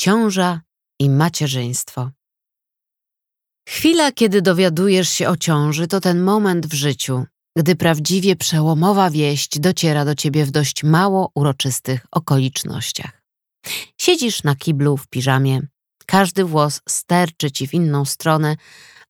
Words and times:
ciąża 0.00 0.60
i 1.00 1.10
macierzyństwo. 1.10 2.10
Chwila, 3.68 4.12
kiedy 4.12 4.42
dowiadujesz 4.42 5.08
się 5.08 5.28
o 5.28 5.36
ciąży, 5.36 5.86
to 5.86 6.00
ten 6.00 6.22
moment 6.22 6.66
w 6.66 6.74
życiu, 6.74 7.24
gdy 7.56 7.76
prawdziwie 7.76 8.36
przełomowa 8.36 9.10
wieść 9.10 9.58
dociera 9.58 10.04
do 10.04 10.14
ciebie 10.14 10.44
w 10.44 10.50
dość 10.50 10.84
mało 10.84 11.30
uroczystych 11.34 12.06
okolicznościach. 12.10 13.22
Siedzisz 14.00 14.42
na 14.42 14.56
kiblu 14.56 14.96
w 14.96 15.08
piżamie, 15.08 15.60
każdy 16.06 16.44
włos 16.44 16.80
sterczy 16.88 17.50
ci 17.50 17.68
w 17.68 17.74
inną 17.74 18.04
stronę, 18.04 18.56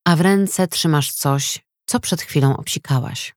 a 0.04 0.16
w 0.16 0.20
ręce 0.20 0.68
trzymasz 0.68 1.12
coś, 1.12 1.60
co 1.86 2.00
przed 2.00 2.22
chwilą 2.22 2.56
obsikałaś. 2.56 3.34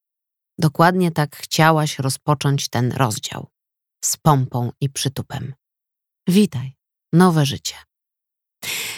Dokładnie 0.59 1.11
tak 1.11 1.36
chciałaś 1.36 1.99
rozpocząć 1.99 2.70
ten 2.70 2.91
rozdział. 2.91 3.47
Z 4.05 4.18
pompą 4.18 4.71
i 4.81 4.89
przytupem. 4.89 5.54
Witaj, 6.27 6.75
nowe 7.13 7.45
życie. 7.45 7.75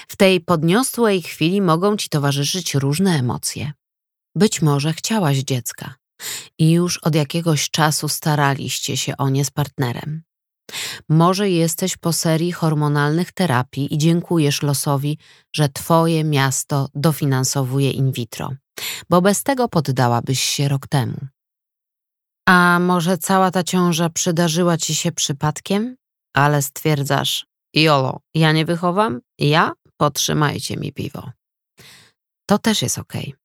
W 0.07 0.15
tej 0.15 0.41
podniosłej 0.41 1.21
chwili 1.21 1.61
mogą 1.61 1.97
ci 1.97 2.09
towarzyszyć 2.09 2.75
różne 2.75 3.19
emocje. 3.19 3.73
Być 4.35 4.61
może 4.61 4.93
chciałaś 4.93 5.37
dziecka 5.37 5.95
i 6.59 6.71
już 6.71 6.97
od 6.97 7.15
jakiegoś 7.15 7.69
czasu 7.69 8.09
staraliście 8.09 8.97
się 8.97 9.17
o 9.17 9.29
nie 9.29 9.45
z 9.45 9.51
partnerem. 9.51 10.23
Może 11.09 11.49
jesteś 11.49 11.97
po 11.97 12.13
serii 12.13 12.51
hormonalnych 12.51 13.31
terapii 13.31 13.93
i 13.93 13.97
dziękujesz 13.97 14.61
losowi, 14.61 15.17
że 15.53 15.69
twoje 15.69 16.23
miasto 16.23 16.89
dofinansowuje 16.95 17.91
in 17.91 18.11
vitro, 18.11 18.53
bo 19.09 19.21
bez 19.21 19.43
tego 19.43 19.67
poddałabyś 19.67 20.43
się 20.43 20.67
rok 20.67 20.87
temu. 20.87 21.17
A 22.47 22.79
może 22.79 23.17
cała 23.17 23.51
ta 23.51 23.63
ciąża 23.63 24.09
przydarzyła 24.09 24.77
ci 24.77 24.95
się 24.95 25.11
przypadkiem, 25.11 25.95
ale 26.33 26.61
stwierdzasz, 26.61 27.45
jolo, 27.73 28.19
ja 28.33 28.51
nie 28.51 28.65
wychowam, 28.65 29.19
ja 29.39 29.71
potrzymajcie 29.97 30.77
mi 30.77 30.93
piwo. 30.93 31.31
To 32.49 32.57
też 32.57 32.81
jest 32.81 32.97
okej, 32.97 33.27
okay. 33.27 33.39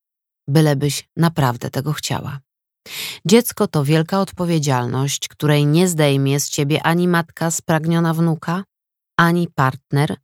bylebyś 0.47 1.09
naprawdę 1.17 1.69
tego 1.69 1.93
chciała. 1.93 2.39
Dziecko 3.25 3.67
to 3.67 3.83
wielka 3.83 4.21
odpowiedzialność, 4.21 5.27
której 5.27 5.65
nie 5.65 5.87
zdejmie 5.87 6.39
z 6.39 6.49
ciebie 6.49 6.83
ani 6.83 7.07
matka 7.07 7.51
spragniona 7.51 8.13
wnuka, 8.13 8.63
ani 9.17 9.47
partner. 9.47 10.15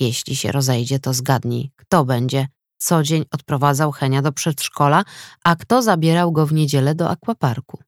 Jeśli 0.00 0.36
się 0.36 0.52
rozejdzie, 0.52 0.98
to 0.98 1.14
zgadnij, 1.14 1.70
kto 1.76 2.04
będzie 2.04 2.48
co 2.78 3.02
dzień 3.02 3.24
odprowadzał 3.30 3.92
Henia 3.92 4.22
do 4.22 4.32
przedszkola, 4.32 5.04
a 5.44 5.56
kto 5.56 5.82
zabierał 5.82 6.32
go 6.32 6.46
w 6.46 6.52
niedzielę 6.52 6.94
do 6.94 7.10
akwaparku. 7.10 7.82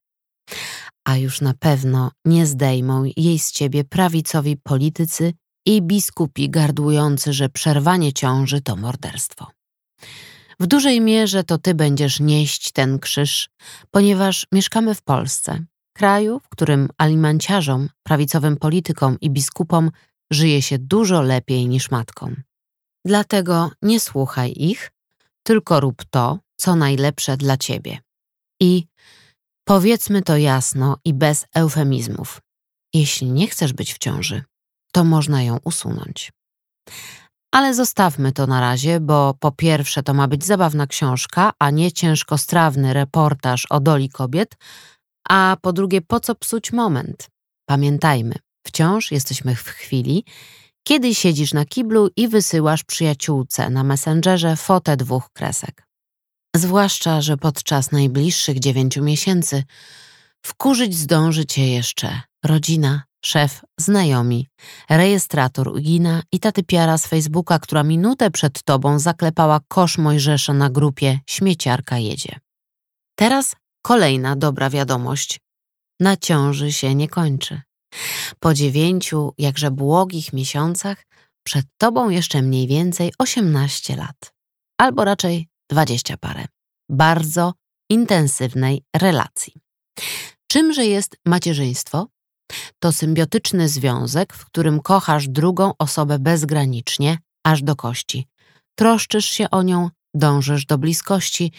A 1.05 1.17
już 1.17 1.41
na 1.41 1.55
pewno 1.55 2.11
nie 2.25 2.47
zdejmą 2.47 3.05
jej 3.17 3.39
z 3.39 3.53
ciebie 3.53 3.85
prawicowi 3.85 4.57
politycy 4.57 5.33
i 5.67 5.83
biskupi 5.83 6.51
gardłujący, 6.51 7.33
że 7.33 7.49
przerwanie 7.49 8.13
ciąży 8.13 8.61
to 8.61 8.77
morderstwo. 8.77 9.47
W 10.61 10.67
dużej 10.67 11.01
mierze 11.01 11.45
to 11.45 11.59
ty 11.59 11.75
będziesz 11.75 12.21
nieść 12.21 12.73
ten 12.73 12.99
krzyż, 12.99 13.49
ponieważ 13.91 14.47
mieszkamy 14.53 14.95
w 14.95 15.03
Polsce, 15.03 15.65
kraju, 15.93 16.41
w 16.41 16.49
którym 16.49 16.89
alimanciarzom, 16.99 17.89
prawicowym 18.03 18.57
politykom 18.57 19.21
i 19.21 19.31
biskupom 19.31 19.91
żyje 20.31 20.63
się 20.63 20.79
dużo 20.79 21.23
lepiej 21.23 21.69
niż 21.69 21.91
matkom. 21.91 22.43
Dlatego 23.05 23.71
nie 23.83 24.01
słuchaj 24.01 24.53
ich, 24.57 24.93
tylko 25.43 25.81
rób 25.81 26.05
to, 26.11 26.39
co 26.57 26.77
najlepsze 26.77 27.37
dla 27.37 27.57
ciebie. 27.57 27.99
I 28.61 28.87
powiedzmy 29.65 30.23
to 30.23 30.37
jasno 30.37 30.97
i 31.05 31.15
bez 31.15 31.47
eufemizmów. 31.55 32.41
Jeśli 32.95 33.31
nie 33.31 33.49
chcesz 33.49 33.73
być 33.73 33.95
w 33.95 33.99
ciąży, 33.99 34.43
to 34.93 35.05
można 35.05 35.43
ją 35.43 35.59
usunąć. 35.65 36.33
Ale 37.55 37.75
zostawmy 37.75 38.33
to 38.33 38.47
na 38.47 38.61
razie, 38.61 39.01
bo 39.01 39.35
po 39.41 39.53
pierwsze 39.53 40.03
to 40.03 40.15
ma 40.15 40.29
być 40.29 40.45
zabawna 40.45 40.87
książka, 40.87 41.53
a 41.59 41.71
nie 41.71 41.93
ciężkostrawny 41.93 42.93
reportaż 42.93 43.67
o 43.71 43.81
doli 43.81 44.09
kobiet, 44.09 44.55
a 45.29 45.57
po 45.63 45.73
drugie 45.73 46.01
po 46.03 46.21
co 46.21 46.35
psuć 46.35 46.73
moment? 46.73 47.29
Pamiętajmy, 47.69 48.35
wciąż 48.67 49.13
jesteśmy 49.13 49.55
w 49.55 49.69
chwili, 49.69 50.25
kiedy 50.87 51.15
siedzisz 51.15 51.53
na 51.53 51.65
kiblu 51.65 52.09
i 52.17 52.29
wysyłasz 52.29 52.85
przyjaciółce 52.85 53.71
na 53.71 53.85
Messengerze 53.85 54.57
fotę 54.57 54.97
dwóch 54.97 55.31
kresek. 55.33 55.87
Zwłaszcza, 56.57 57.21
że 57.21 57.37
podczas 57.37 57.93
najbliższych 57.93 58.59
dziewięciu 58.59 59.03
miesięcy 59.03 59.65
wkurzyć 60.43 60.97
zdąży 60.97 61.45
cię 61.47 61.69
jeszcze 61.69 62.21
rodzina, 62.45 63.03
szef, 63.25 63.61
znajomi, 63.79 64.49
rejestrator 64.91 65.69
Ugina 65.69 66.23
i 66.33 66.41
tatypiara 66.41 66.99
z 66.99 67.07
Facebooka, 67.07 67.59
która 67.59 67.83
minutę 67.83 68.31
przed 68.31 68.63
tobą 68.63 68.99
zaklepała 68.99 69.61
kosz 69.69 69.99
Mojżesza 69.99 70.53
na 70.53 70.71
grupie 70.71 71.19
Śmieciarka 71.27 71.99
jedzie. 71.99 72.39
Teraz 73.19 73.57
kolejna 73.83 74.37
dobra 74.37 74.71
wiadomość. 74.71 75.41
Na 76.01 76.17
ciąży 76.17 76.73
się 76.73 76.95
nie 76.95 77.09
kończy. 77.09 77.61
Po 78.39 78.55
dziewięciu, 78.55 79.35
jakże 79.39 79.71
błogich 79.71 80.33
miesiącach 80.33 81.07
przed 81.45 81.67
tobą 81.79 82.11
jeszcze 82.11 82.43
mniej 82.43 82.67
więcej 82.67 83.13
18 83.19 83.97
lat. 83.97 84.33
Albo 84.79 85.05
raczej 85.05 85.49
20 85.71 86.17
parę. 86.17 86.47
Bardzo 86.89 87.53
intensywnej 87.91 88.83
relacji. 88.97 89.55
Czymże 90.49 90.87
jest 90.87 91.17
macierzyństwo? 91.27 92.07
To 92.79 92.93
symbiotyczny 92.93 93.69
związek, 93.69 94.35
w 94.35 94.45
którym 94.45 94.81
kochasz 94.81 95.29
drugą 95.29 95.73
osobę 95.79 96.19
bezgranicznie, 96.19 97.19
aż 97.47 97.63
do 97.63 97.77
kości. 97.77 98.27
Troszczysz 98.79 99.27
się 99.27 99.51
o 99.51 99.63
nią, 99.63 99.91
dążysz 100.15 100.67
do 100.67 100.79
bliskości 100.79 101.53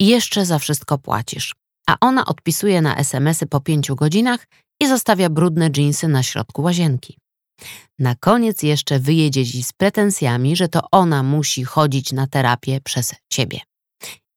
i 0.00 0.06
jeszcze 0.06 0.46
za 0.46 0.58
wszystko 0.58 0.98
płacisz. 0.98 1.54
A 1.88 1.96
ona 2.00 2.24
odpisuje 2.24 2.82
na 2.82 2.96
SMSy 2.96 3.46
po 3.46 3.60
pięciu 3.60 3.96
godzinach 3.96 4.46
i 4.82 4.88
zostawia 4.88 5.30
brudne 5.30 5.70
dżinsy 5.70 6.08
na 6.08 6.22
środku 6.22 6.62
łazienki. 6.62 7.18
Na 7.98 8.14
koniec 8.14 8.62
jeszcze 8.62 8.98
wyjedzie 8.98 9.46
ci 9.46 9.62
z 9.62 9.72
pretensjami, 9.72 10.56
że 10.56 10.68
to 10.68 10.80
ona 10.90 11.22
musi 11.22 11.64
chodzić 11.64 12.12
na 12.12 12.26
terapię 12.26 12.80
przez 12.80 13.14
ciebie. 13.32 13.60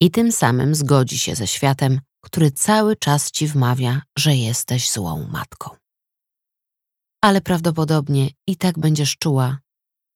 I 0.02 0.12
tym 0.12 0.32
samym 0.32 0.76
zgodzi 0.76 1.20
się 1.20 1.36
ze 1.36 1.48
światem, 1.48 2.02
który 2.22 2.52
cały 2.52 2.96
czas 2.96 3.32
ci 3.32 3.48
wmawia, 3.48 4.02
że 4.18 4.36
jesteś 4.36 4.92
złą 4.92 5.28
matką 5.28 5.80
ale 7.22 7.42
prawdopodobnie 7.42 8.30
i 8.48 8.58
tak 8.58 8.80
będziesz 8.80 9.18
czuła, 9.18 9.58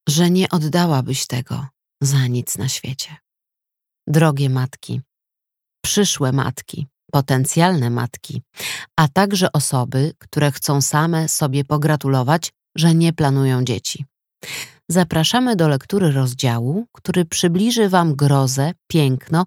że 0.09 0.29
nie 0.29 0.49
oddałabyś 0.49 1.27
tego 1.27 1.67
za 2.01 2.27
nic 2.27 2.57
na 2.57 2.69
świecie. 2.69 3.15
Drogie 4.07 4.49
matki, 4.49 5.01
przyszłe 5.85 6.31
matki, 6.31 6.87
potencjalne 7.11 7.89
matki, 7.89 8.41
a 8.95 9.07
także 9.07 9.51
osoby, 9.51 10.13
które 10.19 10.51
chcą 10.51 10.81
same 10.81 11.29
sobie 11.29 11.65
pogratulować, 11.65 12.51
że 12.77 12.95
nie 12.95 13.13
planują 13.13 13.63
dzieci. 13.63 14.05
Zapraszamy 14.89 15.55
do 15.55 15.67
lektury 15.67 16.11
rozdziału, 16.11 16.85
który 16.91 17.25
przybliży 17.25 17.89
Wam 17.89 18.15
grozę, 18.15 18.71
piękno 18.87 19.45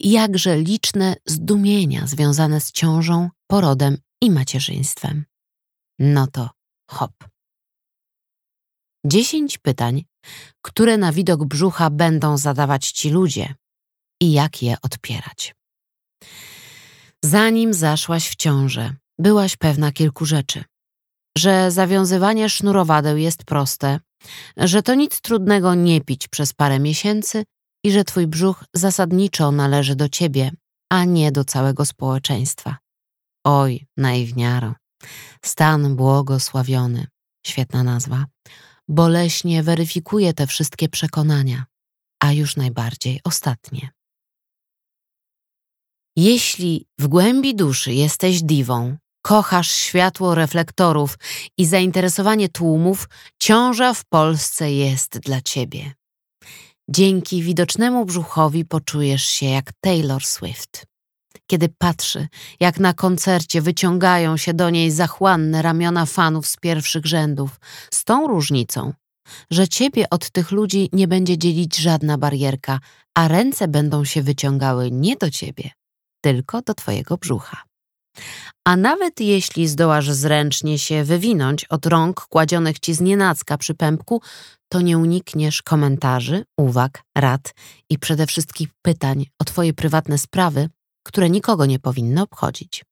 jakże 0.00 0.58
liczne 0.58 1.16
zdumienia 1.26 2.06
związane 2.06 2.60
z 2.60 2.72
ciążą, 2.72 3.28
porodem 3.46 3.98
i 4.22 4.30
macierzyństwem. 4.30 5.24
No 5.98 6.26
to 6.26 6.50
hop. 6.90 7.12
Dziesięć 9.06 9.58
pytań, 9.58 10.04
które 10.62 10.96
na 10.98 11.12
widok 11.12 11.44
brzucha 11.44 11.90
będą 11.90 12.38
zadawać 12.38 12.90
ci 12.90 13.10
ludzie 13.10 13.54
i 14.22 14.32
jak 14.32 14.62
je 14.62 14.76
odpierać. 14.82 15.54
Zanim 17.24 17.74
zaszłaś 17.74 18.28
w 18.28 18.36
ciążę, 18.36 18.94
byłaś 19.18 19.56
pewna 19.56 19.92
kilku 19.92 20.24
rzeczy. 20.24 20.64
Że 21.38 21.70
zawiązywanie 21.70 22.48
sznurowadeł 22.48 23.16
jest 23.16 23.44
proste, 23.44 24.00
że 24.56 24.82
to 24.82 24.94
nic 24.94 25.20
trudnego 25.20 25.74
nie 25.74 26.00
pić 26.00 26.28
przez 26.28 26.52
parę 26.52 26.78
miesięcy 26.78 27.44
i 27.84 27.92
że 27.92 28.04
twój 28.04 28.26
brzuch 28.26 28.64
zasadniczo 28.74 29.52
należy 29.52 29.96
do 29.96 30.08
ciebie, 30.08 30.50
a 30.92 31.04
nie 31.04 31.32
do 31.32 31.44
całego 31.44 31.84
społeczeństwa. 31.84 32.76
Oj, 33.44 33.86
naiwniaro. 33.96 34.74
Stan 35.44 35.96
błogosławiony, 35.96 37.06
świetna 37.46 37.82
nazwa, 37.82 38.24
boleśnie 38.88 39.62
weryfikuje 39.62 40.34
te 40.34 40.46
wszystkie 40.46 40.88
przekonania, 40.88 41.64
a 42.22 42.32
już 42.32 42.56
najbardziej 42.56 43.20
ostatnie. 43.24 43.90
Jeśli 46.16 46.86
w 46.98 47.08
głębi 47.08 47.54
duszy 47.54 47.92
jesteś 47.92 48.42
diwą, 48.42 48.96
kochasz 49.22 49.70
światło 49.70 50.34
reflektorów 50.34 51.18
i 51.58 51.66
zainteresowanie 51.66 52.48
tłumów, 52.48 53.08
ciąża 53.38 53.94
w 53.94 54.04
Polsce 54.04 54.72
jest 54.72 55.18
dla 55.18 55.40
ciebie. 55.40 55.92
Dzięki 56.90 57.42
widocznemu 57.42 58.04
brzuchowi 58.04 58.64
poczujesz 58.64 59.24
się 59.24 59.46
jak 59.46 59.72
Taylor 59.80 60.24
Swift 60.24 60.90
kiedy 61.50 61.68
patrzy, 61.78 62.28
jak 62.60 62.80
na 62.80 62.94
koncercie 62.94 63.62
wyciągają 63.62 64.36
się 64.36 64.54
do 64.54 64.70
niej 64.70 64.90
zachłanne 64.90 65.62
ramiona 65.62 66.06
fanów 66.06 66.46
z 66.46 66.56
pierwszych 66.56 67.06
rzędów, 67.06 67.60
z 67.90 68.04
tą 68.04 68.28
różnicą, 68.28 68.92
że 69.50 69.68
ciebie 69.68 70.10
od 70.10 70.30
tych 70.30 70.50
ludzi 70.50 70.88
nie 70.92 71.08
będzie 71.08 71.38
dzielić 71.38 71.76
żadna 71.76 72.18
barierka, 72.18 72.78
a 73.14 73.28
ręce 73.28 73.68
będą 73.68 74.04
się 74.04 74.22
wyciągały 74.22 74.90
nie 74.90 75.16
do 75.16 75.30
ciebie, 75.30 75.70
tylko 76.20 76.62
do 76.62 76.74
twojego 76.74 77.16
brzucha. 77.16 77.62
A 78.64 78.76
nawet 78.76 79.20
jeśli 79.20 79.68
zdołasz 79.68 80.10
zręcznie 80.10 80.78
się 80.78 81.04
wywinąć 81.04 81.64
od 81.64 81.86
rąk 81.86 82.20
kładzionych 82.20 82.78
ci 82.78 82.94
znienacka 82.94 83.58
przy 83.58 83.74
pępku, 83.74 84.22
to 84.72 84.80
nie 84.80 84.98
unikniesz 84.98 85.62
komentarzy, 85.62 86.44
uwag, 86.58 87.02
rad 87.18 87.54
i 87.90 87.98
przede 87.98 88.26
wszystkim 88.26 88.68
pytań 88.82 89.26
o 89.38 89.44
twoje 89.44 89.72
prywatne 89.72 90.18
sprawy, 90.18 90.68
które 91.06 91.30
nikogo 91.30 91.66
nie 91.66 91.78
powinny 91.78 92.22
obchodzić. 92.22 92.84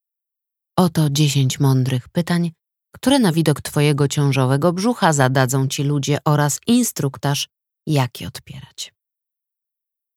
Oto 0.79 1.11
dziesięć 1.11 1.61
mądrych 1.61 2.09
pytań, 2.09 2.51
które 2.95 3.19
na 3.19 3.33
widok 3.33 3.61
twojego 3.61 4.09
ciążowego 4.09 4.73
brzucha 4.73 5.13
zadadzą 5.13 5.69
ci 5.69 5.85
ludzie 5.85 6.19
oraz 6.25 6.61
instruktaż, 6.67 7.49
jak 7.87 8.21
je 8.21 8.29
odpierać. 8.29 8.93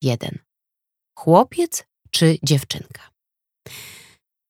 1. 0.01 0.39
Chłopiec 1.19 1.83
czy 2.11 2.37
dziewczynka? 2.43 3.09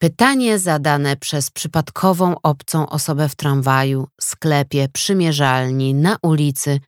Pytanie 0.02 0.60
zadane 0.60 1.18
przez 1.18 1.50
przypadkową 1.50 2.36
obcą 2.44 2.90
osobę 2.90 3.30
w 3.30 3.36
tramwaju, 3.36 4.08
sklepie, 4.22 4.90
przymierzalni, 4.94 5.94
na 5.94 6.18
ulicy. 6.22 6.80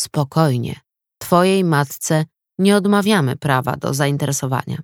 Spokojnie, 0.00 0.80
twojej 1.18 1.64
matce 1.64 2.24
nie 2.58 2.76
odmawiamy 2.76 3.36
prawa 3.36 3.76
do 3.76 3.94
zainteresowania. 3.94 4.82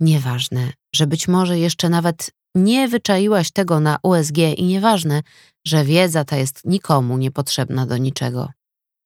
Nieważne, 0.00 0.72
że 0.94 1.06
być 1.06 1.28
może 1.28 1.58
jeszcze 1.58 1.88
nawet 1.88 2.30
nie 2.54 2.88
wyczaiłaś 2.88 3.50
tego 3.50 3.80
na 3.80 3.98
USG 4.02 4.38
i 4.56 4.64
nieważne, 4.64 5.22
że 5.66 5.84
wiedza 5.84 6.24
ta 6.24 6.36
jest 6.36 6.64
nikomu 6.64 7.18
niepotrzebna 7.18 7.86
do 7.86 7.96
niczego. 7.96 8.52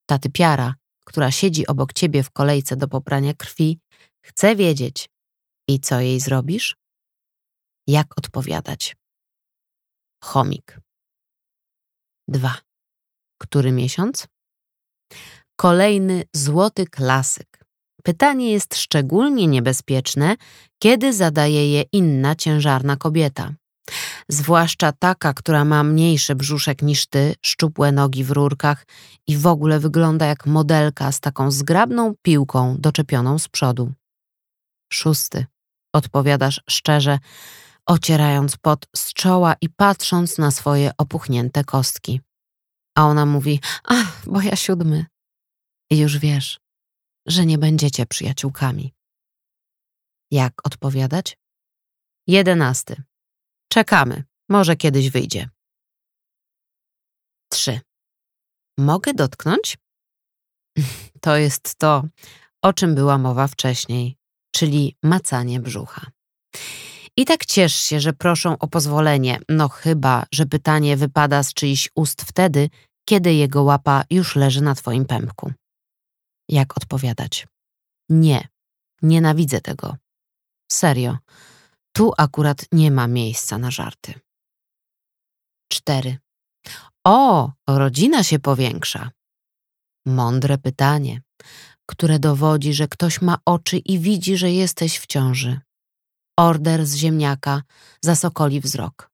Ta 0.09 0.19
typiara, 0.19 0.75
która 1.05 1.31
siedzi 1.31 1.67
obok 1.67 1.93
ciebie 1.93 2.23
w 2.23 2.31
kolejce 2.31 2.75
do 2.75 2.87
poprania 2.87 3.33
krwi, 3.33 3.79
chce 4.25 4.55
wiedzieć. 4.55 5.09
I 5.67 5.79
co 5.79 5.99
jej 5.99 6.19
zrobisz? 6.19 6.75
Jak 7.87 8.17
odpowiadać? 8.17 8.95
Chomik. 10.23 10.79
2. 12.27 12.57
Który 13.37 13.71
miesiąc? 13.71 14.27
Kolejny 15.61 16.23
złoty 16.33 16.85
klasyk. 16.85 17.65
Pytanie 18.03 18.51
jest 18.51 18.75
szczególnie 18.75 19.47
niebezpieczne, 19.47 20.35
kiedy 20.79 21.13
zadaje 21.13 21.71
je 21.71 21.83
inna 21.91 22.35
ciężarna 22.35 22.95
kobieta. 22.95 23.53
Zwłaszcza 24.29 24.91
taka, 24.91 25.33
która 25.33 25.65
ma 25.65 25.83
mniejszy 25.83 26.35
brzuszek 26.35 26.81
niż 26.81 27.07
ty, 27.07 27.35
szczupłe 27.41 27.91
nogi 27.91 28.23
w 28.23 28.31
rurkach 28.31 28.85
i 29.27 29.37
w 29.37 29.47
ogóle 29.47 29.79
wygląda 29.79 30.25
jak 30.25 30.45
modelka 30.45 31.11
z 31.11 31.19
taką 31.19 31.51
zgrabną 31.51 32.13
piłką 32.21 32.75
doczepioną 32.79 33.39
z 33.39 33.47
przodu. 33.47 33.91
Szósty. 34.93 35.45
Odpowiadasz 35.95 36.61
szczerze, 36.69 37.19
ocierając 37.85 38.57
pot 38.57 38.85
z 38.95 39.13
czoła 39.13 39.55
i 39.61 39.69
patrząc 39.69 40.37
na 40.37 40.51
swoje 40.51 40.91
opuchnięte 40.97 41.63
kostki. 41.63 42.21
A 42.97 43.07
ona 43.07 43.25
mówi: 43.25 43.59
Ach, 43.83 44.21
bo 44.25 44.41
ja 44.41 44.55
siódmy. 44.55 45.05
I 45.91 45.97
już 45.97 46.17
wiesz, 46.17 46.59
że 47.27 47.45
nie 47.45 47.57
będziecie 47.57 48.05
przyjaciółkami. 48.05 48.93
Jak 50.31 50.53
odpowiadać? 50.67 51.37
Jedenasty. 52.27 53.03
Czekamy, 53.71 54.23
może 54.49 54.75
kiedyś 54.75 55.09
wyjdzie. 55.09 55.49
Trzy. 57.51 57.79
Mogę 58.77 59.13
dotknąć? 59.13 59.77
To 61.21 61.37
jest 61.37 61.75
to, 61.75 62.03
o 62.61 62.73
czym 62.73 62.95
była 62.95 63.17
mowa 63.17 63.47
wcześniej, 63.47 64.17
czyli 64.55 64.95
macanie 65.03 65.59
brzucha. 65.59 66.11
I 67.17 67.25
tak 67.25 67.45
ciesz 67.45 67.75
się, 67.75 67.99
że 67.99 68.13
proszą 68.13 68.57
o 68.57 68.67
pozwolenie, 68.67 69.39
no 69.49 69.69
chyba, 69.69 70.25
że 70.31 70.45
pytanie 70.45 70.97
wypada 70.97 71.43
z 71.43 71.53
czyichś 71.53 71.89
ust 71.95 72.21
wtedy, 72.21 72.69
kiedy 73.09 73.33
jego 73.33 73.63
łapa 73.63 74.03
już 74.09 74.35
leży 74.35 74.61
na 74.61 74.75
twoim 74.75 75.05
pępku. 75.05 75.53
Jak 76.51 76.77
odpowiadać? 76.77 77.47
Nie, 78.09 78.47
nienawidzę 79.01 79.61
tego. 79.61 79.97
Serio, 80.71 81.17
tu 81.95 82.11
akurat 82.17 82.65
nie 82.71 82.91
ma 82.91 83.07
miejsca 83.07 83.57
na 83.57 83.71
żarty. 83.71 84.19
4. 85.71 86.17
O, 87.07 87.51
rodzina 87.67 88.23
się 88.23 88.39
powiększa. 88.39 89.11
Mądre 90.05 90.57
pytanie, 90.57 91.21
które 91.85 92.19
dowodzi, 92.19 92.73
że 92.73 92.87
ktoś 92.87 93.21
ma 93.21 93.37
oczy 93.45 93.77
i 93.77 93.99
widzi, 93.99 94.37
że 94.37 94.51
jesteś 94.51 94.99
w 94.99 95.07
ciąży. 95.07 95.59
Order 96.39 96.85
z 96.85 96.95
ziemniaka 96.95 97.61
zasokoli 98.01 98.61
wzrok, 98.61 99.11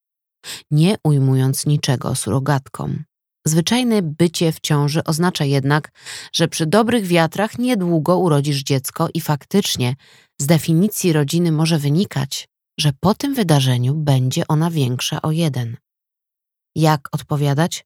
nie 0.72 0.96
ujmując 1.04 1.66
niczego 1.66 2.16
surogatkom. 2.16 3.04
Zwyczajne 3.48 4.02
bycie 4.02 4.52
w 4.52 4.60
ciąży 4.60 5.04
oznacza 5.04 5.46
jednak, 5.46 5.92
że 6.34 6.48
przy 6.48 6.66
dobrych 6.66 7.06
wiatrach 7.06 7.58
niedługo 7.58 8.18
urodzisz 8.18 8.64
dziecko 8.64 9.08
i 9.14 9.22
faktycznie 9.22 9.96
z 10.38 10.46
definicji 10.46 11.14
rodziny 11.14 11.52
może 11.52 11.80
wynikać, 11.80 12.48
że 12.80 12.92
po 13.00 13.14
tym 13.14 13.34
wydarzeniu 13.34 13.94
będzie 13.96 14.48
ona 14.48 14.72
większa 14.72 15.22
o 15.22 15.32
jeden. 15.32 15.78
Jak 16.76 17.08
odpowiadać? 17.12 17.86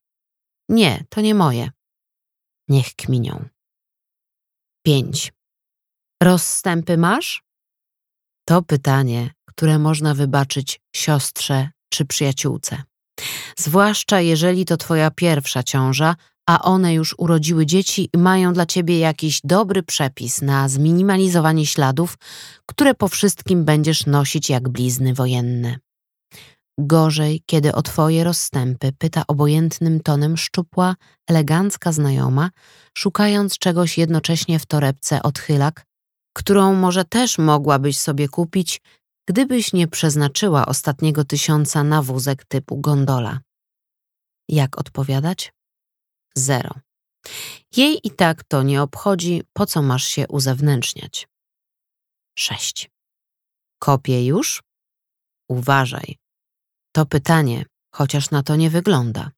Nie, 0.68 1.04
to 1.08 1.20
nie 1.20 1.34
moje. 1.34 1.70
Niech 2.68 2.94
kminią. 2.94 3.48
5. 4.86 5.32
Rozstępy 6.22 6.96
masz? 6.96 7.42
To 8.48 8.62
pytanie, 8.62 9.30
które 9.44 9.78
można 9.78 10.14
wybaczyć 10.14 10.80
siostrze 10.96 11.70
czy 11.92 12.04
przyjaciółce. 12.04 12.82
Zwłaszcza 13.56 14.20
jeżeli 14.20 14.64
to 14.64 14.76
twoja 14.76 15.10
pierwsza 15.10 15.62
ciąża, 15.62 16.14
a 16.46 16.62
one 16.62 16.94
już 16.94 17.14
urodziły 17.18 17.66
dzieci 17.66 18.08
i 18.12 18.18
mają 18.18 18.52
dla 18.52 18.66
ciebie 18.66 18.98
jakiś 18.98 19.40
dobry 19.44 19.82
przepis 19.82 20.42
na 20.42 20.68
zminimalizowanie 20.68 21.66
śladów, 21.66 22.18
które 22.66 22.94
po 22.94 23.08
wszystkim 23.08 23.64
będziesz 23.64 24.06
nosić 24.06 24.50
jak 24.50 24.68
blizny 24.68 25.14
wojenne. 25.14 25.76
Gorzej, 26.78 27.42
kiedy 27.46 27.74
o 27.74 27.82
twoje 27.82 28.24
rozstępy 28.24 28.92
pyta 28.98 29.22
obojętnym 29.28 30.00
tonem 30.00 30.36
szczupła, 30.36 30.96
elegancka 31.26 31.92
znajoma, 31.92 32.50
szukając 32.98 33.58
czegoś 33.58 33.98
jednocześnie 33.98 34.58
w 34.58 34.66
torebce 34.66 35.22
odchylak, 35.22 35.86
którą 36.36 36.74
może 36.74 37.04
też 37.04 37.38
mogłabyś 37.38 37.98
sobie 37.98 38.28
kupić, 38.28 38.80
gdybyś 39.28 39.72
nie 39.72 39.88
przeznaczyła 39.88 40.66
ostatniego 40.66 41.24
tysiąca 41.24 41.84
na 41.84 42.02
wózek 42.02 42.44
typu 42.44 42.76
gondola. 42.76 43.40
Jak 44.48 44.78
odpowiadać? 44.78 45.52
Zero. 46.36 46.74
Jej 47.76 48.06
i 48.06 48.10
tak 48.10 48.44
to 48.44 48.62
nie 48.62 48.82
obchodzi, 48.82 49.42
po 49.52 49.66
co 49.66 49.82
masz 49.82 50.04
się 50.04 50.28
uzewnętrzniać. 50.28 51.28
6. 52.38 52.90
Kopię 53.78 54.26
już? 54.26 54.62
Uważaj. 55.48 56.16
To 56.92 57.06
pytanie, 57.06 57.64
chociaż 57.94 58.30
na 58.30 58.42
to 58.42 58.56
nie 58.56 58.70
wygląda, 58.70 59.30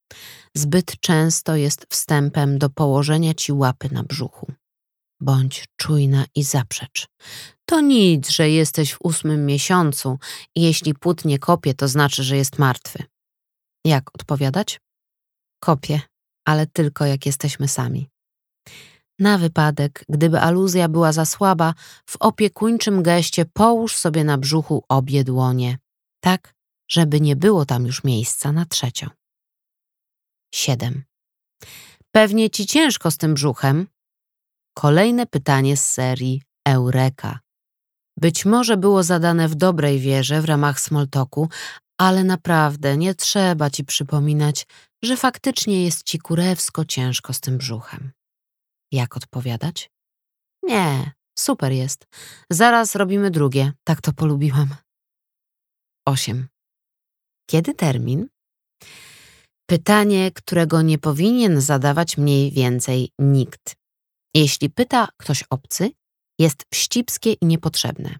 zbyt 0.54 1.00
często 1.00 1.56
jest 1.56 1.86
wstępem 1.90 2.58
do 2.58 2.70
położenia 2.70 3.34
ci 3.34 3.52
łapy 3.52 3.88
na 3.92 4.02
brzuchu. 4.02 4.52
Bądź 5.20 5.64
czujna 5.76 6.24
i 6.34 6.42
zaprzecz. 6.42 7.06
To 7.66 7.80
nic, 7.80 8.30
że 8.30 8.50
jesteś 8.50 8.92
w 8.92 8.98
ósmym 9.00 9.46
miesiącu 9.46 10.18
i 10.54 10.62
jeśli 10.62 10.94
płód 10.94 11.24
nie 11.24 11.38
kopie, 11.38 11.74
to 11.74 11.88
znaczy, 11.88 12.22
że 12.22 12.36
jest 12.36 12.58
martwy. 12.58 13.04
Jak 13.84 14.14
odpowiadać? 14.14 14.80
Kopie, 15.60 16.00
ale 16.44 16.66
tylko 16.66 17.04
jak 17.04 17.26
jesteśmy 17.26 17.68
sami. 17.68 18.08
Na 19.18 19.38
wypadek, 19.38 20.04
gdyby 20.08 20.40
aluzja 20.40 20.88
była 20.88 21.12
za 21.12 21.26
słaba, 21.26 21.74
w 22.06 22.16
opiekuńczym 22.20 23.02
geście 23.02 23.44
połóż 23.44 23.96
sobie 23.96 24.24
na 24.24 24.38
brzuchu 24.38 24.84
obie 24.88 25.24
dłonie, 25.24 25.78
tak, 26.20 26.54
żeby 26.90 27.20
nie 27.20 27.36
było 27.36 27.66
tam 27.66 27.86
już 27.86 28.04
miejsca 28.04 28.52
na 28.52 28.64
trzecią. 28.66 29.08
7. 30.54 31.04
Pewnie 32.10 32.50
ci 32.50 32.66
ciężko 32.66 33.10
z 33.10 33.16
tym 33.16 33.34
brzuchem. 33.34 33.86
Kolejne 34.74 35.26
pytanie 35.26 35.76
z 35.76 35.90
serii 35.90 36.42
Eureka. 36.68 37.40
Być 38.16 38.44
może 38.44 38.76
było 38.76 39.02
zadane 39.02 39.48
w 39.48 39.54
dobrej 39.54 40.00
wierze 40.00 40.40
w 40.42 40.44
ramach 40.44 40.80
smoltoku, 40.80 41.48
ale 41.98 42.24
naprawdę 42.24 42.96
nie 42.96 43.14
trzeba 43.14 43.70
ci 43.70 43.84
przypominać, 43.84 44.66
że 45.02 45.16
faktycznie 45.16 45.84
jest 45.84 46.02
ci 46.02 46.18
kurewsko 46.18 46.84
ciężko 46.84 47.32
z 47.32 47.40
tym 47.40 47.58
brzuchem. 47.58 48.12
Jak 48.92 49.16
odpowiadać? 49.16 49.90
Nie, 50.62 51.12
super 51.38 51.72
jest. 51.72 52.06
Zaraz 52.50 52.94
robimy 52.94 53.30
drugie, 53.30 53.72
tak 53.84 54.00
to 54.00 54.12
polubiłam. 54.12 54.74
8. 56.06 56.48
Kiedy 57.50 57.74
termin? 57.74 58.28
Pytanie, 59.66 60.32
którego 60.32 60.82
nie 60.82 60.98
powinien 60.98 61.60
zadawać 61.60 62.18
mniej 62.18 62.52
więcej 62.52 63.10
nikt. 63.18 63.83
Jeśli 64.34 64.70
pyta 64.70 65.08
ktoś 65.16 65.44
obcy, 65.50 65.90
jest 66.38 66.64
wścibskie 66.72 67.32
i 67.32 67.46
niepotrzebne. 67.46 68.18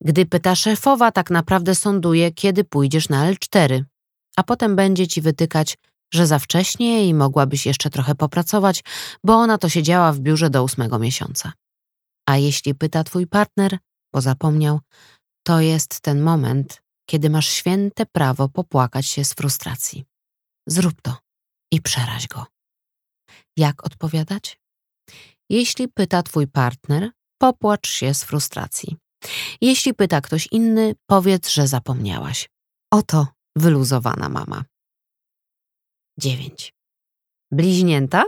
Gdy 0.00 0.26
pyta 0.26 0.54
szefowa, 0.54 1.12
tak 1.12 1.30
naprawdę 1.30 1.74
sąduje, 1.74 2.32
kiedy 2.32 2.64
pójdziesz 2.64 3.08
na 3.08 3.32
L4, 3.32 3.82
a 4.36 4.42
potem 4.42 4.76
będzie 4.76 5.06
ci 5.08 5.20
wytykać, 5.20 5.78
że 6.14 6.26
za 6.26 6.38
wcześnie 6.38 7.08
i 7.08 7.14
mogłabyś 7.14 7.66
jeszcze 7.66 7.90
trochę 7.90 8.14
popracować, 8.14 8.84
bo 9.24 9.34
ona 9.34 9.58
to 9.58 9.68
siedziała 9.68 10.12
w 10.12 10.20
biurze 10.20 10.50
do 10.50 10.64
ósmego 10.64 10.98
miesiąca. 10.98 11.52
A 12.28 12.36
jeśli 12.36 12.74
pyta 12.74 13.04
twój 13.04 13.26
partner, 13.26 13.78
bo 14.14 14.20
zapomniał, 14.20 14.80
to 15.46 15.60
jest 15.60 16.00
ten 16.00 16.22
moment, 16.22 16.82
kiedy 17.10 17.30
masz 17.30 17.48
święte 17.48 18.06
prawo 18.06 18.48
popłakać 18.48 19.06
się 19.06 19.24
z 19.24 19.34
frustracji. 19.34 20.04
Zrób 20.66 21.02
to 21.02 21.16
i 21.72 21.82
przeraź 21.82 22.28
go. 22.28 22.46
Jak 23.56 23.86
odpowiadać? 23.86 24.58
Jeśli 25.50 25.88
pyta 25.88 26.22
twój 26.22 26.46
partner, 26.46 27.10
popłacz 27.38 27.88
się 27.88 28.14
z 28.14 28.24
frustracji. 28.24 28.96
Jeśli 29.60 29.94
pyta 29.94 30.20
ktoś 30.20 30.48
inny, 30.52 30.94
powiedz, 31.06 31.48
że 31.50 31.68
zapomniałaś. 31.68 32.48
Oto 32.92 33.26
wyluzowana 33.56 34.28
mama. 34.28 34.64
9. 36.18 36.74
Bliźnięta? 37.50 38.24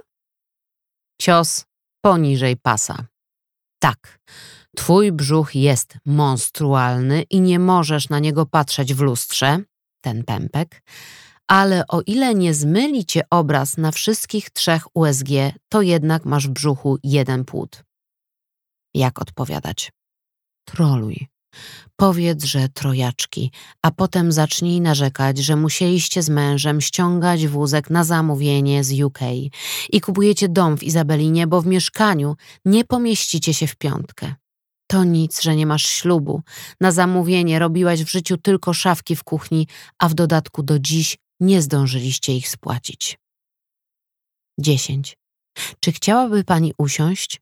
Cios 1.20 1.64
poniżej 2.04 2.56
pasa. 2.56 3.06
Tak, 3.78 4.18
twój 4.76 5.12
brzuch 5.12 5.54
jest 5.54 5.99
monstrualny 6.06 7.23
i 7.23 7.40
nie 7.40 7.58
możesz 7.58 8.08
na 8.08 8.18
niego 8.18 8.46
patrzeć 8.46 8.94
w 8.94 9.00
lustrze, 9.00 9.58
ten 10.00 10.25
pępek, 10.25 10.82
ale 11.48 11.86
o 11.86 12.02
ile 12.06 12.34
nie 12.34 12.54
zmyli 12.54 13.04
cię 13.04 13.22
obraz 13.30 13.76
na 13.76 13.92
wszystkich 13.92 14.50
trzech 14.50 14.96
USG, 14.96 15.28
to 15.68 15.82
jednak 15.82 16.24
masz 16.24 16.48
w 16.48 16.50
brzuchu 16.50 16.98
jeden 17.04 17.44
płód. 17.44 17.84
Jak 18.94 19.22
odpowiadać? 19.22 19.92
Troluj. 20.64 21.26
Powiedz, 21.96 22.44
że 22.44 22.68
trojaczki, 22.68 23.50
a 23.82 23.90
potem 23.90 24.32
zacznij 24.32 24.80
narzekać, 24.80 25.38
że 25.38 25.56
musieliście 25.56 26.22
z 26.22 26.28
mężem 26.28 26.80
ściągać 26.80 27.46
wózek 27.46 27.90
na 27.90 28.04
zamówienie 28.04 28.84
z 28.84 29.00
UK 29.02 29.18
i 29.90 30.00
kupujecie 30.00 30.48
dom 30.48 30.76
w 30.76 30.82
Izabelinie, 30.82 31.46
bo 31.46 31.62
w 31.62 31.66
mieszkaniu 31.66 32.36
nie 32.64 32.84
pomieścicie 32.84 33.54
się 33.54 33.66
w 33.66 33.76
piątkę. 33.76 34.34
To 34.86 35.04
nic, 35.04 35.42
że 35.42 35.56
nie 35.56 35.66
masz 35.66 35.86
ślubu. 35.86 36.42
Na 36.80 36.92
zamówienie 36.92 37.58
robiłaś 37.58 38.04
w 38.04 38.10
życiu 38.10 38.36
tylko 38.36 38.72
szafki 38.72 39.16
w 39.16 39.24
kuchni, 39.24 39.66
a 39.98 40.08
w 40.08 40.14
dodatku 40.14 40.62
do 40.62 40.78
dziś 40.78 41.18
nie 41.40 41.62
zdążyliście 41.62 42.36
ich 42.36 42.48
spłacić. 42.48 43.18
10. 44.60 45.16
Czy 45.80 45.92
chciałaby 45.92 46.44
pani 46.44 46.72
usiąść? 46.78 47.40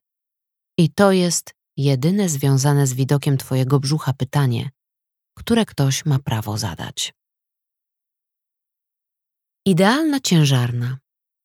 I 0.77 0.89
to 0.89 1.11
jest 1.11 1.53
jedyne 1.77 2.29
związane 2.29 2.87
z 2.87 2.93
widokiem 2.93 3.37
twojego 3.37 3.79
brzucha 3.79 4.13
pytanie, 4.13 4.69
które 5.37 5.65
ktoś 5.65 6.05
ma 6.05 6.19
prawo 6.19 6.57
zadać. 6.57 7.13
Idealna 9.65 10.19
ciężarna. 10.19 10.97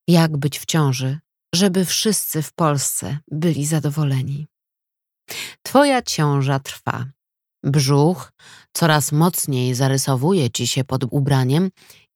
Jak 0.08 0.36
być 0.36 0.58
w 0.58 0.66
ciąży, 0.66 1.18
żeby 1.54 1.84
wszyscy 1.84 2.42
w 2.42 2.52
Polsce 2.52 3.18
byli 3.30 3.66
zadowoleni. 3.66 4.46
Twoja 5.62 6.02
ciąża 6.02 6.58
trwa. 6.58 7.06
Brzuch 7.64 8.32
coraz 8.72 9.12
mocniej 9.12 9.74
zarysowuje 9.74 10.50
ci 10.50 10.66
się 10.66 10.84
pod 10.84 11.04
ubraniem 11.10 11.70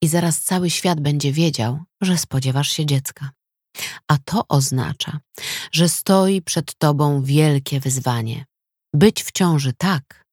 i 0.04 0.08
zaraz 0.08 0.40
cały 0.40 0.70
świat 0.70 1.00
będzie 1.00 1.32
wiedział, 1.32 1.82
że 2.00 2.18
spodziewasz 2.18 2.68
się 2.68 2.86
dziecka. 2.86 3.30
A 4.08 4.18
to 4.18 4.48
oznacza, 4.48 5.20
że 5.72 5.88
stoi 5.88 6.42
przed 6.42 6.74
tobą 6.78 7.22
wielkie 7.22 7.80
wyzwanie 7.80 8.44
być 8.94 9.22
w 9.24 9.32
ciąży 9.32 9.72
tak, 9.72 10.24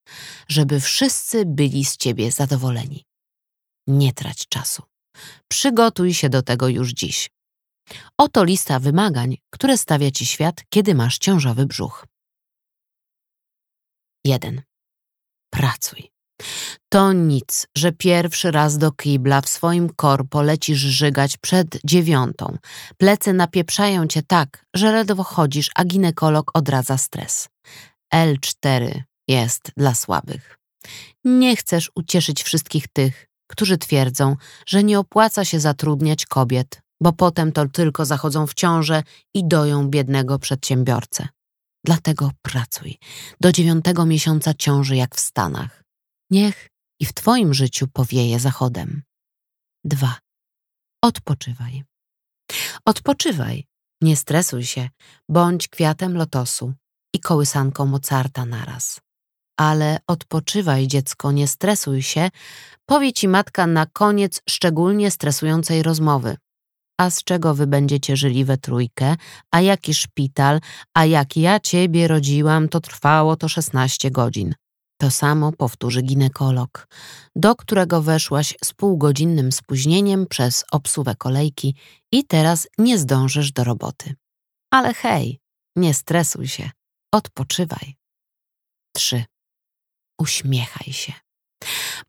żeby 0.48 0.80
wszyscy 0.80 1.46
byli 1.46 1.86
z 1.86 1.98
ciebie 1.98 2.32
zadowoleni. 2.32 3.06
Nie 3.88 4.14
trać 4.14 4.48
czasu. 4.48 4.84
Przygotuj 5.48 6.14
się 6.14 6.30
do 6.30 6.42
tego 6.42 6.68
już 6.68 6.92
dziś. 6.92 7.30
Oto 8.18 8.44
lista 8.44 8.80
wymagań, 8.80 9.38
które 9.50 9.78
stawia 9.78 10.12
ci 10.12 10.26
świat, 10.26 10.64
kiedy 10.70 10.96
masz 10.96 11.18
ciążowy 11.18 11.66
brzuch. 11.66 12.06
1. 14.26 14.62
Pracuj. 15.50 16.21
To 16.90 17.14
nic, 17.14 17.68
że 17.78 17.92
pierwszy 17.92 18.52
raz 18.52 18.78
do 18.78 18.92
kibla 18.92 19.42
w 19.42 19.50
swoim 19.50 19.90
korpo 19.90 20.42
lecisz 20.42 20.80
żygać 20.80 21.38
przed 21.38 21.80
dziewiątą. 21.86 22.58
Plecy 22.98 23.34
napieprzają 23.34 24.08
cię 24.08 24.22
tak, 24.24 24.66
że 24.76 24.92
ledwo 24.92 25.24
chodzisz, 25.24 25.70
a 25.76 25.86
ginekolog 25.86 26.52
odradza 26.54 26.98
stres. 26.98 27.48
L4 28.14 29.02
jest 29.28 29.72
dla 29.78 29.96
słabych. 29.96 30.58
Nie 31.24 31.56
chcesz 31.56 31.92
ucieszyć 31.96 32.44
wszystkich 32.44 32.88
tych, 32.88 33.28
którzy 33.48 33.78
twierdzą, 33.78 34.36
że 34.68 34.84
nie 34.84 35.00
opłaca 35.00 35.46
się 35.46 35.60
zatrudniać 35.60 36.26
kobiet, 36.26 36.82
bo 37.02 37.14
potem 37.14 37.52
to 37.52 37.70
tylko 37.70 38.06
zachodzą 38.06 38.48
w 38.48 38.54
ciążę 38.54 39.04
i 39.34 39.48
doją 39.48 39.88
biednego 39.88 40.40
przedsiębiorcę. 40.40 41.28
Dlatego 41.86 42.32
pracuj. 42.42 42.98
Do 43.42 43.52
dziewiątego 43.52 44.06
miesiąca 44.06 44.54
ciąży 44.54 44.96
jak 44.96 45.16
w 45.16 45.20
Stanach. 45.20 45.84
Niech 46.32 46.68
i 47.00 47.06
w 47.06 47.14
Twoim 47.14 47.54
życiu 47.54 47.88
powieje 47.88 48.40
zachodem. 48.40 49.02
2. 49.84 50.20
Odpoczywaj. 51.04 51.84
Odpoczywaj, 52.86 53.66
nie 54.02 54.16
stresuj 54.16 54.66
się, 54.66 54.90
bądź 55.30 55.68
kwiatem 55.68 56.18
lotosu 56.18 56.74
i 57.16 57.20
kołysanką 57.20 57.86
Mozarta 57.86 58.46
naraz. 58.46 59.02
Ale 59.60 59.98
odpoczywaj, 60.08 60.88
dziecko, 60.88 61.32
nie 61.32 61.48
stresuj 61.48 62.02
się, 62.02 62.30
powie 62.86 63.14
ci 63.14 63.28
matka 63.28 63.68
na 63.68 63.86
koniec 63.86 64.42
szczególnie 64.50 65.12
stresującej 65.12 65.84
rozmowy. 65.84 66.38
A 67.00 67.10
z 67.10 67.24
czego 67.24 67.56
wy 67.56 67.68
będziecie 67.68 68.18
żyli 68.18 68.46
we 68.46 68.58
trójkę? 68.58 69.16
A 69.52 69.62
jaki 69.62 69.94
szpital? 69.94 70.60
A 70.94 71.06
jak 71.06 71.38
ja 71.38 71.60
ciebie 71.60 72.08
rodziłam, 72.08 72.70
to 72.70 72.80
trwało 72.80 73.36
to 73.36 73.50
16 73.50 74.12
godzin. 74.12 74.56
To 75.02 75.12
samo 75.12 75.52
powtórzy 75.52 76.02
ginekolog, 76.02 76.88
do 77.36 77.56
którego 77.56 78.02
weszłaś 78.02 78.56
z 78.64 78.74
półgodzinnym 78.74 79.52
spóźnieniem 79.52 80.28
przez 80.28 80.66
obsuwę 80.72 81.16
kolejki 81.16 81.76
i 82.12 82.26
teraz 82.26 82.68
nie 82.78 82.98
zdążysz 82.98 83.52
do 83.52 83.64
roboty. 83.64 84.16
Ale 84.72 84.94
hej, 84.94 85.40
nie 85.76 85.94
stresuj 85.94 86.48
się, 86.48 86.70
odpoczywaj. 87.14 87.96
3. 88.96 89.24
Uśmiechaj 90.20 90.94
się. 90.94 91.14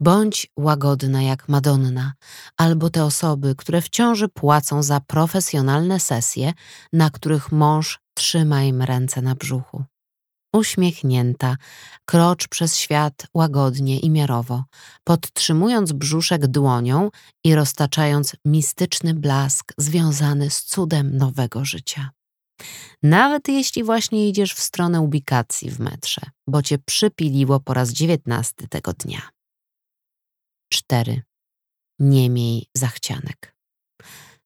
Bądź 0.00 0.46
łagodna 0.56 1.22
jak 1.22 1.48
Madonna, 1.48 2.12
albo 2.56 2.90
te 2.90 3.04
osoby, 3.04 3.54
które 3.56 3.82
wciąż 3.82 4.24
płacą 4.34 4.82
za 4.82 5.00
profesjonalne 5.00 6.00
sesje, 6.00 6.52
na 6.92 7.10
których 7.10 7.52
mąż 7.52 8.00
trzyma 8.14 8.62
im 8.62 8.82
ręce 8.82 9.22
na 9.22 9.34
brzuchu 9.34 9.84
uśmiechnięta, 10.52 11.56
krocz 12.04 12.48
przez 12.48 12.76
świat 12.76 13.26
łagodnie 13.34 13.98
i 13.98 14.10
miarowo, 14.10 14.64
podtrzymując 15.04 15.92
brzuszek 15.92 16.46
dłonią 16.46 17.10
i 17.44 17.54
roztaczając 17.54 18.36
mistyczny 18.44 19.14
blask 19.14 19.72
związany 19.78 20.50
z 20.50 20.64
cudem 20.64 21.16
nowego 21.16 21.64
życia. 21.64 22.10
Nawet 23.02 23.48
jeśli 23.48 23.84
właśnie 23.84 24.28
idziesz 24.28 24.54
w 24.54 24.60
stronę 24.60 25.00
ubikacji 25.00 25.70
w 25.70 25.80
metrze, 25.80 26.22
bo 26.46 26.62
cię 26.62 26.78
przypiliło 26.78 27.60
po 27.60 27.74
raz 27.74 27.90
dziewiętnasty 27.90 28.68
tego 28.68 28.92
dnia. 28.92 29.30
4. 30.72 31.22
Nie 31.98 32.30
miej 32.30 32.66
zachcianek. 32.76 33.56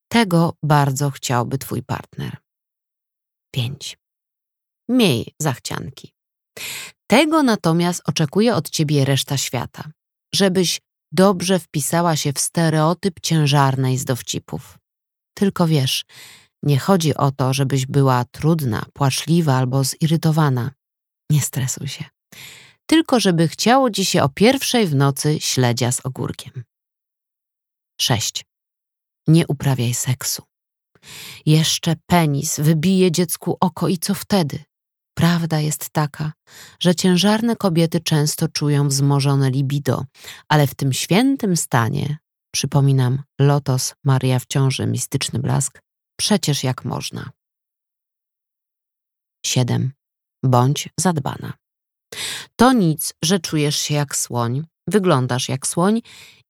Tego 0.09 0.57
bardzo 0.63 1.11
chciałby 1.11 1.59
twój 1.59 1.83
partner. 1.83 2.37
5 3.55 3.99
miej 4.89 5.35
zachcianki. 5.41 6.13
Tego 7.07 7.43
natomiast 7.43 8.03
oczekuje 8.05 8.55
od 8.55 8.71
ciebie 8.71 9.05
reszta 9.05 9.37
świata, 9.37 9.91
żebyś 10.35 10.81
dobrze 11.13 11.59
wpisała 11.59 12.17
się 12.17 12.33
w 12.33 12.39
stereotyp 12.39 13.21
ciężarnej 13.21 13.99
z 13.99 14.05
dowcipów. 14.05 14.79
Tylko 15.35 15.67
wiesz, 15.67 16.05
nie 16.63 16.79
chodzi 16.79 17.15
o 17.15 17.31
to, 17.31 17.55
żebyś 17.55 17.87
była 17.87 18.25
trudna, 18.25 18.87
płaczliwa 18.93 19.55
albo 19.55 19.85
zirytowana. 19.85 20.71
Nie 21.31 21.41
stresuj 21.41 21.89
się. 21.89 22.05
Tylko 22.87 23.21
żeby 23.21 23.49
chciało 23.49 23.91
ci 23.91 24.05
się 24.05 24.23
o 24.23 24.29
pierwszej 24.29 24.87
w 24.87 24.95
nocy 24.95 25.41
śledzia 25.41 25.93
z 25.93 26.07
ogórkiem. 26.07 26.65
6. 28.01 28.45
Nie 29.29 29.47
uprawiaj 29.47 29.95
seksu. 29.95 30.43
Jeszcze 31.47 31.97
penis 32.07 32.61
wybije 32.61 33.13
dziecku 33.13 33.57
oko 33.61 33.89
i 33.89 33.99
co 33.99 34.15
wtedy? 34.15 34.65
Prawda 35.17 35.61
jest 35.61 35.91
taka, 35.91 36.33
że 36.81 36.95
ciężarne 36.95 37.57
kobiety 37.57 38.01
często 38.01 38.49
czują 38.49 38.89
wzmożone 38.89 39.51
libido, 39.51 40.05
ale 40.49 40.67
w 40.67 40.75
tym 40.75 40.93
świętym 40.93 41.57
stanie 41.57 42.19
Przypominam, 42.57 43.23
lotos, 43.41 43.95
Maria 44.05 44.39
w 44.39 44.47
ciąży, 44.47 44.87
mistyczny 44.87 45.39
blask. 45.39 45.81
Przecież 46.21 46.65
jak 46.65 46.85
można. 46.85 47.31
7. 49.47 49.93
Bądź 50.45 50.89
zadbana. 51.01 51.53
To 52.57 52.73
nic, 52.73 53.15
że 53.25 53.39
czujesz 53.39 53.77
się 53.77 53.95
jak 53.95 54.17
słoń, 54.17 54.67
wyglądasz 54.87 55.49
jak 55.49 55.67
słoń 55.67 56.01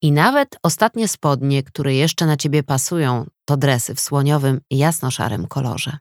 i 0.02 0.12
nawet 0.12 0.56
ostatnie 0.62 1.08
spodnie, 1.08 1.62
które 1.62 1.94
jeszcze 1.94 2.26
na 2.26 2.37
ciebie 2.37 2.62
pasują, 2.62 3.26
to 3.44 3.56
dresy 3.56 3.94
w 3.94 4.00
słoniowym, 4.00 4.61
jasno-szarym 4.70 5.46
kolorze. 5.46 5.99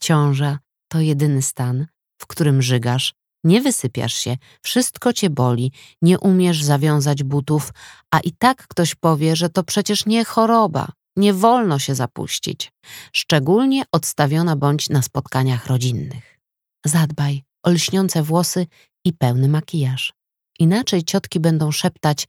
Ciąża 0.00 0.58
to 0.92 1.00
jedyny 1.00 1.42
stan, 1.42 1.86
w 2.18 2.26
którym 2.26 2.62
żygasz, 2.62 3.14
nie 3.44 3.60
wysypiasz 3.60 4.14
się, 4.14 4.36
wszystko 4.62 5.12
cię 5.12 5.30
boli, 5.30 5.72
nie 6.02 6.18
umiesz 6.18 6.62
zawiązać 6.62 7.22
butów, 7.22 7.72
a 8.10 8.20
i 8.20 8.32
tak 8.32 8.66
ktoś 8.68 8.94
powie, 8.94 9.36
że 9.36 9.48
to 9.48 9.62
przecież 9.64 10.06
nie 10.06 10.24
choroba, 10.24 10.88
nie 11.16 11.34
wolno 11.34 11.78
się 11.78 11.94
zapuścić. 11.94 12.72
Szczególnie 13.12 13.82
odstawiona 13.92 14.56
bądź 14.56 14.90
na 14.90 15.02
spotkaniach 15.02 15.66
rodzinnych. 15.66 16.38
Zadbaj 16.84 17.42
o 17.62 17.70
lśniące 17.70 18.22
włosy 18.22 18.66
i 19.04 19.12
pełny 19.12 19.48
makijaż. 19.48 20.12
Inaczej 20.58 21.04
ciotki 21.04 21.40
będą 21.40 21.72
szeptać, 21.72 22.26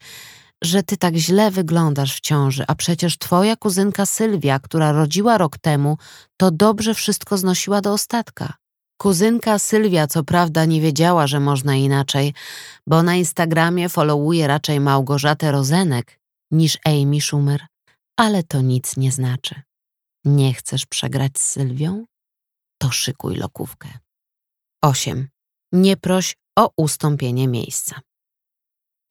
że 0.63 0.84
ty 0.84 0.98
tak 0.98 1.15
źle 1.15 1.51
wyglądasz 1.51 2.15
w 2.15 2.20
ciąży, 2.20 2.63
a 2.67 2.75
przecież 2.75 3.17
twoja 3.17 3.55
kuzynka 3.55 4.05
Sylwia, 4.05 4.60
która 4.60 4.91
rodziła 4.91 5.38
rok 5.38 5.58
temu, 5.58 5.98
to 6.38 6.51
dobrze 6.51 6.93
wszystko 6.93 7.38
znosiła 7.38 7.82
do 7.82 7.93
ostatka. 7.93 8.53
Kuzynka 8.98 9.60
Sylwia 9.60 10.08
co 10.08 10.24
prawda 10.24 10.65
nie 10.65 10.82
wiedziała, 10.82 11.27
że 11.27 11.39
można 11.39 11.75
inaczej, 11.75 12.34
bo 12.88 13.03
na 13.03 13.15
Instagramie 13.15 13.89
followuje 13.89 14.48
raczej 14.48 14.79
Małgorzatę 14.79 15.51
Rozenek 15.51 16.20
niż 16.51 16.77
Amy 16.86 17.22
Schumer, 17.22 17.65
ale 18.17 18.43
to 18.43 18.62
nic 18.62 18.98
nie 18.98 19.12
znaczy. 19.12 19.62
Nie 20.25 20.53
chcesz 20.53 20.86
przegrać 20.86 21.32
z 21.39 21.43
Sylwią? 21.51 22.05
To 22.77 22.91
szykuj 22.91 23.36
lokówkę. 23.36 23.89
8. 24.82 25.27
Nie 25.72 25.98
proś 25.98 26.36
o 26.58 26.70
ustąpienie 26.77 27.48
miejsca. 27.48 28.01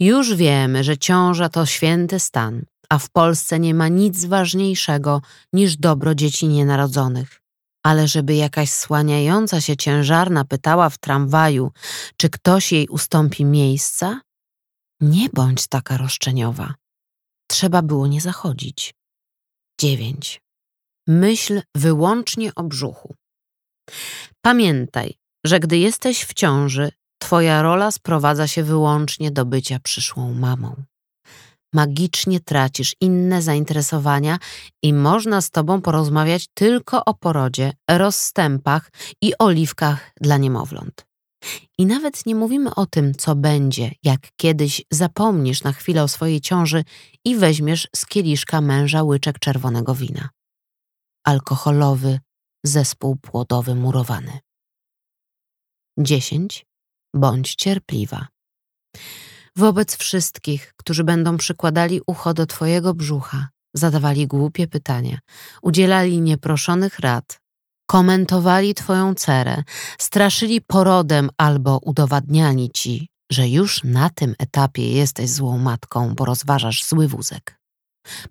Już 0.02 0.34
wiemy, 0.34 0.84
że 0.84 0.98
ciąża 0.98 1.48
to 1.48 1.66
święty 1.66 2.20
stan, 2.20 2.64
a 2.88 2.98
w 2.98 3.10
Polsce 3.10 3.58
nie 3.58 3.74
ma 3.74 3.88
nic 3.88 4.24
ważniejszego 4.24 5.22
niż 5.52 5.76
dobro 5.76 6.14
dzieci 6.14 6.48
nienarodzonych. 6.48 7.40
Ale 7.86 8.08
żeby 8.08 8.34
jakaś 8.34 8.70
słaniająca 8.70 9.60
się 9.60 9.76
ciężarna 9.76 10.44
pytała 10.44 10.90
w 10.90 10.98
tramwaju, 10.98 11.72
czy 12.16 12.30
ktoś 12.30 12.72
jej 12.72 12.88
ustąpi 12.88 13.44
miejsca? 13.44 14.20
Nie 15.00 15.28
bądź 15.28 15.66
taka 15.66 15.96
roszczeniowa. 15.96 16.74
Trzeba 17.50 17.82
było 17.82 18.06
nie 18.06 18.20
zachodzić. 18.20 18.94
9. 19.80 20.40
Myśl 21.06 21.62
wyłącznie 21.76 22.54
o 22.54 22.62
brzuchu. 22.62 23.14
Pamiętaj, 24.40 25.14
że 25.44 25.60
gdy 25.60 25.78
jesteś 25.78 26.24
w 26.24 26.34
ciąży, 26.34 26.92
Twoja 27.22 27.62
rola 27.62 27.90
sprowadza 27.90 28.46
się 28.46 28.62
wyłącznie 28.62 29.30
do 29.30 29.44
bycia 29.44 29.78
przyszłą 29.78 30.34
mamą. 30.34 30.82
Magicznie 31.72 32.40
tracisz 32.40 32.96
inne 33.00 33.42
zainteresowania 33.42 34.38
i 34.82 34.92
można 34.92 35.40
z 35.40 35.50
Tobą 35.50 35.80
porozmawiać 35.82 36.46
tylko 36.54 37.04
o 37.04 37.14
porodzie, 37.14 37.72
rozstępach 37.90 38.90
i 39.22 39.32
oliwkach 39.38 40.10
dla 40.20 40.36
niemowląt. 40.36 41.06
I 41.78 41.86
nawet 41.86 42.26
nie 42.26 42.34
mówimy 42.34 42.74
o 42.74 42.86
tym, 42.86 43.14
co 43.14 43.34
będzie, 43.36 43.90
jak 44.02 44.20
kiedyś 44.36 44.82
zapomnisz 44.90 45.62
na 45.62 45.72
chwilę 45.72 46.02
o 46.02 46.08
swojej 46.08 46.40
ciąży 46.40 46.84
i 47.24 47.36
weźmiesz 47.36 47.88
z 47.96 48.06
kieliszka 48.06 48.60
męża 48.60 49.02
łyczek 49.02 49.38
czerwonego 49.38 49.94
wina. 49.94 50.28
Alkoholowy 51.26 52.18
zespół 52.64 53.16
płodowy 53.16 53.74
murowany. 53.74 54.38
10. 55.98 56.71
Bądź 57.14 57.54
cierpliwa. 57.54 58.26
Wobec 59.56 59.96
wszystkich, 59.96 60.72
którzy 60.76 61.04
będą 61.04 61.36
przykładali 61.36 62.00
ucho 62.06 62.34
do 62.34 62.46
Twojego 62.46 62.94
brzucha, 62.94 63.48
zadawali 63.74 64.26
głupie 64.26 64.68
pytania, 64.68 65.18
udzielali 65.62 66.20
nieproszonych 66.20 66.98
rad, 66.98 67.40
komentowali 67.86 68.74
Twoją 68.74 69.14
cerę, 69.14 69.62
straszyli 69.98 70.60
porodem 70.60 71.30
albo 71.36 71.78
udowadniali 71.82 72.70
Ci, 72.74 73.08
że 73.32 73.48
już 73.48 73.84
na 73.84 74.10
tym 74.10 74.34
etapie 74.38 74.92
jesteś 74.92 75.30
złą 75.30 75.58
matką, 75.58 76.14
bo 76.14 76.24
rozważasz 76.24 76.84
zły 76.84 77.08
wózek. 77.08 77.58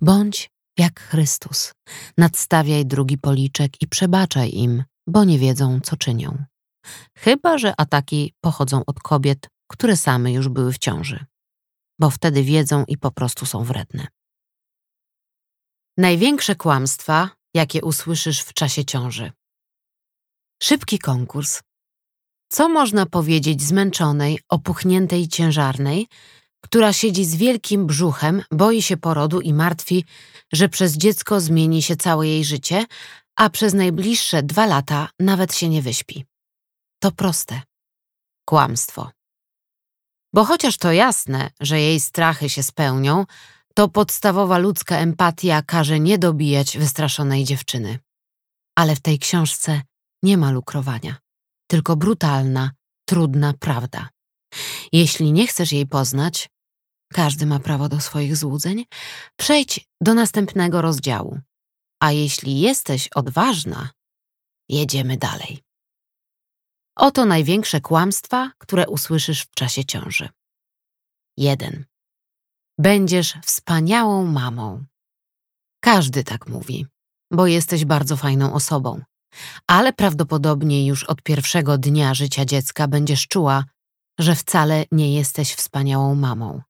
Bądź 0.02 0.50
jak 0.78 1.00
Chrystus. 1.00 1.74
Nadstawiaj 2.18 2.86
drugi 2.86 3.18
policzek 3.18 3.82
i 3.82 3.88
przebaczaj 3.88 4.52
im, 4.54 4.84
bo 5.08 5.24
nie 5.24 5.40
wiedzą, 5.40 5.80
co 5.84 5.98
czynią. 5.98 6.46
Chyba, 7.18 7.58
że 7.58 7.74
ataki 7.78 8.34
pochodzą 8.42 8.82
od 8.88 9.00
kobiet, 9.00 9.48
które 9.68 9.98
same 9.98 10.32
już 10.32 10.50
były 10.50 10.74
w 10.74 10.78
ciąży, 10.78 11.26
bo 12.00 12.10
wtedy 12.10 12.44
wiedzą 12.44 12.86
i 12.88 12.98
po 12.98 13.12
prostu 13.12 13.46
są 13.46 13.64
wredne. 13.64 14.08
Największe 15.98 16.56
kłamstwa, 16.56 17.30
jakie 17.54 17.82
usłyszysz 17.82 18.42
w 18.42 18.54
czasie 18.54 18.86
ciąży. 18.86 19.32
Szybki 20.64 21.00
konkurs. 21.00 21.62
Co 22.50 22.70
można 22.70 23.06
powiedzieć 23.06 23.62
zmęczonej, 23.62 24.40
opuchniętej 24.50 25.28
ciężarnej, 25.28 26.08
która 26.62 26.94
siedzi 26.94 27.26
z 27.26 27.36
wielkim 27.36 27.88
brzuchem, 27.88 28.44
boi 28.52 28.82
się 28.82 28.98
porodu 28.98 29.42
i 29.42 29.54
martwi, 29.54 30.06
że 30.54 30.70
przez 30.70 30.98
dziecko 30.98 31.42
zmieni 31.42 31.82
się 31.82 31.96
całe 31.96 32.28
jej 32.28 32.46
życie, 32.46 32.86
a 33.36 33.50
przez 33.50 33.74
najbliższe 33.74 34.44
dwa 34.44 34.66
lata 34.66 35.10
nawet 35.20 35.56
się 35.56 35.70
nie 35.70 35.82
wyśpi? 35.82 36.26
To 37.04 37.12
proste. 37.12 37.62
Kłamstwo. 38.46 39.12
Bo 40.34 40.46
chociaż 40.46 40.78
to 40.78 40.92
jasne, 40.92 41.50
że 41.60 41.80
jej 41.80 42.00
strachy 42.00 42.50
się 42.50 42.64
spełnią, 42.64 43.26
to 43.76 43.90
podstawowa 43.90 44.58
ludzka 44.58 44.98
empatia 44.98 45.62
każe 45.62 46.00
nie 46.00 46.18
dobijać 46.18 46.78
wystraszonej 46.78 47.44
dziewczyny. 47.44 48.00
Ale 48.76 48.96
w 48.96 49.00
tej 49.00 49.20
książce 49.20 49.82
nie 50.24 50.38
ma 50.38 50.52
lukrowania, 50.52 51.18
tylko 51.68 51.96
brutalna, 51.96 52.72
trudna 53.06 53.54
prawda. 53.60 54.10
Jeśli 54.92 55.34
nie 55.34 55.48
chcesz 55.48 55.72
jej 55.72 55.88
poznać, 55.88 56.50
każdy 57.14 57.46
ma 57.46 57.60
prawo 57.60 57.90
do 57.90 58.00
swoich 58.00 58.38
złudzeń, 58.38 58.86
przejdź 59.40 59.88
do 60.02 60.14
następnego 60.14 60.82
rozdziału. 60.82 61.40
A 62.00 62.12
jeśli 62.12 62.60
jesteś 62.60 63.08
odważna, 63.16 63.90
jedziemy 64.70 65.18
dalej. 65.18 65.71
Oto 66.96 67.26
największe 67.26 67.82
kłamstwa, 67.82 68.52
które 68.58 68.88
usłyszysz 68.88 69.42
w 69.42 69.52
czasie 69.52 69.86
ciąży. 69.86 70.30
1. 71.38 71.86
Będziesz 72.80 73.34
wspaniałą 73.44 74.26
mamą. 74.26 74.84
Każdy 75.84 76.24
tak 76.24 76.48
mówi, 76.48 76.86
bo 77.32 77.48
jesteś 77.48 77.86
bardzo 77.86 78.18
fajną 78.18 78.54
osobą, 78.54 79.02
ale 79.68 79.94
prawdopodobnie 79.94 80.88
już 80.88 81.04
od 81.04 81.22
pierwszego 81.22 81.78
dnia 81.78 82.14
życia 82.14 82.46
dziecka 82.46 82.88
będziesz 82.88 83.28
czuła, 83.28 83.66
że 84.20 84.36
wcale 84.36 84.86
nie 84.92 85.14
jesteś 85.14 85.54
wspaniałą 85.54 86.16
mamą. 86.16 86.62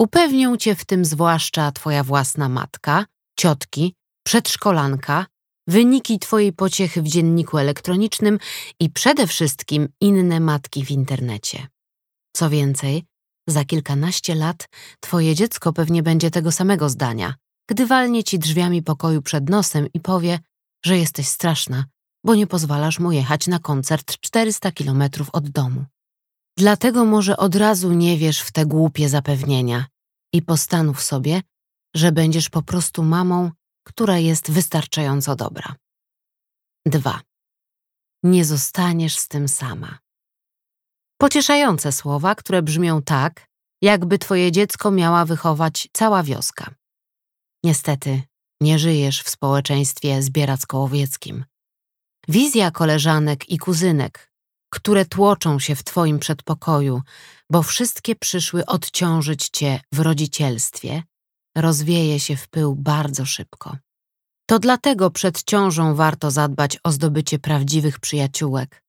Upewnią 0.00 0.56
cię 0.56 0.74
w 0.74 0.84
tym 0.84 1.04
zwłaszcza 1.04 1.72
twoja 1.72 2.04
własna 2.04 2.48
matka, 2.48 3.04
ciotki, 3.38 3.94
przedszkolanka 4.26 5.26
wyniki 5.66 6.18
Twojej 6.18 6.52
pociechy 6.52 7.02
w 7.02 7.08
dzienniku 7.08 7.58
elektronicznym 7.58 8.38
i 8.80 8.90
przede 8.90 9.26
wszystkim 9.26 9.88
inne 10.00 10.40
matki 10.40 10.84
w 10.84 10.90
internecie. 10.90 11.66
Co 12.36 12.50
więcej, 12.50 13.04
za 13.48 13.64
kilkanaście 13.64 14.34
lat 14.34 14.68
Twoje 15.00 15.34
dziecko 15.34 15.72
pewnie 15.72 16.02
będzie 16.02 16.30
tego 16.30 16.52
samego 16.52 16.88
zdania, 16.88 17.34
gdy 17.68 17.86
walnie 17.86 18.24
Ci 18.24 18.38
drzwiami 18.38 18.82
pokoju 18.82 19.22
przed 19.22 19.48
nosem 19.48 19.86
i 19.94 20.00
powie, 20.00 20.38
że 20.84 20.98
jesteś 20.98 21.28
straszna, 21.28 21.84
bo 22.24 22.34
nie 22.34 22.46
pozwalasz 22.46 22.98
mu 22.98 23.12
jechać 23.12 23.46
na 23.46 23.58
koncert 23.58 24.20
400 24.20 24.72
kilometrów 24.72 25.30
od 25.32 25.48
domu. 25.48 25.84
Dlatego 26.58 27.04
może 27.04 27.36
od 27.36 27.54
razu 27.54 27.92
nie 27.92 28.18
wiesz 28.18 28.40
w 28.40 28.52
te 28.52 28.66
głupie 28.66 29.08
zapewnienia 29.08 29.86
i 30.32 30.42
postanów 30.42 31.02
sobie, 31.02 31.42
że 31.96 32.12
będziesz 32.12 32.48
po 32.48 32.62
prostu 32.62 33.02
mamą 33.02 33.50
która 33.86 34.18
jest 34.18 34.50
wystarczająco 34.50 35.36
dobra. 35.36 35.74
2. 36.86 37.20
Nie 38.22 38.44
zostaniesz 38.44 39.16
z 39.16 39.28
tym 39.28 39.48
sama. 39.48 39.98
Pocieszające 41.20 41.92
słowa, 41.92 42.34
które 42.34 42.62
brzmią 42.62 43.02
tak, 43.02 43.46
jakby 43.82 44.18
twoje 44.18 44.52
dziecko 44.52 44.90
miała 44.90 45.24
wychować 45.24 45.88
cała 45.92 46.22
wioska. 46.22 46.74
Niestety, 47.64 48.22
nie 48.60 48.78
żyjesz 48.78 49.22
w 49.22 49.28
społeczeństwie 49.28 50.22
zbieracko-łowieckim. 50.22 51.44
Wizja 52.28 52.70
koleżanek 52.70 53.50
i 53.50 53.58
kuzynek, 53.58 54.32
które 54.70 55.04
tłoczą 55.04 55.58
się 55.58 55.76
w 55.76 55.84
twoim 55.84 56.18
przedpokoju, 56.18 57.02
bo 57.50 57.62
wszystkie 57.62 58.16
przyszły 58.16 58.66
odciążyć 58.66 59.48
cię 59.48 59.80
w 59.92 60.00
rodzicielstwie, 60.00 61.02
rozwieje 61.56 62.20
się 62.20 62.36
w 62.36 62.48
pył 62.48 62.74
bardzo 62.74 63.26
szybko. 63.26 63.76
To 64.48 64.58
dlatego 64.58 65.10
przed 65.10 65.42
ciążą 65.42 65.94
warto 65.94 66.30
zadbać 66.30 66.78
o 66.84 66.92
zdobycie 66.92 67.38
prawdziwych 67.38 68.00
przyjaciółek, 68.00 68.82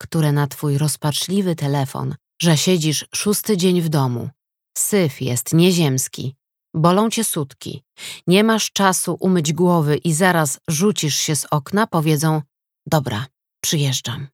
które 0.00 0.32
na 0.32 0.46
twój 0.46 0.78
rozpaczliwy 0.78 1.56
telefon, 1.56 2.14
że 2.42 2.56
siedzisz 2.56 3.06
szósty 3.14 3.56
dzień 3.56 3.82
w 3.82 3.88
domu, 3.88 4.30
syf 4.78 5.20
jest 5.20 5.52
nieziemski, 5.52 6.36
bolą 6.74 7.10
cię 7.10 7.24
sutki, 7.24 7.82
nie 8.26 8.44
masz 8.44 8.72
czasu 8.72 9.16
umyć 9.20 9.52
głowy 9.52 9.96
i 9.96 10.12
zaraz 10.12 10.60
rzucisz 10.68 11.16
się 11.16 11.36
z 11.36 11.46
okna, 11.50 11.86
powiedzą: 11.86 12.42
Dobra, 12.86 13.26
przyjeżdżam. 13.60 14.28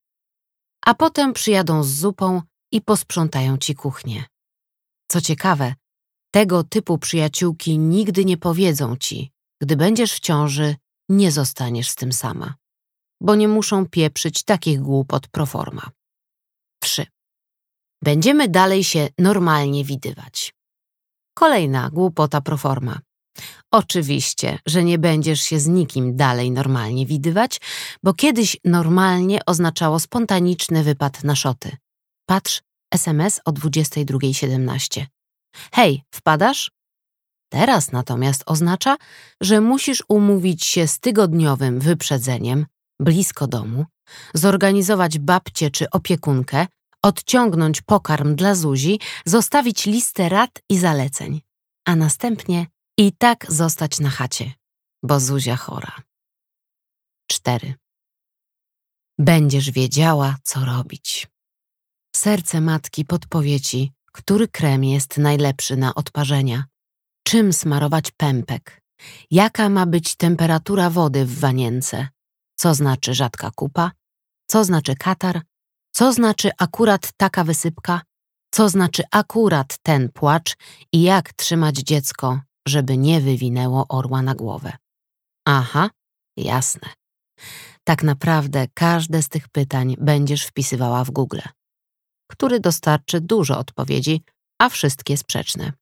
A 0.87 0.95
potem 0.95 1.33
przyjadą 1.33 1.83
z 1.83 1.91
zupą 1.91 2.43
i 2.73 2.81
posprzątają 2.81 3.59
ci 3.59 3.75
kuchnię. 3.75 4.25
Co 5.11 5.21
ciekawe, 5.21 5.75
tego 6.31 6.65
typu 6.65 6.99
przyjaciółki 6.99 7.79
nigdy 7.79 8.25
nie 8.25 8.37
powiedzą 8.37 8.97
ci, 8.97 9.31
gdy 9.63 9.77
będziesz 9.77 10.13
w 10.15 10.21
ciąży, 10.21 10.77
nie 11.09 11.33
zostaniesz 11.33 11.91
z 11.91 11.95
tym 11.95 12.13
sama, 12.13 12.55
bo 13.21 13.35
nie 13.35 13.49
muszą 13.49 13.87
pieprzyć 13.87 14.43
takich 14.43 14.81
głupot 14.81 15.29
proforma. 15.29 15.91
3. 16.83 17.07
Będziemy 18.03 18.49
dalej 18.49 18.85
się 18.85 19.09
normalnie 19.19 19.85
widywać. 19.85 20.55
Kolejna 21.35 21.91
głupota 21.91 22.41
proforma. 22.41 23.01
Oczywiście, 23.73 24.59
że 24.67 24.85
nie 24.85 24.99
będziesz 24.99 25.41
się 25.41 25.61
z 25.61 25.67
nikim 25.67 26.17
dalej 26.17 26.51
normalnie 26.51 27.07
widywać, 27.07 27.61
bo 28.03 28.15
kiedyś 28.15 28.57
normalnie 28.65 29.41
oznaczało 29.47 30.01
spontaniczny 30.01 30.85
wypad 30.85 31.25
na 31.25 31.37
szoty. 31.37 31.77
Patrz, 32.27 32.63
SMS 32.95 33.41
o 33.45 33.51
22.17. 33.51 35.07
Hej, 35.73 36.03
wpadasz? 36.11 36.71
Teraz 37.53 37.93
natomiast 37.93 38.43
oznacza, 38.47 38.97
że 39.41 39.61
musisz 39.61 40.03
umówić 40.09 40.65
się 40.65 40.87
z 40.87 41.01
tygodniowym 41.01 41.81
wyprzedzeniem, 41.81 42.67
blisko 43.01 43.47
domu, 43.47 43.85
zorganizować 44.35 45.19
babcię 45.19 45.71
czy 45.71 45.91
opiekunkę, 45.91 46.67
odciągnąć 47.03 47.83
pokarm 47.83 48.35
dla 48.35 48.55
Zuzi, 48.55 49.01
zostawić 49.25 49.87
listę 49.87 50.29
rad 50.29 50.51
i 50.69 50.79
zaleceń, 50.79 51.41
a 51.87 51.97
następnie 51.97 52.67
i 52.99 53.13
tak 53.13 53.53
zostać 53.53 54.01
na 54.01 54.11
chacie, 54.11 54.53
bo 55.03 55.21
Zuzia 55.21 55.57
chora. 55.57 55.93
4. 57.31 57.75
Będziesz 59.19 59.71
wiedziała, 59.71 60.37
co 60.43 60.65
robić. 60.65 61.29
Serce 62.17 62.61
matki 62.61 63.05
podpowie 63.05 63.61
ci, 63.61 63.93
który 64.13 64.49
krem 64.49 64.85
jest 64.85 65.19
najlepszy 65.19 65.77
na 65.77 65.95
odparzenia, 65.95 66.65
czym 67.27 67.53
smarować 67.53 68.11
pępek, 68.11 68.81
jaka 69.31 69.69
ma 69.69 69.87
być 69.87 70.17
temperatura 70.17 70.91
wody 70.91 71.25
w 71.25 71.39
wanience, 71.39 72.09
co 72.57 72.75
znaczy 72.75 73.15
rzadka 73.15 73.51
kupa, 73.51 73.91
co 74.51 74.65
znaczy 74.65 74.95
katar, 74.97 75.43
co 75.93 76.13
znaczy 76.13 76.51
akurat 76.59 77.13
taka 77.17 77.45
wysypka, 77.45 78.01
co 78.55 78.69
znaczy 78.69 79.03
akurat 79.11 79.79
ten 79.83 80.09
płacz? 80.13 80.57
I 80.93 81.03
jak 81.03 81.33
trzymać 81.33 81.77
dziecko, 81.77 82.41
żeby 82.69 82.97
nie 82.97 83.21
wywinęło 83.21 83.85
orła 83.89 84.23
na 84.23 84.35
głowę. 84.35 84.73
Aha, 85.45 85.91
jasne. 86.37 86.89
Tak 87.85 88.03
naprawdę 88.03 88.67
każde 88.75 89.23
z 89.23 89.29
tych 89.29 89.49
pytań 89.49 89.97
będziesz 89.99 90.47
wpisywała 90.47 91.05
w 91.05 91.11
Google, 91.11 91.41
który 92.31 92.61
dostarczy 92.61 93.21
dużo 93.21 93.59
odpowiedzi, 93.59 94.23
a 94.59 94.69
wszystkie 94.69 95.17
sprzeczne. 95.17 95.73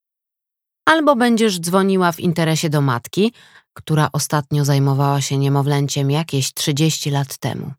Albo 0.87 1.17
będziesz 1.17 1.61
dzwoniła 1.61 2.13
w 2.13 2.21
interesie 2.21 2.71
do 2.71 2.81
matki, 2.81 3.33
która 3.73 4.09
ostatnio 4.13 4.65
zajmowała 4.65 5.21
się 5.21 5.39
niemowlęciem 5.39 6.11
jakieś 6.11 6.55
30 6.55 7.11
lat 7.11 7.39
temu. 7.39 7.73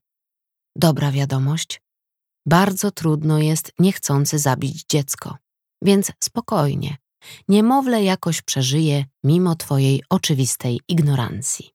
Dobra 0.76 1.12
wiadomość. 1.12 1.82
Bardzo 2.46 2.92
trudno 2.92 3.40
jest 3.40 3.72
niechcący 3.80 4.40
zabić 4.40 4.86
dziecko, 4.90 5.38
więc 5.82 6.12
spokojnie. 6.24 6.98
Niemowlę 7.48 8.04
jakoś 8.04 8.42
przeżyje 8.42 9.06
mimo 9.24 9.56
twojej 9.56 10.04
oczywistej 10.10 10.80
ignorancji. 10.88 11.72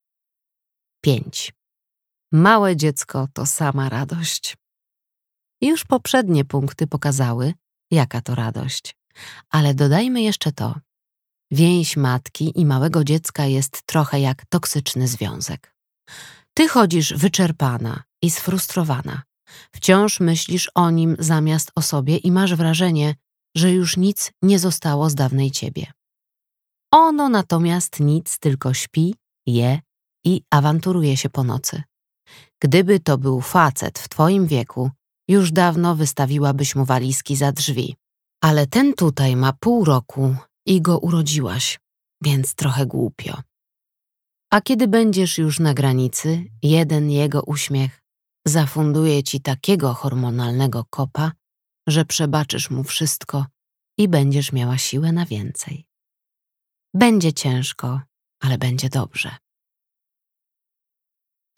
5. 1.04 1.52
Małe 2.32 2.76
dziecko 2.76 3.28
to 3.32 3.46
sama 3.46 3.88
radość. 3.88 4.56
Już 5.64 5.84
poprzednie 5.84 6.44
punkty 6.44 6.86
pokazały, 6.86 7.54
jaka 7.90 8.20
to 8.20 8.34
radość. 8.34 8.96
Ale 9.50 9.74
dodajmy 9.74 10.22
jeszcze 10.22 10.52
to. 10.52 10.74
Więź 11.50 11.96
matki 11.96 12.52
i 12.60 12.66
małego 12.66 13.04
dziecka 13.04 13.46
jest 13.46 13.82
trochę 13.86 14.20
jak 14.20 14.46
toksyczny 14.46 15.08
związek. 15.08 15.74
Ty 16.54 16.68
chodzisz 16.68 17.14
wyczerpana 17.14 18.02
i 18.22 18.30
sfrustrowana. 18.30 19.22
Wciąż 19.74 20.20
myślisz 20.20 20.70
o 20.74 20.90
nim 20.90 21.16
zamiast 21.18 21.70
o 21.74 21.82
sobie 21.82 22.16
i 22.16 22.32
masz 22.32 22.54
wrażenie, 22.54 23.14
że 23.56 23.72
już 23.72 23.96
nic 23.96 24.32
nie 24.42 24.58
zostało 24.58 25.10
z 25.10 25.14
dawnej 25.14 25.50
ciebie. 25.50 25.92
Ono 26.90 27.28
natomiast 27.28 28.00
nic, 28.00 28.38
tylko 28.38 28.74
śpi, 28.74 29.14
je 29.46 29.80
i 30.24 30.42
awanturuje 30.50 31.16
się 31.16 31.30
po 31.30 31.44
nocy. 31.44 31.82
Gdyby 32.60 33.00
to 33.00 33.18
był 33.18 33.40
facet 33.40 33.98
w 33.98 34.08
twoim 34.08 34.46
wieku, 34.46 34.90
już 35.28 35.52
dawno 35.52 35.96
wystawiłabyś 35.96 36.76
mu 36.76 36.84
walizki 36.84 37.36
za 37.36 37.52
drzwi. 37.52 37.96
Ale 38.42 38.66
ten 38.66 38.94
tutaj 38.94 39.36
ma 39.36 39.52
pół 39.52 39.84
roku 39.84 40.36
i 40.66 40.82
go 40.82 40.98
urodziłaś, 40.98 41.80
więc 42.22 42.54
trochę 42.54 42.86
głupio. 42.86 43.42
A 44.50 44.60
kiedy 44.60 44.88
będziesz 44.88 45.38
już 45.38 45.60
na 45.60 45.74
granicy, 45.74 46.44
jeden 46.62 47.10
jego 47.10 47.42
uśmiech 47.42 48.02
zafunduje 48.46 49.22
ci 49.22 49.40
takiego 49.40 49.94
hormonalnego 49.94 50.84
kopa, 50.90 51.32
że 51.88 52.04
przebaczysz 52.04 52.70
mu 52.70 52.84
wszystko 52.84 53.46
i 53.98 54.08
będziesz 54.08 54.52
miała 54.52 54.78
siłę 54.78 55.12
na 55.12 55.26
więcej. 55.26 55.86
Będzie 56.94 57.32
ciężko, 57.32 58.00
ale 58.40 58.58
będzie 58.58 58.88
dobrze. 58.88 59.36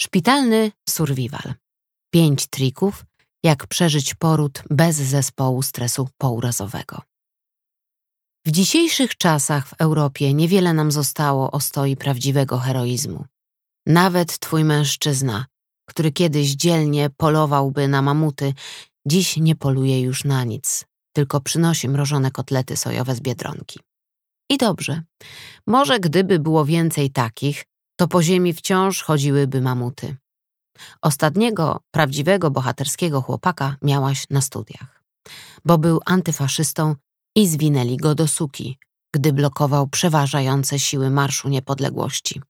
Szpitalny 0.01 0.73
survival. 0.89 1.55
Pięć 2.13 2.47
trików, 2.47 3.05
jak 3.43 3.67
przeżyć 3.67 4.15
poród 4.15 4.63
bez 4.71 4.97
zespołu 4.97 5.63
stresu 5.63 6.09
pourazowego. 6.19 7.03
W 8.47 8.51
dzisiejszych 8.51 9.17
czasach 9.17 9.69
w 9.69 9.75
Europie 9.79 10.35
niewiele 10.35 10.73
nam 10.73 10.93
zostało 10.93 11.51
ostoi 11.51 11.97
prawdziwego 11.97 12.59
heroizmu. 12.59 13.25
Nawet 13.87 14.39
twój 14.39 14.65
mężczyzna, 14.65 15.47
który 15.89 16.13
kiedyś 16.13 16.55
dzielnie 16.55 17.11
polowałby 17.11 17.89
na 17.89 18.03
mamuty, 18.03 18.55
dziś 19.07 19.37
nie 19.37 19.57
poluje 19.57 20.01
już 20.01 20.25
na 20.25 20.45
nic, 20.45 20.85
tylko 21.13 21.41
przynosi 21.41 21.89
mrożone 21.89 22.31
kotlety 22.31 22.77
sojowe 22.77 23.15
z 23.15 23.21
biedronki. 23.21 23.81
I 24.51 24.59
dobrze. 24.59 25.03
Może 25.67 26.01
gdyby 26.01 26.39
było 26.39 26.65
więcej 26.65 27.11
takich, 27.11 27.65
to 27.97 28.09
po 28.09 28.23
ziemi 28.23 28.53
wciąż 28.53 29.03
chodziłyby 29.03 29.61
mamuty. 29.61 30.17
Ostatniego, 31.03 31.81
prawdziwego, 31.91 32.51
bohaterskiego 32.51 33.23
chłopaka 33.23 33.77
miałaś 33.83 34.27
na 34.31 34.41
studiach, 34.41 35.03
bo 35.65 35.79
był 35.79 36.01
antyfaszystą 36.07 36.95
i 37.37 37.49
zwinęli 37.49 37.97
go 37.97 38.15
do 38.15 38.29
suki, 38.29 38.79
gdy 39.15 39.33
blokował 39.33 39.87
przeważające 39.87 40.79
siły 40.79 41.11
Marszu 41.11 41.49
Niepodległości. 41.49 42.43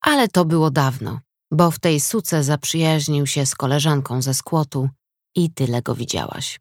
Ale 0.00 0.28
to 0.28 0.44
było 0.44 0.70
dawno, 0.70 1.20
bo 1.50 1.70
w 1.70 1.78
tej 1.78 2.00
suce 2.00 2.44
zaprzyjaźnił 2.44 3.26
się 3.26 3.46
z 3.46 3.54
koleżanką 3.54 4.22
ze 4.22 4.34
skłotu 4.34 4.88
i 5.34 5.50
tyle 5.50 5.82
go 5.82 5.94
widziałaś. 5.94 6.60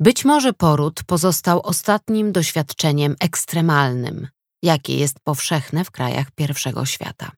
Być 0.00 0.24
może 0.24 0.52
poród 0.52 1.04
pozostał 1.04 1.60
ostatnim 1.60 2.32
doświadczeniem 2.32 3.16
ekstremalnym, 3.20 4.28
jakie 4.62 4.96
jest 4.96 5.20
powszechne 5.20 5.84
w 5.84 5.90
krajach 5.90 6.30
pierwszego 6.30 6.86
świata. 6.86 7.32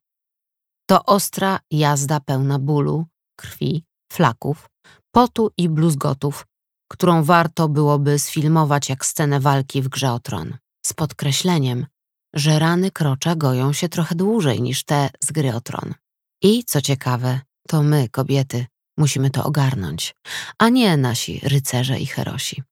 To 0.86 1.04
ostra 1.04 1.60
jazda 1.70 2.20
pełna 2.20 2.58
bólu, 2.58 3.06
krwi, 3.36 3.84
flaków, 4.12 4.70
potu 5.14 5.50
i 5.56 5.68
bluzgotów, 5.68 6.46
którą 6.88 7.24
warto 7.24 7.68
byłoby 7.68 8.18
sfilmować 8.18 8.88
jak 8.88 9.06
scenę 9.06 9.40
walki 9.40 9.82
w 9.82 9.88
grze 9.88 10.12
o 10.12 10.20
tron, 10.20 10.56
z 10.86 10.92
podkreśleniem, 10.92 11.86
że 12.34 12.58
rany 12.58 12.90
krocza 12.90 13.36
goją 13.36 13.72
się 13.72 13.88
trochę 13.88 14.14
dłużej 14.14 14.62
niż 14.62 14.84
te 14.84 15.10
z 15.24 15.32
gry 15.32 15.54
o 15.54 15.60
tron. 15.60 15.94
I, 16.42 16.64
co 16.64 16.80
ciekawe, 16.80 17.40
to 17.68 17.82
my, 17.82 18.08
kobiety, 18.08 18.66
musimy 18.98 19.30
to 19.30 19.44
ogarnąć, 19.44 20.14
a 20.58 20.68
nie 20.68 20.96
nasi 20.96 21.40
rycerze 21.42 21.98
i 21.98 22.06
herosi. 22.06 22.62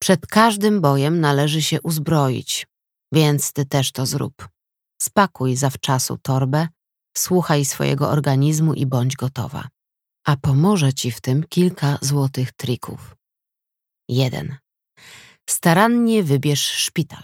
Przed 0.00 0.26
każdym 0.26 0.80
bojem 0.80 1.20
należy 1.20 1.62
się 1.62 1.82
uzbroić, 1.82 2.66
więc 3.12 3.52
ty 3.52 3.66
też 3.66 3.92
to 3.92 4.06
zrób. 4.06 4.48
Spakuj 5.02 5.56
zawczasu 5.56 6.18
torbę, 6.18 6.68
słuchaj 7.16 7.64
swojego 7.64 8.10
organizmu 8.10 8.74
i 8.74 8.86
bądź 8.86 9.16
gotowa. 9.16 9.68
A 10.26 10.36
pomoże 10.36 10.92
ci 10.92 11.10
w 11.10 11.20
tym 11.20 11.44
kilka 11.48 11.98
złotych 12.00 12.52
trików. 12.52 13.16
1. 14.08 14.56
Starannie 15.50 16.22
wybierz 16.22 16.66
szpital. 16.66 17.22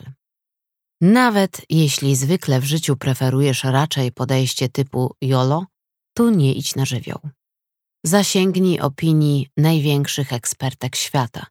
Nawet 1.01 1.63
jeśli 1.69 2.17
zwykle 2.17 2.61
w 2.61 2.65
życiu 2.65 2.97
preferujesz 2.97 3.65
raczej 3.65 4.13
podejście 4.13 4.69
typu 4.69 5.15
YOLO, 5.23 5.67
tu 6.17 6.31
nie 6.31 6.55
idź 6.55 6.75
na 6.75 6.85
żywioł. 6.85 7.19
Zasięgnij 8.05 8.81
opinii 8.81 9.49
największych 9.57 10.33
ekspertek 10.33 10.97
świata, 10.97 11.47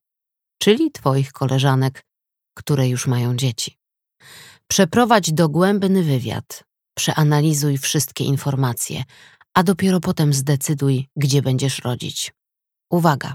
czyli 0.61 0.91
Twoich 0.91 1.31
koleżanek, 1.31 2.05
które 2.57 2.89
już 2.89 3.07
mają 3.07 3.35
dzieci. 3.35 3.77
Przeprowadź 4.67 5.33
dogłębny 5.33 6.03
wywiad, 6.03 6.63
przeanalizuj 6.97 7.77
wszystkie 7.77 8.23
informacje, 8.23 9.03
a 9.53 9.63
dopiero 9.63 9.99
potem 9.99 10.33
zdecyduj, 10.33 11.07
gdzie 11.15 11.41
będziesz 11.41 11.79
rodzić. 11.79 12.33
Uwaga! 12.91 13.33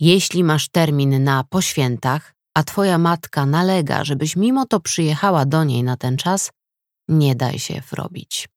Jeśli 0.00 0.44
masz 0.44 0.68
termin 0.68 1.24
na 1.24 1.44
poświętach, 1.44 2.34
a 2.54 2.62
twoja 2.62 2.98
matka 2.98 3.46
nalega, 3.46 4.04
żebyś 4.04 4.36
mimo 4.36 4.66
to 4.66 4.80
przyjechała 4.80 5.46
do 5.46 5.64
niej 5.64 5.82
na 5.82 5.96
ten 5.96 6.16
czas, 6.16 6.50
nie 7.08 7.34
daj 7.34 7.58
się 7.58 7.82
wrobić. 7.90 8.48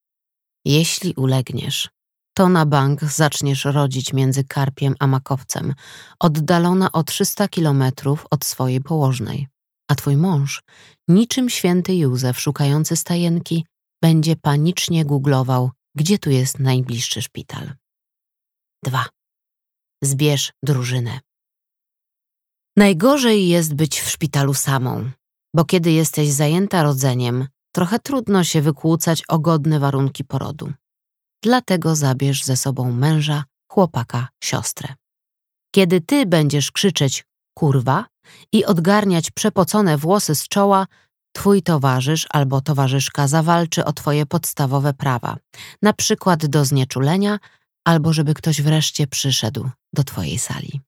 Jeśli 0.66 1.14
ulegniesz, 1.14 1.90
to 2.38 2.50
na 2.50 2.66
bank 2.66 3.04
zaczniesz 3.04 3.66
rodzić 3.66 4.14
między 4.14 4.44
Karpiem 4.44 4.96
a 5.00 5.08
Makowcem, 5.08 5.74
oddalona 6.20 6.92
o 6.92 7.04
300 7.04 7.48
kilometrów 7.48 8.26
od 8.32 8.46
swojej 8.46 8.82
położnej. 8.82 9.48
A 9.88 9.96
twój 9.96 10.18
mąż, 10.18 10.64
niczym 11.08 11.50
święty 11.50 11.96
Józef 11.96 12.40
szukający 12.40 12.98
stajenki, 12.98 13.66
będzie 14.06 14.36
panicznie 14.36 15.06
googlował, 15.06 15.72
gdzie 15.96 16.20
tu 16.20 16.30
jest 16.30 16.60
najbliższy 16.60 17.22
szpital. 17.22 17.74
2. 18.84 19.06
Zbierz 20.04 20.54
drużynę. 20.64 21.20
Najgorzej 22.78 23.48
jest 23.48 23.74
być 23.74 24.00
w 24.02 24.10
szpitalu 24.10 24.54
samą, 24.54 25.12
bo 25.56 25.66
kiedy 25.66 25.92
jesteś 25.92 26.30
zajęta 26.30 26.84
rodzeniem, 26.84 27.48
trochę 27.76 28.00
trudno 28.00 28.44
się 28.44 28.62
wykłócać 28.62 29.24
o 29.28 29.40
godne 29.40 29.80
warunki 29.80 30.24
porodu. 30.24 30.74
Dlatego 31.44 31.96
zabierz 31.96 32.44
ze 32.44 32.58
sobą 32.58 32.92
męża, 32.92 33.44
chłopaka, 33.72 34.28
siostrę. 34.44 34.96
Kiedy 35.76 36.02
ty 36.02 36.26
będziesz 36.26 36.72
krzyczeć 36.72 37.26
kurwa 37.58 38.06
i 38.52 38.66
odgarniać 38.66 39.32
przepocone 39.32 39.98
włosy 39.98 40.36
z 40.36 40.48
czoła, 40.48 40.88
twój 41.36 41.62
towarzysz 41.62 42.28
albo 42.30 42.62
towarzyszka 42.62 43.28
zawalczy 43.28 43.86
o 43.86 43.94
twoje 43.94 44.26
podstawowe 44.26 44.94
prawa, 44.94 45.38
na 45.82 45.94
przykład 45.94 46.46
do 46.46 46.66
znieczulenia 46.66 47.40
albo 47.88 48.14
żeby 48.14 48.34
ktoś 48.34 48.62
wreszcie 48.62 49.08
przyszedł 49.08 49.70
do 49.94 50.04
twojej 50.04 50.40
sali. 50.40 50.82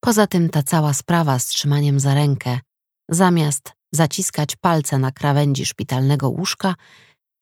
Poza 0.00 0.26
tym 0.26 0.48
ta 0.50 0.62
cała 0.62 0.92
sprawa 0.92 1.38
z 1.38 1.46
trzymaniem 1.46 2.00
za 2.00 2.14
rękę, 2.14 2.58
zamiast 3.10 3.72
zaciskać 3.92 4.56
palce 4.56 4.98
na 4.98 5.12
krawędzi 5.12 5.66
szpitalnego 5.66 6.28
łóżka, 6.28 6.74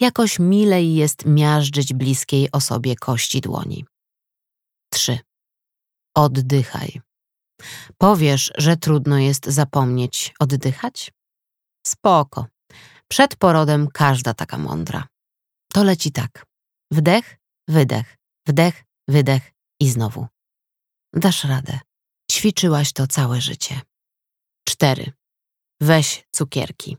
jakoś 0.00 0.38
milej 0.38 0.94
jest 0.94 1.26
miażdżyć 1.26 1.94
bliskiej 1.94 2.48
osobie 2.52 2.96
kości 2.96 3.40
dłoni. 3.40 3.84
3. 4.92 5.18
Oddychaj. 6.16 7.00
Powiesz, 7.98 8.52
że 8.58 8.76
trudno 8.76 9.18
jest 9.18 9.46
zapomnieć 9.46 10.34
oddychać? 10.38 11.12
Spoko. 11.86 12.46
Przed 13.08 13.36
porodem 13.36 13.88
każda 13.88 14.34
taka 14.34 14.58
mądra. 14.58 15.08
To 15.72 15.84
leci 15.84 16.12
tak. 16.12 16.46
Wdech, 16.90 17.38
wydech, 17.68 18.16
wdech, 18.46 18.84
wydech 19.08 19.52
i 19.80 19.88
znowu. 19.90 20.26
Dasz 21.12 21.44
radę. 21.44 21.80
Ćwiczyłaś 22.32 22.92
to 22.92 23.06
całe 23.06 23.40
życie. 23.40 23.80
4. 24.68 25.12
Weź 25.80 26.24
cukierki. 26.32 26.96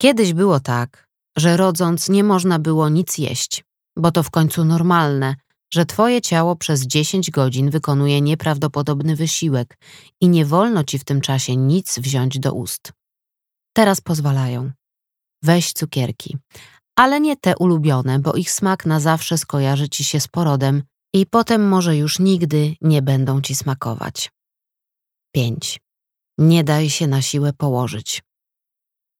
Kiedyś 0.00 0.32
było 0.32 0.60
tak, 0.60 1.08
że 1.36 1.56
rodząc 1.56 2.08
nie 2.08 2.24
można 2.24 2.58
było 2.58 2.88
nic 2.88 3.18
jeść, 3.18 3.64
bo 3.96 4.10
to 4.10 4.22
w 4.22 4.30
końcu 4.30 4.64
normalne, 4.64 5.34
że 5.72 5.86
twoje 5.86 6.20
ciało 6.20 6.56
przez 6.56 6.86
10 6.86 7.30
godzin 7.30 7.70
wykonuje 7.70 8.20
nieprawdopodobny 8.20 9.16
wysiłek 9.16 9.78
i 10.20 10.28
nie 10.28 10.44
wolno 10.44 10.84
ci 10.84 10.98
w 10.98 11.04
tym 11.04 11.20
czasie 11.20 11.56
nic 11.56 11.98
wziąć 11.98 12.38
do 12.38 12.52
ust. 12.52 12.92
Teraz 13.76 14.00
pozwalają. 14.00 14.72
Weź 15.42 15.72
cukierki, 15.72 16.36
ale 16.98 17.20
nie 17.20 17.36
te 17.36 17.56
ulubione, 17.56 18.18
bo 18.18 18.34
ich 18.34 18.50
smak 18.50 18.86
na 18.86 19.00
zawsze 19.00 19.38
skojarzy 19.38 19.88
ci 19.88 20.04
się 20.04 20.20
z 20.20 20.28
porodem 20.28 20.82
i 21.14 21.26
potem 21.26 21.68
może 21.68 21.96
już 21.96 22.18
nigdy 22.18 22.74
nie 22.80 23.02
będą 23.02 23.40
ci 23.40 23.54
smakować. 23.54 24.30
5. 25.34 25.80
Nie 26.38 26.64
daj 26.64 26.90
się 26.90 27.06
na 27.06 27.22
siłę 27.22 27.52
położyć. 27.52 28.22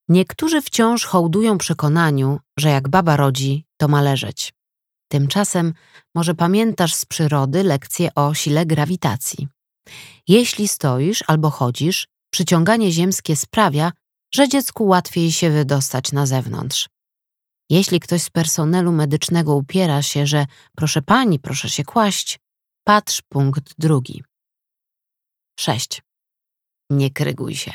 Niektórzy 0.09 0.63
wciąż 0.63 1.05
hołdują 1.05 1.59
przekonaniu, 1.59 2.41
że 2.59 2.69
jak 2.69 2.89
baba 2.89 3.17
rodzi, 3.17 3.65
to 3.77 3.89
ma 3.89 4.03
leżeć. 4.03 4.55
Tymczasem 5.09 5.75
może 6.15 6.35
pamiętasz 6.35 6.95
z 6.95 7.05
przyrody 7.05 7.63
lekcję 7.63 8.15
o 8.15 8.35
sile 8.35 8.67
grawitacji. 8.67 9.49
Jeśli 10.29 10.69
stoisz 10.69 11.25
albo 11.27 11.51
chodzisz, 11.51 12.09
przyciąganie 12.31 12.93
ziemskie 12.93 13.37
sprawia, 13.37 13.93
że 14.35 14.49
dziecku 14.49 14.87
łatwiej 14.87 15.33
się 15.33 15.51
wydostać 15.51 16.13
na 16.13 16.27
zewnątrz. 16.27 16.89
Jeśli 17.71 18.01
ktoś 18.01 18.23
z 18.23 18.31
personelu 18.31 18.93
medycznego 18.93 19.55
upiera 19.55 20.03
się, 20.03 20.27
że 20.27 20.47
proszę 20.77 21.03
pani, 21.03 21.39
proszę 21.39 21.71
się 21.71 21.85
kłaść, 21.85 22.39
patrz 22.85 23.23
punkt 23.23 23.75
drugi. 23.79 24.25
6. 25.61 26.03
Nie 26.91 27.11
kryguj 27.11 27.55
się. 27.55 27.73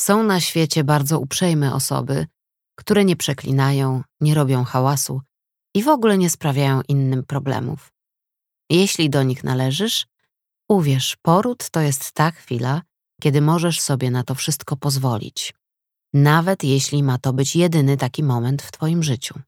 Są 0.00 0.22
na 0.22 0.40
świecie 0.40 0.84
bardzo 0.84 1.18
uprzejme 1.18 1.74
osoby, 1.74 2.26
które 2.78 3.04
nie 3.04 3.16
przeklinają, 3.16 4.02
nie 4.20 4.34
robią 4.34 4.64
hałasu 4.64 5.20
i 5.74 5.82
w 5.82 5.88
ogóle 5.88 6.18
nie 6.18 6.30
sprawiają 6.30 6.80
innym 6.88 7.24
problemów. 7.24 7.92
Jeśli 8.70 9.10
do 9.10 9.22
nich 9.22 9.44
należysz, 9.44 10.06
uwierz, 10.68 11.16
poród 11.22 11.70
to 11.70 11.80
jest 11.80 12.12
ta 12.12 12.30
chwila, 12.30 12.82
kiedy 13.20 13.40
możesz 13.40 13.80
sobie 13.80 14.10
na 14.10 14.24
to 14.24 14.34
wszystko 14.34 14.76
pozwolić 14.76 15.54
nawet 16.12 16.64
jeśli 16.64 17.02
ma 17.02 17.18
to 17.18 17.32
być 17.32 17.56
jedyny 17.56 17.96
taki 17.96 18.22
moment 18.22 18.62
w 18.62 18.72
Twoim 18.72 19.02
życiu. 19.02 19.40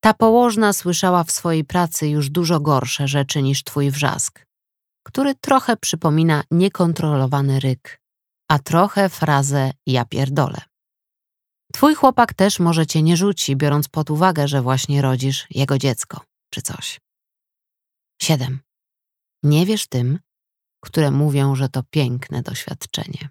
Ta 0.00 0.14
położna 0.14 0.72
słyszała 0.72 1.24
w 1.24 1.30
swojej 1.30 1.64
pracy 1.64 2.08
już 2.08 2.30
dużo 2.30 2.60
gorsze 2.60 3.08
rzeczy 3.08 3.42
niż 3.42 3.64
Twój 3.64 3.90
wrzask, 3.90 4.46
który 5.06 5.34
trochę 5.34 5.76
przypomina 5.76 6.42
niekontrolowany 6.50 7.60
ryk, 7.60 8.00
a 8.48 8.58
trochę 8.58 9.08
frazę 9.08 9.72
ja 9.86 10.04
pierdolę. 10.04 10.60
Twój 11.72 11.94
chłopak 11.94 12.34
też 12.34 12.60
może 12.60 12.86
cię 12.86 13.02
nie 13.02 13.16
rzuci, 13.16 13.56
biorąc 13.56 13.88
pod 13.88 14.10
uwagę, 14.10 14.48
że 14.48 14.62
właśnie 14.62 15.02
rodzisz 15.02 15.46
jego 15.50 15.78
dziecko, 15.78 16.20
czy 16.50 16.62
coś. 16.62 17.00
7. 18.22 18.60
Nie 19.42 19.66
wierz 19.66 19.86
tym, 19.86 20.18
które 20.80 21.10
mówią, 21.10 21.54
że 21.54 21.68
to 21.68 21.82
piękne 21.90 22.42
doświadczenie. 22.42 23.28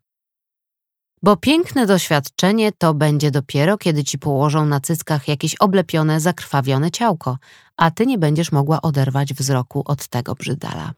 Bo 1.24 1.38
piękne 1.38 1.86
doświadczenie 1.86 2.72
to 2.72 2.94
będzie 2.94 3.32
dopiero, 3.32 3.78
kiedy 3.78 4.04
ci 4.04 4.20
położą 4.20 4.66
na 4.66 4.80
cyckach 4.80 5.28
jakieś 5.28 5.56
oblepione, 5.56 6.20
zakrwawione 6.20 6.92
ciałko, 6.92 7.38
a 7.78 7.92
ty 7.92 8.06
nie 8.06 8.18
będziesz 8.18 8.52
mogła 8.52 8.82
oderwać 8.82 9.34
wzroku 9.34 9.84
od 9.86 10.08
tego 10.08 10.36
brzydala. 10.36 10.94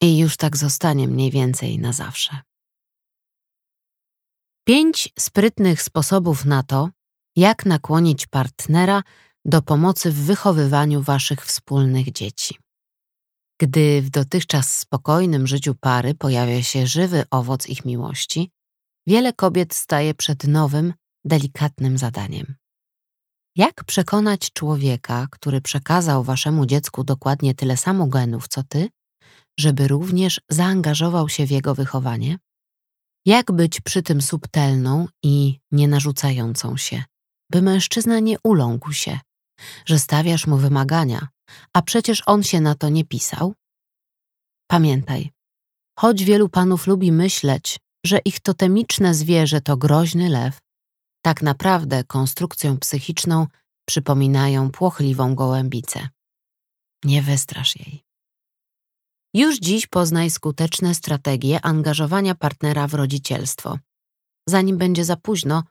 I 0.00 0.18
już 0.18 0.36
tak 0.36 0.56
zostanie 0.56 1.08
mniej 1.08 1.30
więcej 1.30 1.78
na 1.78 1.92
zawsze. 1.92 2.38
Pięć 4.66 5.08
sprytnych 5.18 5.82
sposobów 5.82 6.44
na 6.44 6.62
to, 6.62 6.88
jak 7.36 7.66
nakłonić 7.66 8.26
partnera 8.26 9.02
do 9.44 9.62
pomocy 9.62 10.10
w 10.10 10.24
wychowywaniu 10.24 11.02
waszych 11.02 11.46
wspólnych 11.46 12.12
dzieci. 12.12 12.58
Gdy 13.60 14.02
w 14.02 14.10
dotychczas 14.10 14.78
spokojnym 14.78 15.46
życiu 15.46 15.74
pary 15.80 16.14
pojawia 16.14 16.62
się 16.62 16.86
żywy 16.86 17.24
owoc 17.30 17.68
ich 17.68 17.84
miłości, 17.84 18.50
wiele 19.06 19.32
kobiet 19.32 19.74
staje 19.74 20.14
przed 20.14 20.44
nowym, 20.44 20.94
delikatnym 21.24 21.98
zadaniem. 21.98 22.54
Jak 23.56 23.84
przekonać 23.84 24.52
człowieka, 24.52 25.26
który 25.30 25.60
przekazał 25.60 26.24
waszemu 26.24 26.66
dziecku 26.66 27.04
dokładnie 27.04 27.54
tyle 27.54 27.76
samo 27.76 28.06
genów 28.06 28.48
co 28.48 28.62
ty, 28.62 28.88
żeby 29.58 29.88
również 29.88 30.40
zaangażował 30.48 31.28
się 31.28 31.46
w 31.46 31.50
jego 31.50 31.74
wychowanie? 31.74 32.38
Jak 33.26 33.52
być 33.52 33.80
przy 33.80 34.02
tym 34.02 34.22
subtelną 34.22 35.06
i 35.22 35.60
nienarzucającą 35.72 36.76
się, 36.76 37.04
by 37.50 37.62
mężczyzna 37.62 38.20
nie 38.20 38.36
uląkł 38.44 38.92
się, 38.92 39.20
że 39.86 39.98
stawiasz 39.98 40.46
mu 40.46 40.56
wymagania, 40.56 41.28
a 41.72 41.82
przecież 41.82 42.22
on 42.26 42.42
się 42.42 42.60
na 42.60 42.74
to 42.74 42.88
nie 42.88 43.04
pisał? 43.04 43.54
Pamiętaj, 44.70 45.30
choć 45.98 46.24
wielu 46.24 46.48
panów 46.48 46.86
lubi 46.86 47.12
myśleć, 47.12 47.78
że 48.06 48.18
ich 48.18 48.40
totemiczne 48.40 49.14
zwierzę 49.14 49.60
to 49.60 49.76
groźny 49.76 50.28
lew, 50.28 50.58
tak 51.24 51.42
naprawdę 51.42 52.04
konstrukcją 52.04 52.78
psychiczną 52.78 53.46
przypominają 53.88 54.70
płochliwą 54.70 55.34
gołębicę. 55.34 56.08
Nie 57.04 57.22
wystrasz 57.22 57.76
jej. 57.76 58.04
Już 59.34 59.58
dziś 59.58 59.86
poznaj 59.86 60.30
skuteczne 60.30 60.94
strategie 60.94 61.60
angażowania 61.60 62.34
partnera 62.34 62.86
w 62.86 62.94
rodzicielstwo. 62.94 63.78
zanim 64.48 64.78
będzie 64.78 65.04
za 65.04 65.16
późno 65.16 65.62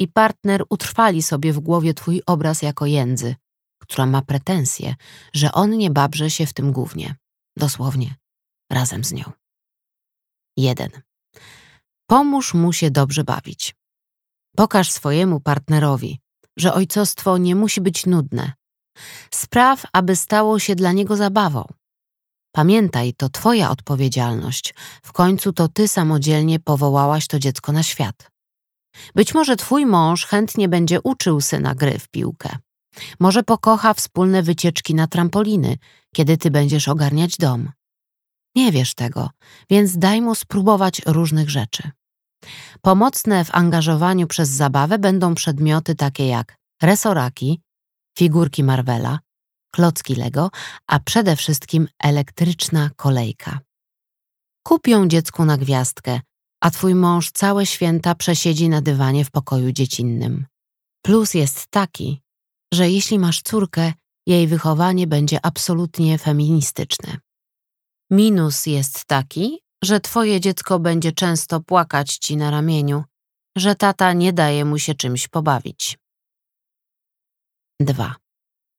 i 0.00 0.08
partner 0.08 0.64
utrwali 0.70 1.22
sobie 1.22 1.52
w 1.52 1.60
głowie 1.60 1.94
twój 1.94 2.22
obraz 2.26 2.62
jako 2.62 2.86
jędzy, 2.86 3.34
która 3.92 4.06
ma 4.06 4.22
pretensje, 4.22 4.94
że 5.34 5.52
on 5.52 5.70
nie 5.70 5.90
babrze 5.90 6.30
się 6.30 6.46
w 6.46 6.52
tym 6.52 6.72
głównie. 6.72 7.14
Dosłownie, 7.56 8.14
razem 8.70 9.04
z 9.04 9.12
nią. 9.12 9.32
1. 10.56 10.90
Pomóż 12.06 12.54
mu 12.54 12.72
się 12.72 12.90
dobrze 12.90 13.24
bawić. 13.24 13.74
Pokaż 14.56 14.92
swojemu 14.92 15.40
partnerowi, 15.40 16.20
że 16.56 16.74
ojcostwo 16.74 17.38
nie 17.38 17.54
musi 17.54 17.80
być 17.80 18.06
nudne. 18.06 18.52
Spraw, 19.30 19.82
aby 19.92 20.16
stało 20.16 20.58
się 20.58 20.74
dla 20.74 20.92
niego 20.92 21.16
zabawą. 21.16 21.64
Pamiętaj, 22.54 23.14
to 23.14 23.28
Twoja 23.28 23.70
odpowiedzialność. 23.70 24.74
W 25.02 25.12
końcu 25.12 25.52
to 25.52 25.68
Ty 25.68 25.88
samodzielnie 25.88 26.60
powołałaś 26.60 27.26
to 27.26 27.38
dziecko 27.38 27.72
na 27.72 27.82
świat. 27.82 28.30
Być 29.14 29.34
może 29.34 29.56
Twój 29.56 29.86
mąż 29.86 30.26
chętnie 30.26 30.68
będzie 30.68 31.00
uczył 31.00 31.40
syna 31.40 31.74
gry 31.74 31.98
w 31.98 32.08
piłkę. 32.08 32.56
Może 33.20 33.42
pokocha 33.42 33.94
wspólne 33.94 34.42
wycieczki 34.42 34.94
na 34.94 35.06
trampoliny, 35.06 35.76
kiedy 36.14 36.36
Ty 36.36 36.50
będziesz 36.50 36.88
ogarniać 36.88 37.36
dom. 37.36 37.70
Nie 38.54 38.72
wiesz 38.72 38.94
tego, 38.94 39.30
więc 39.70 39.98
daj 39.98 40.22
mu 40.22 40.34
spróbować 40.34 41.02
różnych 41.06 41.50
rzeczy. 41.50 41.90
Pomocne 42.80 43.44
w 43.44 43.54
angażowaniu 43.54 44.26
przez 44.26 44.48
zabawę 44.48 44.98
będą 44.98 45.34
przedmioty 45.34 45.94
takie 45.94 46.26
jak 46.26 46.56
resoraki, 46.82 47.60
figurki 48.18 48.64
Marvela, 48.64 49.18
klocki 49.74 50.14
Lego, 50.14 50.50
a 50.86 51.00
przede 51.00 51.36
wszystkim 51.36 51.88
elektryczna 51.98 52.90
kolejka. 52.96 53.60
Kup 54.66 54.86
ją 54.86 55.08
dziecku 55.08 55.44
na 55.44 55.56
gwiazdkę, 55.56 56.20
a 56.60 56.70
twój 56.70 56.94
mąż 56.94 57.30
całe 57.30 57.66
święta 57.66 58.14
przesiedzi 58.14 58.68
na 58.68 58.82
dywanie 58.82 59.24
w 59.24 59.30
pokoju 59.30 59.72
dziecinnym. 59.72 60.46
Plus 61.02 61.34
jest 61.34 61.66
taki, 61.66 62.22
że 62.72 62.90
jeśli 62.90 63.18
masz 63.18 63.42
córkę, 63.42 63.92
jej 64.26 64.46
wychowanie 64.46 65.06
będzie 65.06 65.46
absolutnie 65.46 66.18
feministyczne. 66.18 67.18
Minus 68.10 68.66
jest 68.66 69.04
taki, 69.04 69.58
że 69.84 70.00
twoje 70.00 70.40
dziecko 70.40 70.78
będzie 70.78 71.12
często 71.12 71.60
płakać 71.60 72.16
ci 72.18 72.36
na 72.36 72.50
ramieniu, 72.50 73.04
że 73.56 73.74
tata 73.74 74.12
nie 74.12 74.32
daje 74.32 74.64
mu 74.64 74.78
się 74.78 74.94
czymś 74.94 75.28
pobawić. 75.28 75.98
2. 77.80 78.14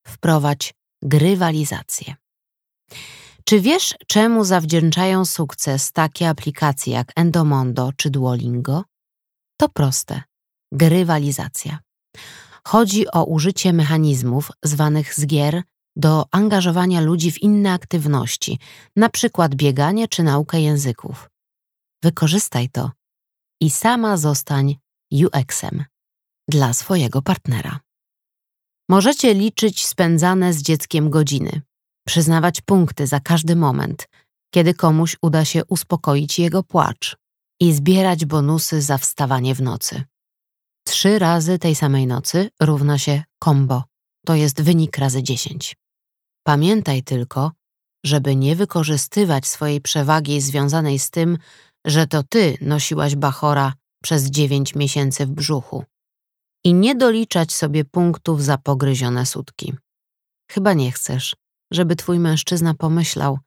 Wprowadź 0.07 0.73
grywalizację. 1.01 2.15
Czy 3.45 3.61
wiesz, 3.61 3.95
czemu 4.07 4.43
zawdzięczają 4.43 5.25
sukces 5.25 5.91
takie 5.91 6.29
aplikacje 6.29 6.93
jak 6.93 7.11
Endomondo 7.15 7.91
czy 7.97 8.09
Duolingo? 8.09 8.83
To 9.57 9.69
proste. 9.69 10.21
Grywalizacja. 10.71 11.79
Chodzi 12.67 13.11
o 13.11 13.25
użycie 13.25 13.73
mechanizmów 13.73 14.51
zwanych 14.63 15.13
z 15.13 15.25
gier 15.25 15.63
do 15.95 16.25
angażowania 16.31 17.01
ludzi 17.01 17.31
w 17.31 17.41
inne 17.41 17.73
aktywności, 17.73 18.59
na 18.95 19.09
przykład 19.09 19.55
bieganie 19.55 20.07
czy 20.07 20.23
naukę 20.23 20.61
języków. 20.61 21.29
Wykorzystaj 22.03 22.69
to 22.69 22.91
i 23.61 23.69
sama 23.69 24.17
zostań 24.17 24.75
UX-em 25.11 25.83
dla 26.49 26.73
swojego 26.73 27.21
partnera. 27.21 27.79
Możecie 28.89 29.33
liczyć 29.33 29.85
spędzane 29.85 30.53
z 30.53 30.61
dzieckiem 30.61 31.09
godziny, 31.09 31.61
przyznawać 32.07 32.61
punkty 32.61 33.07
za 33.07 33.19
każdy 33.19 33.55
moment, 33.55 34.07
kiedy 34.53 34.73
komuś 34.73 35.17
uda 35.21 35.45
się 35.45 35.65
uspokoić 35.65 36.39
jego 36.39 36.63
płacz 36.63 37.17
i 37.59 37.73
zbierać 37.73 38.25
bonusy 38.25 38.81
za 38.81 38.97
wstawanie 38.97 39.55
w 39.55 39.61
nocy. 39.61 40.03
Trzy 41.03 41.19
razy 41.19 41.59
tej 41.59 41.75
samej 41.75 42.07
nocy 42.07 42.49
równa 42.61 42.97
się 42.97 43.23
combo, 43.43 43.83
to 44.25 44.35
jest 44.35 44.61
wynik 44.61 44.97
razy 44.97 45.23
dziesięć. 45.23 45.75
Pamiętaj 46.43 47.03
tylko, 47.03 47.51
żeby 48.05 48.35
nie 48.35 48.55
wykorzystywać 48.55 49.47
swojej 49.47 49.81
przewagi 49.81 50.41
związanej 50.41 50.99
z 50.99 51.09
tym, 51.09 51.37
że 51.85 52.07
to 52.07 52.23
ty 52.23 52.57
nosiłaś 52.61 53.15
bachora 53.15 53.73
przez 54.03 54.23
dziewięć 54.23 54.75
miesięcy 54.75 55.25
w 55.25 55.29
brzuchu 55.29 55.83
i 56.63 56.73
nie 56.73 56.95
doliczać 56.95 57.53
sobie 57.53 57.85
punktów 57.85 58.43
za 58.43 58.57
pogryzione 58.57 59.25
sutki. 59.25 59.73
Chyba 60.51 60.73
nie 60.73 60.91
chcesz, 60.91 61.35
żeby 61.71 61.95
twój 61.95 62.19
mężczyzna 62.19 62.73
pomyślał, 62.73 63.39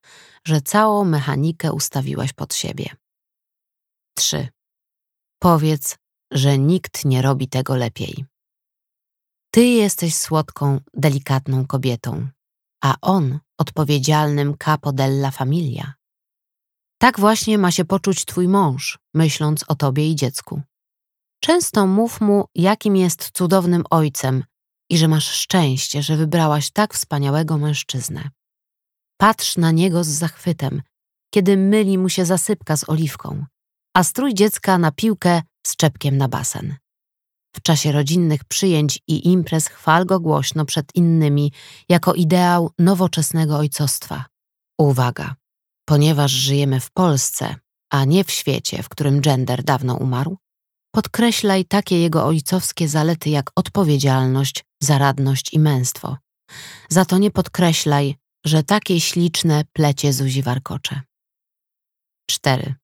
że 0.46 0.60
całą 0.60 1.04
mechanikę 1.04 1.72
ustawiłaś 1.72 2.32
pod 2.32 2.54
siebie. 2.54 2.96
3. 4.16 4.48
Powiedz, 5.38 5.96
że 6.32 6.58
nikt 6.58 7.04
nie 7.04 7.22
robi 7.22 7.48
tego 7.48 7.76
lepiej. 7.76 8.24
Ty 9.50 9.64
jesteś 9.64 10.14
słodką, 10.14 10.80
delikatną 10.94 11.66
kobietą, 11.66 12.28
a 12.84 12.94
on 13.02 13.38
odpowiedzialnym 13.58 14.54
capo 14.64 14.92
della 14.92 15.30
familia. 15.30 15.94
Tak 16.98 17.20
właśnie 17.20 17.58
ma 17.58 17.70
się 17.70 17.84
poczuć 17.84 18.24
twój 18.24 18.48
mąż, 18.48 18.98
myśląc 19.14 19.64
o 19.68 19.74
tobie 19.74 20.10
i 20.10 20.16
dziecku. 20.16 20.62
Często 21.40 21.86
mów 21.86 22.20
mu, 22.20 22.44
jakim 22.54 22.96
jest 22.96 23.30
cudownym 23.30 23.84
ojcem 23.90 24.44
i 24.90 24.98
że 24.98 25.08
masz 25.08 25.30
szczęście, 25.30 26.02
że 26.02 26.16
wybrałaś 26.16 26.70
tak 26.70 26.94
wspaniałego 26.94 27.58
mężczyznę. 27.58 28.30
Patrz 29.20 29.56
na 29.56 29.70
niego 29.70 30.04
z 30.04 30.08
zachwytem, 30.08 30.82
kiedy 31.34 31.56
myli 31.56 31.98
mu 31.98 32.08
się 32.08 32.24
zasypka 32.24 32.76
z 32.76 32.88
oliwką, 32.88 33.46
a 33.94 34.04
strój 34.04 34.34
dziecka 34.34 34.78
na 34.78 34.92
piłkę 34.92 35.42
z 35.66 35.76
czepkiem 35.76 36.16
na 36.16 36.28
basen. 36.28 36.76
W 37.56 37.62
czasie 37.62 37.92
rodzinnych 37.92 38.44
przyjęć 38.44 38.98
i 39.08 39.28
imprez 39.28 39.68
chwal 39.68 40.06
go 40.06 40.20
głośno 40.20 40.64
przed 40.64 40.94
innymi 40.94 41.52
jako 41.88 42.14
ideał 42.14 42.70
nowoczesnego 42.78 43.56
ojcostwa. 43.56 44.24
Uwaga! 44.78 45.34
Ponieważ 45.88 46.30
żyjemy 46.30 46.80
w 46.80 46.90
Polsce, 46.90 47.54
a 47.90 48.04
nie 48.04 48.24
w 48.24 48.30
świecie, 48.30 48.82
w 48.82 48.88
którym 48.88 49.20
gender 49.20 49.64
dawno 49.64 49.94
umarł, 49.94 50.38
podkreślaj 50.94 51.64
takie 51.64 52.00
jego 52.00 52.26
ojcowskie 52.26 52.88
zalety 52.88 53.30
jak 53.30 53.50
odpowiedzialność, 53.56 54.64
zaradność 54.82 55.52
i 55.52 55.58
męstwo. 55.58 56.16
Za 56.88 57.04
to 57.04 57.18
nie 57.18 57.30
podkreślaj, 57.30 58.16
że 58.46 58.62
takie 58.62 59.00
śliczne 59.00 59.64
plecie 59.72 60.12
Zuzi 60.12 60.42
warkocze. 60.42 61.00
4. 62.30 62.74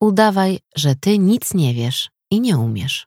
Udawaj, 0.00 0.58
że 0.76 0.94
ty 0.94 1.18
nic 1.18 1.54
nie 1.54 1.74
wiesz 1.74 2.10
i 2.30 2.40
nie 2.40 2.58
umiesz. 2.58 3.06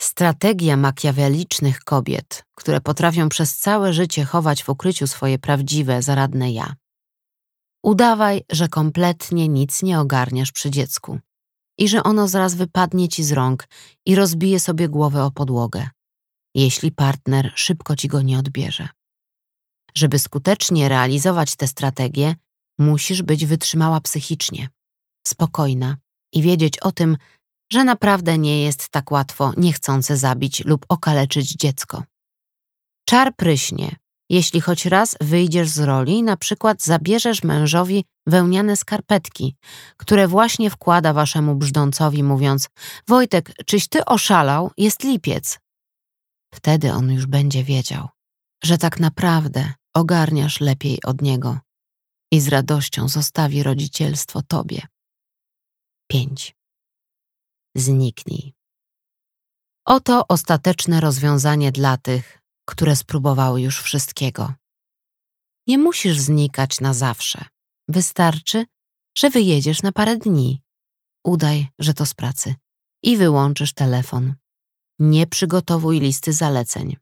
Strategia 0.00 0.76
makiawelicznych 0.76 1.80
kobiet, 1.80 2.44
które 2.56 2.80
potrafią 2.80 3.28
przez 3.28 3.58
całe 3.58 3.92
życie 3.92 4.24
chować 4.24 4.62
w 4.62 4.68
ukryciu 4.68 5.06
swoje 5.06 5.38
prawdziwe, 5.38 6.02
zaradne 6.02 6.52
ja. 6.52 6.74
Udawaj, 7.82 8.42
że 8.50 8.68
kompletnie 8.68 9.48
nic 9.48 9.82
nie 9.82 10.00
ogarniasz 10.00 10.52
przy 10.52 10.70
dziecku 10.70 11.18
i 11.78 11.88
że 11.88 12.02
ono 12.02 12.28
zaraz 12.28 12.54
wypadnie 12.54 13.08
ci 13.08 13.24
z 13.24 13.32
rąk 13.32 13.68
i 14.06 14.14
rozbije 14.14 14.60
sobie 14.60 14.88
głowę 14.88 15.24
o 15.24 15.30
podłogę, 15.30 15.88
jeśli 16.54 16.92
partner 16.92 17.52
szybko 17.54 17.96
ci 17.96 18.08
go 18.08 18.22
nie 18.22 18.38
odbierze. 18.38 18.88
Żeby 19.94 20.18
skutecznie 20.18 20.88
realizować 20.88 21.56
tę 21.56 21.66
strategię, 21.66 22.34
musisz 22.78 23.22
być 23.22 23.46
wytrzymała 23.46 24.00
psychicznie, 24.00 24.68
spokojna 25.26 25.96
i 26.32 26.42
wiedzieć 26.42 26.78
o 26.78 26.92
tym, 26.92 27.16
że 27.72 27.84
naprawdę 27.84 28.38
nie 28.38 28.62
jest 28.62 28.88
tak 28.88 29.10
łatwo 29.10 29.52
niechcące 29.56 30.16
zabić 30.16 30.64
lub 30.64 30.86
okaleczyć 30.88 31.52
dziecko. 31.52 32.02
Czar 33.08 33.36
pryśnie, 33.36 33.96
jeśli 34.30 34.60
choć 34.60 34.86
raz 34.86 35.16
wyjdziesz 35.20 35.68
z 35.68 35.78
roli 35.78 36.22
na 36.22 36.36
przykład 36.36 36.82
zabierzesz 36.82 37.42
mężowi 37.42 38.04
wełniane 38.26 38.76
skarpetki, 38.76 39.56
które 39.96 40.28
właśnie 40.28 40.70
wkłada 40.70 41.12
waszemu 41.12 41.54
brzdącowi, 41.54 42.22
mówiąc: 42.22 42.68
Wojtek, 43.08 43.52
czyś 43.66 43.88
ty 43.88 44.04
oszalał? 44.04 44.70
Jest 44.76 45.04
lipiec. 45.04 45.58
Wtedy 46.54 46.92
on 46.92 47.12
już 47.12 47.26
będzie 47.26 47.64
wiedział, 47.64 48.08
że 48.64 48.78
tak 48.78 49.00
naprawdę 49.00 49.72
ogarniasz 49.94 50.60
lepiej 50.60 51.02
od 51.04 51.22
niego 51.22 51.58
i 52.32 52.40
z 52.40 52.48
radością 52.48 53.08
zostawi 53.08 53.62
rodzicielstwo 53.62 54.42
tobie. 54.42 54.82
5. 56.10 56.56
Zniknij. 57.76 58.54
Oto 59.86 60.24
ostateczne 60.28 61.00
rozwiązanie 61.00 61.72
dla 61.72 61.96
tych, 61.96 62.38
które 62.64 62.96
spróbowały 62.96 63.62
już 63.62 63.80
wszystkiego. 63.82 64.54
Nie 65.66 65.78
musisz 65.78 66.18
znikać 66.18 66.80
na 66.80 66.94
zawsze. 66.94 67.44
Wystarczy, 67.88 68.64
że 69.18 69.30
wyjedziesz 69.30 69.82
na 69.82 69.92
parę 69.92 70.16
dni. 70.16 70.62
Udaj, 71.24 71.68
że 71.78 71.94
to 71.94 72.06
z 72.06 72.14
pracy 72.14 72.54
i 73.02 73.16
wyłączysz 73.16 73.72
telefon. 73.72 74.34
Nie 74.98 75.26
przygotowuj 75.26 76.00
listy 76.00 76.32
zaleceń. 76.32 76.96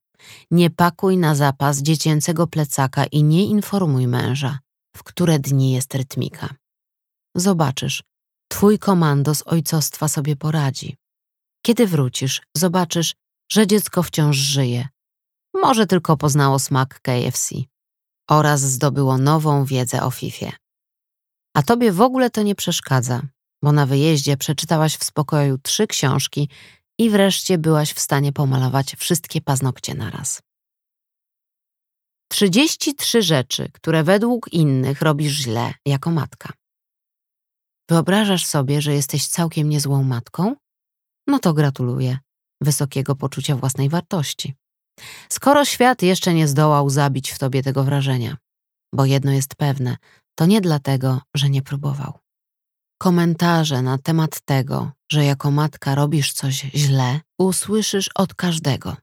Nie 0.51 0.71
pakuj 0.71 1.17
na 1.17 1.35
zapas 1.35 1.79
dziecięcego 1.83 2.47
plecaka 2.47 3.05
i 3.05 3.23
nie 3.23 3.45
informuj 3.45 4.07
męża, 4.07 4.59
w 4.97 5.03
które 5.03 5.39
dni 5.39 5.73
jest 5.73 5.95
rytmika. 5.95 6.55
Zobaczysz, 7.35 8.03
twój 8.59 8.79
komando 8.79 9.35
z 9.35 9.43
ojcostwa 9.47 10.09
sobie 10.09 10.37
poradzi. 10.37 10.97
Kiedy 11.63 11.87
wrócisz, 11.87 12.43
zobaczysz, 12.57 13.15
że 13.53 13.67
dziecko 13.67 14.03
wciąż 14.03 14.37
żyje. 14.37 14.89
Może 15.55 15.87
tylko 15.87 16.17
poznało 16.17 16.59
smak 16.59 17.01
KFC 17.01 17.55
oraz 18.31 18.61
zdobyło 18.61 19.19
nową 19.19 19.65
wiedzę 19.65 20.03
o 20.03 20.11
FIFA. 20.11 20.53
A 21.57 21.63
tobie 21.63 21.93
w 21.93 22.01
ogóle 22.01 22.31
to 22.31 22.43
nie 22.43 22.55
przeszkadza, 22.55 23.23
bo 23.63 23.73
na 23.73 23.87
wyjeździe 23.87 24.37
przeczytałaś 24.37 24.97
w 24.97 25.05
spokoju 25.05 25.59
trzy 25.59 25.87
książki 25.87 26.49
i 26.99 27.11
wreszcie 27.11 27.59
byłaś 27.59 27.93
w 27.93 28.01
stanie 28.01 28.33
pomalować 28.33 28.97
wszystkie 28.97 29.41
paznokcie 29.41 29.95
naraz. 29.95 30.41
33 32.31 33.23
rzeczy, 33.23 33.71
które 33.73 34.05
według 34.05 34.53
innych 34.53 35.03
robisz 35.03 35.33
źle 35.33 35.75
jako 35.87 36.11
matka. 36.11 36.58
Wyobrażasz 37.89 38.47
sobie, 38.47 38.83
że 38.83 38.95
jesteś 38.95 39.27
całkiem 39.27 39.69
niezłą 39.69 40.03
matką? 40.03 40.55
No 41.27 41.39
to 41.39 41.55
gratuluję 41.55 42.19
wysokiego 42.61 43.17
poczucia 43.17 43.57
własnej 43.57 43.89
wartości. 43.89 44.55
Skoro 45.29 45.65
świat 45.65 46.03
jeszcze 46.03 46.35
nie 46.35 46.49
zdołał 46.49 46.91
zabić 46.91 47.31
w 47.31 47.39
tobie 47.39 47.63
tego 47.63 47.85
wrażenia, 47.85 48.37
bo 48.95 49.05
jedno 49.05 49.33
jest 49.33 49.55
pewne, 49.55 49.97
to 50.35 50.47
nie 50.47 50.61
dlatego, 50.61 51.21
że 51.35 51.51
nie 51.51 51.63
próbował. 51.63 52.19
Komentarze 52.99 53.83
na 53.83 53.99
temat 53.99 54.41
tego, 54.41 54.91
że 55.13 55.25
jako 55.25 55.51
matka 55.51 55.95
robisz 55.95 56.33
coś 56.33 56.55
źle, 56.75 57.21
usłyszysz 57.39 58.11
od 58.15 58.35
każdego. 58.35 58.97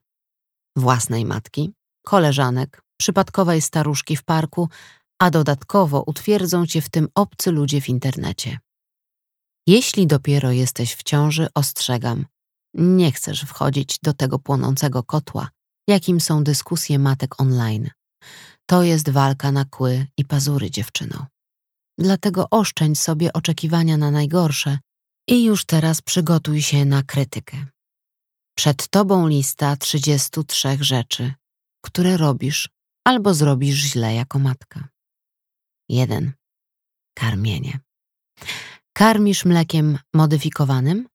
Własnej 0.76 1.24
matki, 1.24 1.72
koleżanek, 2.04 2.82
przypadkowej 3.00 3.62
staruszki 3.62 4.16
w 4.16 4.24
parku, 4.24 4.68
a 5.18 5.30
dodatkowo 5.30 6.02
utwierdzą 6.06 6.66
cię 6.66 6.80
w 6.80 6.88
tym 6.88 7.08
obcy 7.14 7.52
ludzie 7.52 7.80
w 7.80 7.88
internecie. 7.88 8.58
Jeśli 9.66 10.06
dopiero 10.06 10.52
jesteś 10.52 10.94
w 10.94 11.02
ciąży, 11.02 11.48
ostrzegam, 11.54 12.26
nie 12.74 13.12
chcesz 13.12 13.40
wchodzić 13.42 13.98
do 14.02 14.12
tego 14.12 14.38
płonącego 14.38 15.02
kotła, 15.02 15.50
jakim 15.88 16.20
są 16.20 16.44
dyskusje 16.44 16.98
matek 16.98 17.40
online. 17.40 17.90
To 18.66 18.82
jest 18.82 19.10
walka 19.10 19.52
na 19.52 19.64
kły 19.64 20.06
i 20.16 20.24
pazury, 20.24 20.70
dziewczyno. 20.70 21.26
Dlatego 21.98 22.50
oszczędź 22.50 23.00
sobie 23.00 23.32
oczekiwania 23.32 23.96
na 23.96 24.10
najgorsze 24.10 24.78
i 25.28 25.44
już 25.44 25.64
teraz 25.64 26.02
przygotuj 26.02 26.62
się 26.62 26.84
na 26.84 27.02
krytykę. 27.02 27.66
Przed 28.58 28.88
tobą 28.88 29.28
lista 29.28 29.76
33 29.76 30.78
rzeczy, 30.80 31.34
które 31.84 32.16
robisz 32.16 32.68
albo 33.04 33.34
zrobisz 33.34 33.76
źle 33.76 34.14
jako 34.14 34.38
matka. 34.38 34.88
1. 35.88 36.32
Karmienie. 37.14 37.80
Karmisz 38.98 39.44
mlekiem 39.44 39.98
modyfikowanym? 40.14 41.08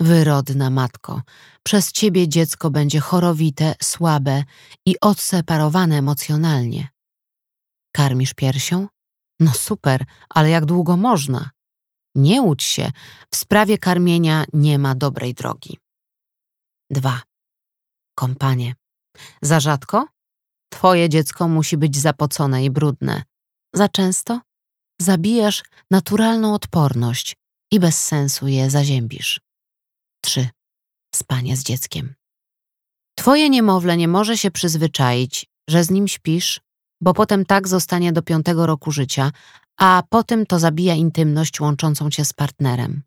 Wyrodna 0.00 0.70
matko, 0.70 1.22
przez 1.62 1.92
ciebie 1.92 2.28
dziecko 2.28 2.70
będzie 2.70 3.00
chorowite, 3.00 3.74
słabe 3.82 4.44
i 4.86 5.00
odseparowane 5.00 5.98
emocjonalnie. 5.98 6.88
Karmisz 7.94 8.34
piersią? 8.34 8.88
No 9.40 9.50
super, 9.52 10.04
ale 10.28 10.50
jak 10.50 10.64
długo 10.64 10.96
można? 10.96 11.50
Nie 12.14 12.42
łudź 12.42 12.62
się, 12.62 12.92
w 13.30 13.36
sprawie 13.36 13.78
karmienia 13.78 14.44
nie 14.52 14.78
ma 14.78 14.94
dobrej 14.94 15.34
drogi. 15.34 15.78
2. 16.90 17.22
Kompanie. 18.14 18.74
Za 19.42 19.60
rzadko? 19.60 20.06
Twoje 20.72 21.08
dziecko 21.08 21.48
musi 21.48 21.76
być 21.76 21.98
zapocone 21.98 22.64
i 22.64 22.70
brudne. 22.70 23.22
Za 23.74 23.88
często? 23.88 24.40
Zabijasz 25.00 25.62
naturalną 25.90 26.54
odporność 26.54 27.36
i 27.72 27.80
bez 27.80 28.04
sensu 28.04 28.48
je 28.48 28.70
zaziębisz. 28.70 29.40
3. 30.22 30.48
Spanie 31.14 31.56
z 31.56 31.62
dzieckiem. 31.62 32.14
Twoje 33.18 33.50
niemowlę 33.50 33.96
nie 33.96 34.08
może 34.08 34.38
się 34.38 34.50
przyzwyczaić, 34.50 35.46
że 35.68 35.84
z 35.84 35.90
nim 35.90 36.08
śpisz, 36.08 36.60
bo 37.00 37.14
potem 37.14 37.44
tak 37.44 37.68
zostanie 37.68 38.12
do 38.12 38.22
piątego 38.22 38.66
roku 38.66 38.90
życia, 38.90 39.32
a 39.76 40.02
potem 40.10 40.46
to 40.46 40.58
zabija 40.58 40.94
intymność 40.94 41.60
łączącą 41.60 42.10
cię 42.10 42.24
z 42.24 42.32
partnerem. 42.32 43.02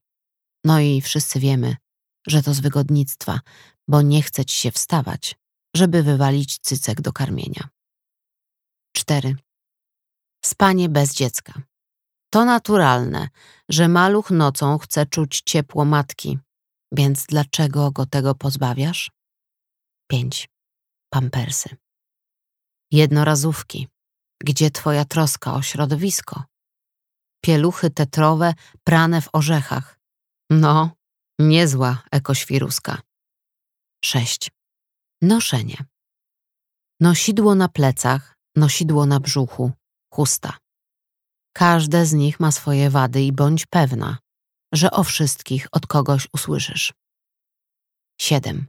No 0.65 0.79
i 0.79 1.01
wszyscy 1.01 1.39
wiemy, 1.39 1.75
że 2.27 2.43
to 2.43 2.53
z 2.53 2.59
wygodnictwa, 2.59 3.39
bo 3.87 4.01
nie 4.01 4.21
chce 4.21 4.45
ci 4.45 4.55
się 4.55 4.71
wstawać, 4.71 5.35
żeby 5.75 6.03
wywalić 6.03 6.59
cycek 6.59 7.01
do 7.01 7.13
karmienia. 7.13 7.69
4. 8.95 9.35
Spanie 10.45 10.89
bez 10.89 11.13
dziecka. 11.13 11.61
To 12.29 12.45
naturalne, 12.45 13.27
że 13.69 13.87
maluch 13.87 14.31
nocą 14.31 14.77
chce 14.77 15.05
czuć 15.05 15.41
ciepło 15.45 15.85
matki, 15.85 16.39
więc 16.91 17.25
dlaczego 17.25 17.91
go 17.91 18.05
tego 18.05 18.35
pozbawiasz? 18.35 19.11
5. 20.11 20.49
Pampersy. 21.13 21.77
Jednorazówki. 22.91 23.87
Gdzie 24.43 24.71
twoja 24.71 25.05
troska 25.05 25.53
o 25.53 25.61
środowisko? 25.61 26.43
Pieluchy 27.43 27.89
tetrowe 27.89 28.53
prane 28.83 29.21
w 29.21 29.29
orzechach. 29.33 29.99
No, 30.49 30.91
niezła 31.39 32.03
ekoświruska. 32.11 33.01
6. 34.05 34.51
Noszenie. 35.21 35.85
Nosidło 36.99 37.55
na 37.55 37.69
plecach, 37.69 38.37
nosidło 38.55 39.05
na 39.05 39.19
brzuchu, 39.19 39.71
chusta. 40.13 40.57
Każde 41.53 42.05
z 42.05 42.13
nich 42.13 42.39
ma 42.39 42.51
swoje 42.51 42.89
wady 42.89 43.21
i 43.21 43.31
bądź 43.31 43.65
pewna, 43.65 44.17
że 44.73 44.91
o 44.91 45.03
wszystkich 45.03 45.67
od 45.71 45.87
kogoś 45.87 46.27
usłyszysz. 46.33 46.93
7. 48.21 48.67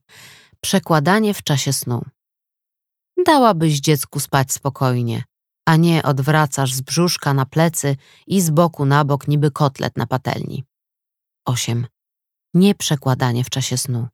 Przekładanie 0.60 1.34
w 1.34 1.42
czasie 1.42 1.72
snu. 1.72 2.04
Dałabyś 3.26 3.80
dziecku 3.80 4.20
spać 4.20 4.52
spokojnie, 4.52 5.24
a 5.66 5.76
nie 5.76 6.02
odwracasz 6.02 6.72
z 6.72 6.80
brzuszka 6.80 7.34
na 7.34 7.46
plecy 7.46 7.96
i 8.26 8.40
z 8.40 8.50
boku 8.50 8.84
na 8.84 9.04
bok 9.04 9.28
niby 9.28 9.50
kotlet 9.50 9.96
na 9.96 10.06
patelni. 10.06 10.64
8. 11.46 11.86
Nieprzekładanie 12.54 13.44
w 13.44 13.50
czasie 13.50 13.78
snu. 13.78 14.08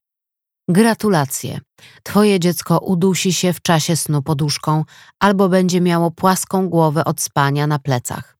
Gratulacje. 0.68 1.60
Twoje 2.02 2.40
dziecko 2.40 2.78
udusi 2.78 3.32
się 3.32 3.52
w 3.52 3.62
czasie 3.62 3.96
snu 3.96 4.22
poduszką 4.22 4.84
albo 5.20 5.48
będzie 5.48 5.80
miało 5.80 6.10
płaską 6.10 6.68
głowę 6.68 7.04
od 7.04 7.20
spania 7.20 7.66
na 7.66 7.78
plecach. 7.78 8.35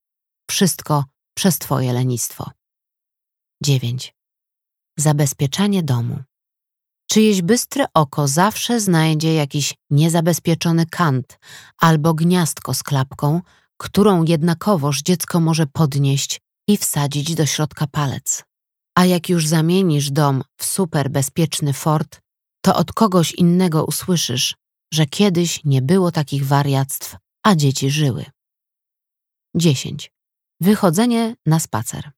Wszystko 0.50 1.04
przez 1.34 1.58
Twoje 1.58 1.92
lenistwo. 1.92 2.50
9. 3.62 4.14
Zabezpieczanie 4.98 5.82
domu. 5.82 6.22
Czyjeś 7.10 7.42
bystre 7.42 7.86
oko 7.94 8.28
zawsze 8.28 8.80
znajdzie 8.80 9.34
jakiś 9.34 9.74
niezabezpieczony 9.90 10.86
kant 10.86 11.38
albo 11.78 12.14
gniazdko 12.14 12.74
z 12.74 12.82
klapką, 12.82 13.40
którą 13.76 14.24
jednakowoż 14.24 15.02
dziecko 15.02 15.40
może 15.40 15.66
podnieść 15.66 16.40
i 16.68 16.76
wsadzić 16.76 17.34
do 17.34 17.46
środka 17.46 17.86
palec. 17.86 18.44
A 18.94 19.04
jak 19.04 19.28
już 19.28 19.46
zamienisz 19.46 20.10
dom 20.10 20.42
w 20.56 20.64
super 20.64 21.10
bezpieczny 21.10 21.72
fort, 21.72 22.20
to 22.64 22.76
od 22.76 22.92
kogoś 22.92 23.32
innego 23.32 23.84
usłyszysz, 23.84 24.56
że 24.92 25.06
kiedyś 25.06 25.64
nie 25.64 25.82
było 25.82 26.12
takich 26.12 26.46
wariactw, 26.46 27.16
a 27.42 27.54
dzieci 27.54 27.90
żyły. 27.90 28.24
10. 29.56 30.15
Wychodzenie 30.60 31.36
na 31.46 31.60
spacer. 31.60 32.10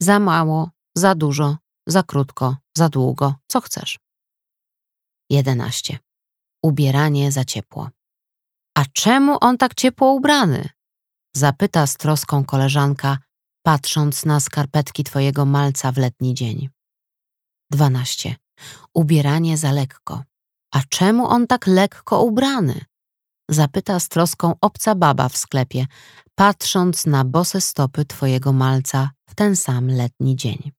Za 0.00 0.18
mało, 0.18 0.70
za 0.96 1.14
dużo, 1.14 1.56
za 1.86 2.02
krótko, 2.02 2.56
za 2.76 2.88
długo, 2.88 3.34
co 3.46 3.60
chcesz. 3.60 3.98
11. 5.30 5.98
Ubieranie 6.62 7.32
za 7.32 7.44
ciepło. 7.44 7.90
A 8.78 8.84
czemu 8.92 9.38
on 9.40 9.58
tak 9.58 9.74
ciepło 9.74 10.12
ubrany? 10.12 10.68
Zapyta 11.36 11.86
z 11.86 11.96
troską 11.96 12.44
koleżanka, 12.44 13.18
patrząc 13.62 14.24
na 14.24 14.40
skarpetki 14.40 15.04
twojego 15.04 15.44
malca 15.44 15.92
w 15.92 15.98
letni 15.98 16.34
dzień. 16.34 16.68
12. 17.70 18.36
Ubieranie 18.94 19.56
za 19.56 19.72
lekko. 19.72 20.24
A 20.74 20.82
czemu 20.88 21.26
on 21.26 21.46
tak 21.46 21.66
lekko 21.66 22.22
ubrany? 22.22 22.84
Zapyta 23.50 24.00
z 24.00 24.08
troską 24.08 24.54
obca 24.60 24.94
baba 24.94 25.28
w 25.28 25.36
sklepie, 25.36 25.86
patrząc 26.34 27.06
na 27.06 27.24
bose 27.24 27.60
stopy 27.60 28.04
twojego 28.04 28.52
malca 28.52 29.10
w 29.28 29.34
ten 29.34 29.56
sam 29.56 29.88
letni 29.88 30.36
dzień. 30.36 30.72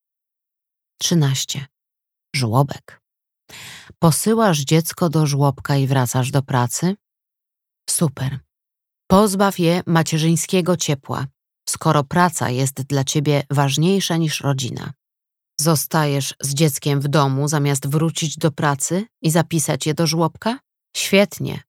13. 0.99 1.65
Żłobek. 2.35 3.01
Posyłasz 3.99 4.59
dziecko 4.59 5.09
do 5.09 5.25
żłobka 5.25 5.75
i 5.75 5.87
wracasz 5.87 6.31
do 6.31 6.41
pracy? 6.41 6.95
Super. 7.89 8.39
Pozbaw 9.07 9.59
je 9.59 9.81
macierzyńskiego 9.85 10.77
ciepła, 10.77 11.27
skoro 11.69 12.03
praca 12.03 12.49
jest 12.49 12.81
dla 12.81 13.03
ciebie 13.03 13.43
ważniejsza 13.49 14.17
niż 14.17 14.41
rodzina. 14.41 14.93
Zostajesz 15.59 16.35
z 16.41 16.53
dzieckiem 16.53 17.01
w 17.01 17.07
domu 17.07 17.47
zamiast 17.47 17.87
wrócić 17.87 18.37
do 18.37 18.51
pracy 18.51 19.05
i 19.21 19.31
zapisać 19.31 19.87
je 19.87 19.93
do 19.93 20.07
żłobka? 20.07 20.59
Świetnie. 20.97 21.64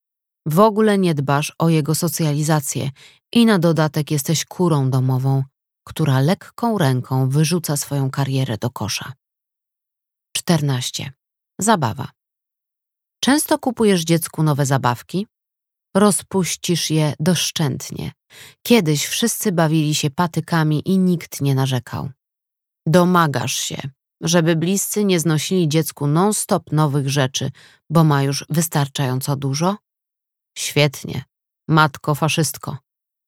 W 0.47 0.61
ogóle 0.61 0.99
nie 0.99 1.15
dbasz 1.15 1.53
o 1.59 1.69
jego 1.69 1.95
socjalizację 1.95 2.91
i 3.33 3.47
na 3.47 3.59
dodatek 3.59 4.11
jesteś 4.11 4.45
kurą 4.45 4.91
domową, 4.91 5.43
która 5.85 6.21
lekką 6.21 6.79
ręką 6.79 7.29
wyrzuca 7.29 7.77
swoją 7.77 8.11
karierę 8.11 8.59
do 8.59 8.71
kosza. 8.71 9.13
14. 10.37 11.13
Zabawa. 11.61 12.09
Często 13.21 13.59
kupujesz 13.59 14.05
dziecku 14.05 14.43
nowe 14.43 14.67
zabawki, 14.67 15.27
rozpuścisz 15.97 16.91
je 16.91 17.15
doszczętnie. 17.21 18.13
Kiedyś 18.63 19.07
wszyscy 19.07 19.53
bawili 19.53 19.95
się 19.95 20.11
patykami 20.11 20.83
i 20.89 20.99
nikt 20.99 21.41
nie 21.41 21.55
narzekał. 21.55 22.11
Domagasz 22.87 23.55
się, 23.55 23.77
żeby 24.21 24.57
bliscy 24.57 25.05
nie 25.05 25.21
znosili 25.21 25.69
dziecku 25.69 26.07
non-stop 26.07 26.73
nowych 26.73 27.09
rzeczy, 27.09 27.51
bo 27.91 28.05
ma 28.05 28.23
już 28.23 28.45
wystarczająco 28.49 29.37
dużo? 29.37 29.77
Świetnie, 30.59 31.25
matko 31.69 32.15
faszystko, 32.15 32.79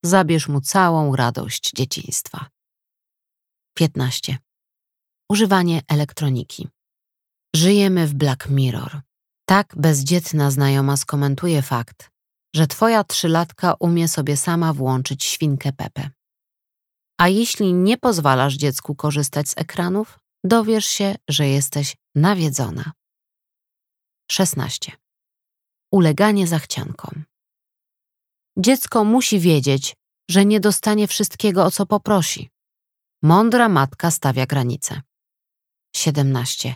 zabierz 0.05 0.49
mu 0.49 0.61
całą 0.61 1.17
radość 1.17 1.71
dzieciństwa. 1.75 2.47
15. 3.75 4.39
Używanie 5.31 5.83
elektroniki. 5.89 6.69
Żyjemy 7.57 8.07
w 8.07 8.15
Black 8.15 8.49
Mirror. 8.49 9.01
Tak 9.49 9.75
bezdzietna 9.77 10.51
znajoma 10.51 10.97
skomentuje 10.97 11.63
fakt, 11.63 12.11
że 12.55 12.67
twoja 12.67 13.05
trzylatka 13.05 13.75
umie 13.81 14.09
sobie 14.09 14.37
sama 14.37 14.73
włączyć 14.73 15.25
świnkę 15.25 15.73
Pepe. 15.73 16.11
A 17.21 17.29
jeśli 17.29 17.75
nie 17.75 17.99
pozwalasz 17.99 18.55
dziecku 18.55 18.95
korzystać 18.95 19.49
z 19.49 19.59
ekranów, 19.59 20.19
dowiesz 20.45 20.87
się, 20.87 21.15
że 21.29 21.49
jesteś 21.49 21.97
nawiedzona. 22.15 22.93
16. 24.31 25.08
Uleganie 25.93 26.47
zachciankom. 26.47 27.25
Dziecko 28.57 29.05
musi 29.05 29.41
wiedzieć, 29.41 29.97
że 30.31 30.45
nie 30.45 30.61
dostanie 30.61 31.09
wszystkiego, 31.09 31.65
o 31.65 31.71
co 31.71 31.87
poprosi. 31.87 32.51
Mądra 33.23 33.69
matka 33.69 34.11
stawia 34.11 34.47
granice. 34.47 35.03
17. 35.97 36.75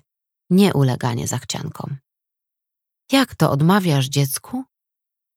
Nieuleganie 0.50 1.28
zachciankom. 1.28 1.96
Jak 3.12 3.34
to 3.34 3.50
odmawiasz 3.50 4.06
dziecku? 4.06 4.64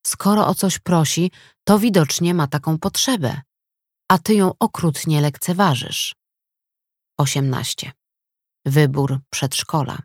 Skoro 0.05 0.47
o 0.47 0.55
coś 0.55 0.79
prosi, 0.79 1.31
to 1.63 1.79
widocznie 1.79 2.33
ma 2.33 2.47
taką 2.47 2.79
potrzebę, 2.79 3.41
a 4.11 4.17
ty 4.17 4.33
ją 4.33 4.51
okrutnie 4.59 5.21
lekceważysz. 5.21 6.15
18. 7.17 7.91
Wybór 8.65 9.19
przedszkola. 9.29 9.99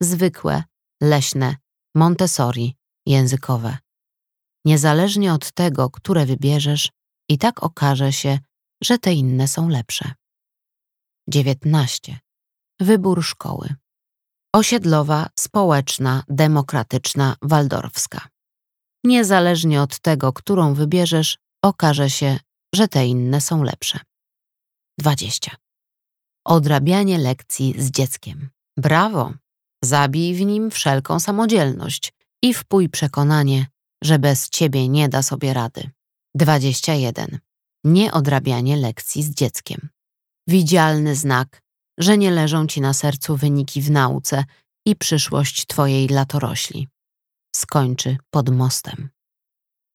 Zwykłe, 0.00 0.64
leśne, 1.02 1.56
Montessori, 1.94 2.76
językowe. 3.06 3.78
Niezależnie 4.64 5.32
od 5.32 5.52
tego, 5.52 5.90
które 5.90 6.26
wybierzesz, 6.26 6.90
i 7.28 7.38
tak 7.38 7.62
okaże 7.62 8.12
się, 8.12 8.38
że 8.82 8.98
te 8.98 9.12
inne 9.12 9.48
są 9.48 9.68
lepsze. 9.68 10.12
19. 11.28 12.18
Wybór 12.80 13.24
szkoły. 13.24 13.74
Osiedlowa, 14.54 15.26
społeczna, 15.38 16.22
demokratyczna, 16.28 17.36
waldorfska. 17.42 18.28
Niezależnie 19.04 19.82
od 19.82 20.00
tego, 20.00 20.32
którą 20.32 20.74
wybierzesz, 20.74 21.38
okaże 21.64 22.10
się, 22.10 22.38
że 22.74 22.88
te 22.88 23.06
inne 23.06 23.40
są 23.40 23.62
lepsze. 23.62 23.98
20. 24.98 25.56
Odrabianie 26.46 27.18
lekcji 27.18 27.74
z 27.78 27.90
dzieckiem. 27.90 28.50
Brawo! 28.76 29.32
Zabij 29.84 30.34
w 30.34 30.40
nim 30.40 30.70
wszelką 30.70 31.20
samodzielność 31.20 32.12
i 32.42 32.54
wpój 32.54 32.88
przekonanie, 32.88 33.66
że 34.04 34.18
bez 34.18 34.48
ciebie 34.48 34.88
nie 34.88 35.08
da 35.08 35.22
sobie 35.22 35.54
rady. 35.54 35.90
21. 36.34 37.38
Nieodrabianie 37.84 38.76
lekcji 38.76 39.22
z 39.22 39.30
dzieckiem. 39.30 39.88
Widzialny 40.48 41.16
znak, 41.16 41.62
że 41.98 42.18
nie 42.18 42.30
leżą 42.30 42.66
ci 42.66 42.80
na 42.80 42.94
sercu 42.94 43.36
wyniki 43.36 43.82
w 43.82 43.90
nauce 43.90 44.44
i 44.86 44.96
przyszłość 44.96 45.66
twojej 45.66 46.08
latorośli. 46.08 46.88
Skończy 47.56 48.16
pod 48.30 48.50
mostem. 48.50 49.08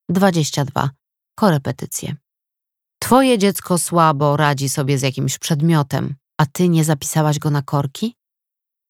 22. 0.09 0.89
Korepetycje. 1.35 2.15
Twoje 2.99 3.37
dziecko 3.37 3.77
słabo 3.77 4.37
radzi 4.37 4.69
sobie 4.69 4.97
z 4.97 5.01
jakimś 5.01 5.37
przedmiotem, 5.37 6.15
a 6.37 6.45
ty 6.45 6.69
nie 6.69 6.83
zapisałaś 6.83 7.39
go 7.39 7.49
na 7.49 7.61
korki? 7.61 8.15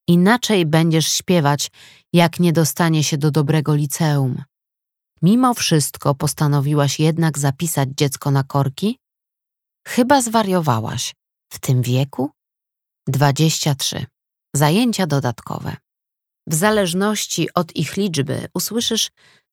Inaczej 0.07 0.65
będziesz 0.65 1.11
śpiewać, 1.11 1.71
jak 2.13 2.39
nie 2.39 2.53
dostanie 2.53 3.03
się 3.03 3.17
do 3.17 3.31
dobrego 3.31 3.75
liceum. 3.75 4.43
Mimo 5.21 5.53
wszystko 5.53 6.15
postanowiłaś 6.15 6.99
jednak 6.99 7.39
zapisać 7.39 7.89
dziecko 7.97 8.31
na 8.31 8.43
korki? 8.43 8.99
Chyba 9.87 10.21
zwariowałaś. 10.21 11.13
W 11.53 11.59
tym 11.59 11.81
wieku? 11.81 12.31
23. 13.07 14.05
Zajęcia 14.55 15.07
dodatkowe. 15.07 15.77
W 16.47 16.53
zależności 16.53 17.53
od 17.53 17.75
ich 17.75 17.97
liczby 17.97 18.47
usłyszysz, 18.53 19.11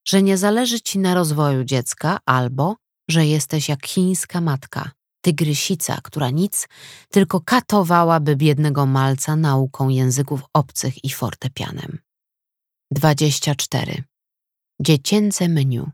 że 0.09 0.23
nie 0.23 0.39
zależy 0.39 0.81
ci 0.81 0.99
na 0.99 1.15
rozwoju 1.15 1.65
dziecka 1.65 2.19
albo 2.27 2.77
że 3.11 3.27
jesteś 3.27 3.69
jak 3.69 3.87
chińska 3.87 4.41
matka, 4.41 4.91
tygrysica, 5.23 6.01
która 6.03 6.31
nic, 6.31 6.69
tylko 7.11 7.41
katowałaby 7.41 8.37
biednego 8.37 8.87
malca 8.87 9.37
nauką 9.37 9.89
języków 9.89 10.41
obcych 10.53 11.05
i 11.05 11.11
fortepianem. 11.11 11.99
24. 12.91 14.05
Dziecięce 14.81 15.49
menu. 15.49 15.91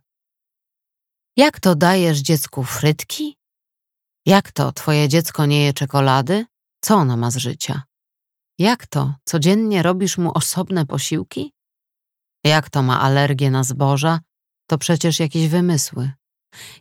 Jak 1.36 1.60
to 1.60 1.74
dajesz 1.74 2.18
dziecku 2.18 2.64
frytki? 2.64 3.36
Jak 4.26 4.52
to 4.52 4.72
twoje 4.72 5.08
dziecko 5.08 5.46
nie 5.46 5.64
je 5.64 5.72
czekolady? 5.72 6.46
Co 6.80 6.94
ona 6.96 7.16
ma 7.16 7.30
z 7.30 7.36
życia? 7.36 7.82
Jak 8.58 8.86
to 8.86 9.14
codziennie 9.24 9.82
robisz 9.82 10.18
mu 10.18 10.32
osobne 10.34 10.86
posiłki? 10.86 11.52
Jak 12.44 12.70
to 12.70 12.82
ma 12.82 13.00
alergię 13.00 13.50
na 13.50 13.64
zboża? 13.64 14.20
To 14.66 14.78
przecież 14.78 15.20
jakieś 15.20 15.48
wymysły. 15.48 16.12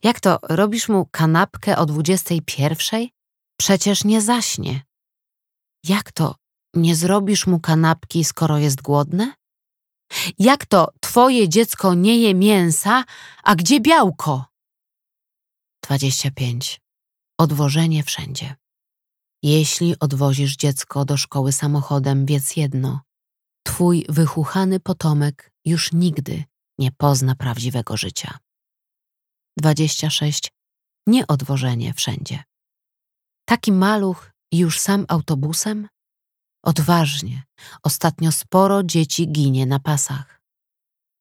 Jak 0.04 0.20
to 0.20 0.40
robisz 0.44 0.90
mu 0.90 1.06
kanapkę 1.06 1.78
o 1.78 1.86
dwudziestej 1.86 2.42
pierwszej? 2.42 3.12
Przecież 3.60 4.04
nie 4.04 4.22
zaśnie. 4.22 4.82
Jak 5.84 6.12
to 6.12 6.36
nie 6.74 6.96
zrobisz 6.96 7.48
mu 7.48 7.60
kanapki, 7.60 8.24
skoro 8.24 8.58
jest 8.58 8.82
głodne? 8.82 9.34
Jak 10.40 10.66
to 10.66 10.92
twoje 11.00 11.50
dziecko 11.50 11.94
nie 11.94 12.18
je 12.18 12.36
mięsa, 12.36 13.04
a 13.44 13.56
gdzie 13.56 13.80
białko? 13.80 14.46
25. 15.84 16.82
Odwożenie 17.40 18.04
wszędzie. 18.04 18.56
Jeśli 19.44 20.00
odwozisz 20.00 20.56
dziecko 20.56 21.06
do 21.06 21.18
szkoły 21.18 21.52
samochodem, 21.52 22.26
wiedz 22.26 22.56
jedno. 22.56 23.02
Twój 23.64 24.06
wychuchany 24.10 24.80
potomek 24.80 25.52
już 25.66 25.94
nigdy 25.94 26.44
nie 26.80 26.92
pozna 26.92 27.36
prawdziwego 27.36 27.98
życia. 27.98 28.38
26. 29.58 30.52
Nieodwożenie 31.08 31.94
wszędzie. 31.94 32.44
Taki 33.46 33.72
maluch 33.72 34.32
już 34.52 34.80
sam 34.80 35.06
autobusem? 35.08 35.88
Odważnie. 36.64 37.44
Ostatnio 37.84 38.32
sporo 38.32 38.84
dzieci 38.84 39.32
ginie 39.32 39.66
na 39.66 39.80
pasach. 39.80 40.42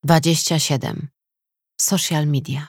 27. 0.04 1.08
Social 1.80 2.26
media. 2.26 2.68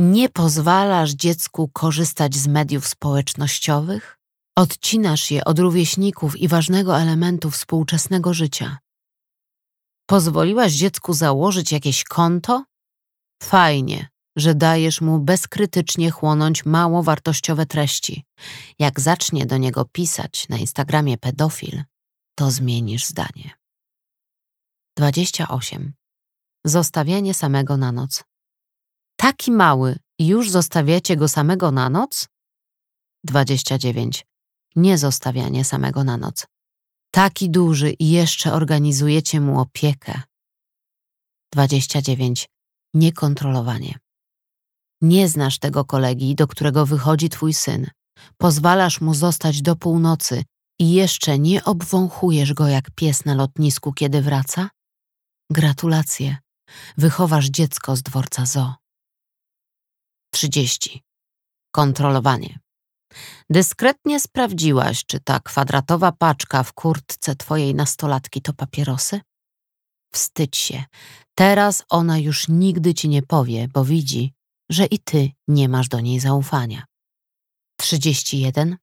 Nie 0.00 0.28
pozwalasz 0.28 1.10
dziecku 1.10 1.68
korzystać 1.68 2.34
z 2.34 2.46
mediów 2.46 2.86
społecznościowych? 2.86 4.18
Odcinasz 4.56 5.30
je 5.30 5.44
od 5.44 5.58
rówieśników 5.58 6.36
i 6.36 6.48
ważnego 6.48 7.00
elementu 7.00 7.50
współczesnego 7.50 8.34
życia. 8.34 8.78
Pozwoliłaś 10.06 10.72
dziecku 10.72 11.12
założyć 11.12 11.72
jakieś 11.72 12.04
konto? 12.04 12.64
Fajnie, 13.42 14.08
że 14.36 14.54
dajesz 14.54 15.00
mu 15.00 15.18
bezkrytycznie 15.18 16.10
chłonąć 16.10 16.64
mało 16.64 17.02
wartościowe 17.02 17.66
treści. 17.66 18.24
Jak 18.78 19.00
zacznie 19.00 19.46
do 19.46 19.56
niego 19.56 19.84
pisać 19.84 20.48
na 20.48 20.56
Instagramie 20.56 21.18
pedofil, 21.18 21.82
to 22.34 22.50
zmienisz 22.50 23.06
zdanie. 23.06 23.50
28. 24.96 25.92
Zostawianie 26.64 27.34
samego 27.34 27.76
na 27.76 27.92
noc. 27.92 28.24
Taki 29.16 29.52
mały 29.52 29.98
już 30.18 30.50
zostawiacie 30.50 31.16
go 31.16 31.28
samego 31.28 31.70
na 31.70 31.90
noc? 31.90 32.28
29. 33.24 34.26
Nie 34.76 34.98
zostawianie 34.98 35.64
samego 35.64 36.04
na 36.04 36.16
noc. 36.16 36.46
Taki 37.10 37.50
duży 37.50 37.90
i 37.90 38.10
jeszcze 38.10 38.52
organizujecie 38.52 39.40
mu 39.40 39.60
opiekę. 39.60 40.22
29. 41.52 42.48
Niekontrolowanie. 42.94 43.98
Nie 45.02 45.28
znasz 45.28 45.58
tego 45.58 45.84
kolegi, 45.84 46.34
do 46.34 46.46
którego 46.46 46.86
wychodzi 46.86 47.28
twój 47.28 47.54
syn. 47.54 47.90
Pozwalasz 48.38 49.00
mu 49.00 49.14
zostać 49.14 49.62
do 49.62 49.76
północy 49.76 50.44
i 50.78 50.92
jeszcze 50.92 51.38
nie 51.38 51.64
obwąchujesz 51.64 52.54
go 52.54 52.68
jak 52.68 52.90
pies 52.90 53.24
na 53.24 53.34
lotnisku, 53.34 53.92
kiedy 53.92 54.22
wraca? 54.22 54.70
Gratulacje. 55.50 56.36
Wychowasz 56.98 57.46
dziecko 57.46 57.96
z 57.96 58.02
dworca 58.02 58.46
zoo. 58.46 58.74
30. 60.34 61.02
Kontrolowanie. 61.72 62.58
Dyskretnie 63.50 64.20
sprawdziłaś, 64.20 65.04
czy 65.04 65.20
ta 65.20 65.40
kwadratowa 65.40 66.12
paczka 66.12 66.62
w 66.62 66.72
kurtce 66.72 67.36
twojej 67.36 67.74
nastolatki 67.74 68.42
to 68.42 68.52
papierosy? 68.52 69.20
Wstydź 70.12 70.56
się. 70.56 70.84
Teraz 71.34 71.84
ona 71.88 72.18
już 72.18 72.48
nigdy 72.48 72.94
ci 72.94 73.08
nie 73.08 73.22
powie, 73.22 73.68
bo 73.68 73.84
widzi, 73.84 74.34
że 74.72 74.86
i 74.86 74.98
ty 74.98 75.30
nie 75.48 75.68
masz 75.68 75.88
do 75.88 76.00
niej 76.00 76.20
zaufania. 76.20 76.84
31. 77.80 78.76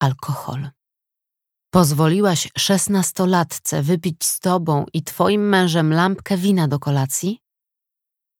Alkohol. 0.00 0.70
Pozwoliłaś 1.70 2.48
szesnastolatce 2.58 3.82
wypić 3.82 4.24
z 4.24 4.40
tobą 4.40 4.86
i 4.92 5.02
twoim 5.02 5.48
mężem 5.48 5.92
lampkę 5.92 6.36
wina 6.36 6.68
do 6.68 6.78
kolacji? 6.78 7.38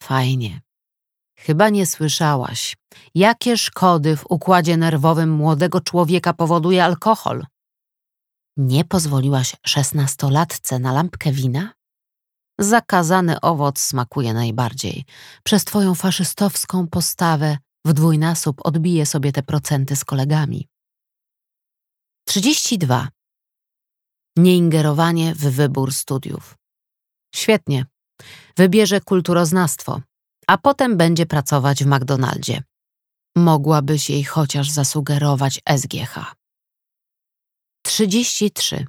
Fajnie. 0.03 0.61
Chyba 1.38 1.68
nie 1.68 1.86
słyszałaś, 1.86 2.76
jakie 3.14 3.59
szkody 3.59 4.16
w 4.16 4.24
układzie 4.30 4.76
nerwowym 4.76 5.30
młodego 5.30 5.80
człowieka 5.80 6.32
powoduje 6.32 6.84
alkohol. 6.84 7.47
Nie 8.57 8.84
pozwoliłaś 8.84 9.57
szesnastolatce 9.66 10.78
na 10.78 10.93
lampkę 10.93 11.32
wina? 11.32 11.72
Zakazany 12.62 13.40
owoc 13.40 13.78
smakuje 13.80 14.34
najbardziej. 14.34 15.04
Przez 15.42 15.64
twoją 15.64 15.94
faszystowską 15.94 16.88
postawę 16.88 17.58
w 17.84 17.92
dwójnasób 17.92 18.60
odbije 18.64 19.06
sobie 19.06 19.32
te 19.32 19.42
procenty 19.42 19.96
z 19.96 20.04
kolegami. 20.04 20.68
32. 22.28 23.08
Nieingerowanie 24.36 25.34
w 25.34 25.38
wybór 25.38 25.94
studiów. 25.94 26.56
Świetnie. 27.34 27.86
Wybierze 28.56 29.00
kulturoznawstwo, 29.00 30.00
a 30.46 30.58
potem 30.58 30.96
będzie 30.96 31.26
pracować 31.26 31.84
w 31.84 31.86
McDonaldzie. 31.86 32.62
Mogłabyś 33.36 34.10
jej 34.10 34.24
chociaż 34.24 34.70
zasugerować 34.70 35.60
SGH. 35.78 36.34
33. 37.82 38.86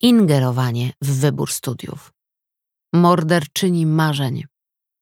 Ingerowanie 0.00 0.92
w 1.02 1.20
wybór 1.20 1.52
studiów. 1.52 2.15
Morderczyni 2.96 3.86
marzeń. 3.86 4.44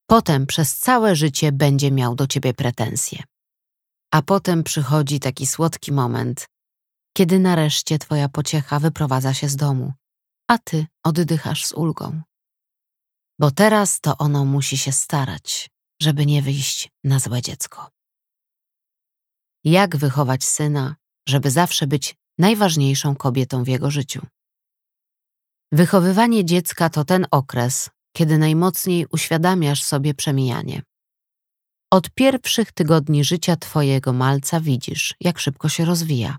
Potem 0.06 0.46
przez 0.46 0.78
całe 0.78 1.16
życie 1.16 1.52
będzie 1.52 1.90
miał 1.90 2.14
do 2.14 2.26
ciebie 2.26 2.54
pretensje. 2.54 3.22
A 4.12 4.22
potem 4.22 4.62
przychodzi 4.62 5.20
taki 5.20 5.46
słodki 5.46 5.92
moment, 5.92 6.46
kiedy 7.16 7.38
nareszcie 7.38 7.98
twoja 7.98 8.28
pociecha 8.28 8.78
wyprowadza 8.78 9.34
się 9.34 9.48
z 9.48 9.56
domu, 9.56 9.92
a 10.48 10.58
ty 10.58 10.86
oddychasz 11.04 11.66
z 11.66 11.72
ulgą. 11.72 12.22
Bo 13.38 13.50
teraz 13.50 14.00
to 14.00 14.18
ono 14.18 14.44
musi 14.44 14.78
się 14.78 14.92
starać, 14.92 15.70
żeby 16.02 16.26
nie 16.26 16.42
wyjść 16.42 16.88
na 17.04 17.18
złe 17.18 17.42
dziecko. 17.42 17.90
Jak 19.64 19.96
wychować 19.96 20.44
syna, 20.44 20.96
żeby 21.28 21.50
zawsze 21.50 21.86
być 21.86 22.14
najważniejszą 22.38 23.16
kobietą 23.16 23.64
w 23.64 23.68
jego 23.68 23.90
życiu? 23.90 24.26
Wychowywanie 25.72 26.44
dziecka 26.44 26.90
to 26.90 27.04
ten 27.04 27.26
okres, 27.30 27.90
kiedy 28.16 28.38
najmocniej 28.38 29.06
uświadamiasz 29.12 29.82
sobie 29.82 30.14
przemijanie. 30.14 30.82
Od 31.92 32.10
pierwszych 32.10 32.72
tygodni 32.72 33.24
życia 33.24 33.56
Twojego 33.56 34.12
malca 34.12 34.60
widzisz, 34.60 35.14
jak 35.20 35.38
szybko 35.38 35.68
się 35.68 35.84
rozwija. 35.84 36.38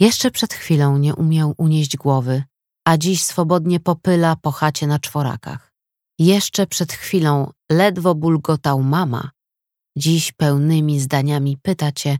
Jeszcze 0.00 0.30
przed 0.30 0.54
chwilą 0.54 0.98
nie 0.98 1.14
umiał 1.14 1.54
unieść 1.56 1.96
głowy, 1.96 2.42
a 2.84 2.96
dziś 2.96 3.24
swobodnie 3.24 3.80
popyla 3.80 4.36
po 4.36 4.52
chacie 4.52 4.86
na 4.86 4.98
czworakach. 4.98 5.72
Jeszcze 6.18 6.66
przed 6.66 6.92
chwilą 6.92 7.50
ledwo 7.72 8.14
bulgotał 8.14 8.82
mama, 8.82 9.30
dziś 9.96 10.32
pełnymi 10.32 11.00
zdaniami 11.00 11.58
pyta 11.62 11.92
cię, 11.92 12.18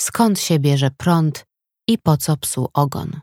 skąd 0.00 0.40
się 0.40 0.58
bierze 0.58 0.90
prąd 0.90 1.46
i 1.88 1.98
po 1.98 2.16
co 2.16 2.36
psu 2.36 2.68
ogon. 2.74 3.20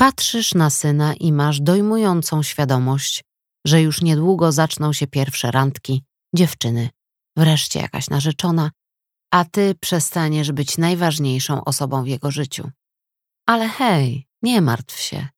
Patrzysz 0.00 0.54
na 0.54 0.70
syna 0.70 1.14
i 1.14 1.32
masz 1.32 1.60
dojmującą 1.60 2.42
świadomość, 2.42 3.24
że 3.66 3.82
już 3.82 4.02
niedługo 4.02 4.52
zaczną 4.52 4.92
się 4.92 5.06
pierwsze 5.06 5.50
randki, 5.50 6.04
dziewczyny, 6.34 6.88
wreszcie 7.36 7.80
jakaś 7.80 8.10
narzeczona, 8.10 8.70
a 9.32 9.44
ty 9.44 9.74
przestaniesz 9.80 10.52
być 10.52 10.78
najważniejszą 10.78 11.64
osobą 11.64 12.02
w 12.04 12.06
jego 12.06 12.30
życiu. 12.30 12.70
Ale 13.46 13.68
hej, 13.68 14.26
nie 14.42 14.60
martw 14.60 15.00
się, 15.00 15.28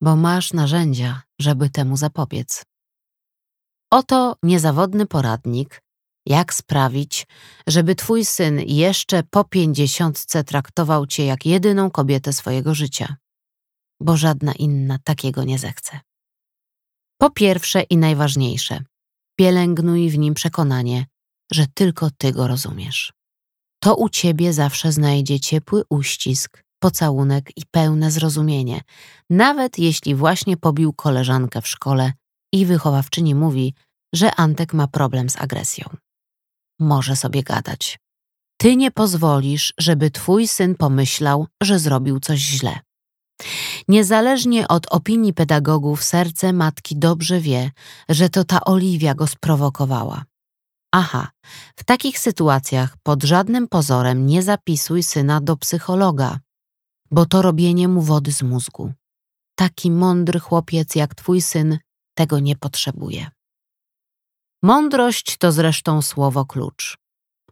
bo 0.00 0.16
masz 0.16 0.52
narzędzia, 0.52 1.22
żeby 1.40 1.70
temu 1.70 1.96
zapobiec. 1.96 2.64
Oto 3.92 4.36
niezawodny 4.42 5.06
poradnik, 5.06 5.82
jak 6.26 6.54
sprawić, 6.54 7.26
żeby 7.66 7.94
twój 7.94 8.24
syn 8.24 8.60
jeszcze 8.66 9.22
po 9.22 9.44
pięćdziesiątce 9.44 10.44
traktował 10.44 11.06
cię 11.06 11.24
jak 11.24 11.46
jedyną 11.46 11.90
kobietę 11.90 12.32
swojego 12.32 12.74
życia, 12.74 13.16
bo 14.00 14.16
żadna 14.16 14.52
inna 14.52 14.98
takiego 15.04 15.44
nie 15.44 15.58
zechce. 15.58 16.00
Po 17.20 17.30
pierwsze 17.30 17.82
i 17.82 17.96
najważniejsze, 17.96 18.80
pielęgnuj 19.38 20.10
w 20.10 20.18
nim 20.18 20.34
przekonanie, 20.34 21.06
że 21.52 21.66
tylko 21.74 22.10
ty 22.18 22.32
go 22.32 22.46
rozumiesz. 22.46 23.12
To 23.82 23.96
u 23.96 24.08
ciebie 24.08 24.52
zawsze 24.52 24.92
znajdzie 24.92 25.40
ciepły 25.40 25.82
uścisk, 25.90 26.62
pocałunek 26.78 27.50
i 27.56 27.62
pełne 27.70 28.10
zrozumienie, 28.10 28.80
nawet 29.30 29.78
jeśli 29.78 30.14
właśnie 30.14 30.56
pobił 30.56 30.92
koleżankę 30.92 31.62
w 31.62 31.68
szkole 31.68 32.12
i 32.52 32.66
wychowawczyni 32.66 33.34
mówi, 33.34 33.74
że 34.14 34.34
Antek 34.34 34.74
ma 34.74 34.88
problem 34.88 35.30
z 35.30 35.36
agresją. 35.36 35.88
Może 36.80 37.16
sobie 37.16 37.42
gadać. 37.42 37.98
Ty 38.60 38.76
nie 38.76 38.90
pozwolisz, 38.90 39.74
żeby 39.78 40.10
twój 40.10 40.48
syn 40.48 40.74
pomyślał, 40.74 41.46
że 41.62 41.78
zrobił 41.78 42.20
coś 42.20 42.38
źle. 42.38 42.78
Niezależnie 43.88 44.68
od 44.68 44.86
opinii 44.86 45.32
pedagogów, 45.32 46.04
serce 46.04 46.52
matki 46.52 46.96
dobrze 46.96 47.40
wie, 47.40 47.70
że 48.08 48.28
to 48.28 48.44
ta 48.44 48.64
Oliwia 48.64 49.14
go 49.14 49.26
sprowokowała. 49.26 50.24
Aha, 50.92 51.30
w 51.76 51.84
takich 51.84 52.18
sytuacjach 52.18 52.96
pod 53.02 53.24
żadnym 53.24 53.68
pozorem 53.68 54.26
nie 54.26 54.42
zapisuj 54.42 55.02
syna 55.02 55.40
do 55.40 55.56
psychologa, 55.56 56.38
bo 57.10 57.26
to 57.26 57.42
robienie 57.42 57.88
mu 57.88 58.02
wody 58.02 58.32
z 58.32 58.42
mózgu. 58.42 58.92
Taki 59.54 59.90
mądry 59.90 60.40
chłopiec 60.40 60.94
jak 60.94 61.14
twój 61.14 61.42
syn 61.42 61.78
tego 62.14 62.38
nie 62.38 62.56
potrzebuje. 62.56 63.30
Mądrość 64.62 65.36
to 65.36 65.52
zresztą 65.52 66.02
słowo 66.02 66.44
klucz. 66.44 66.98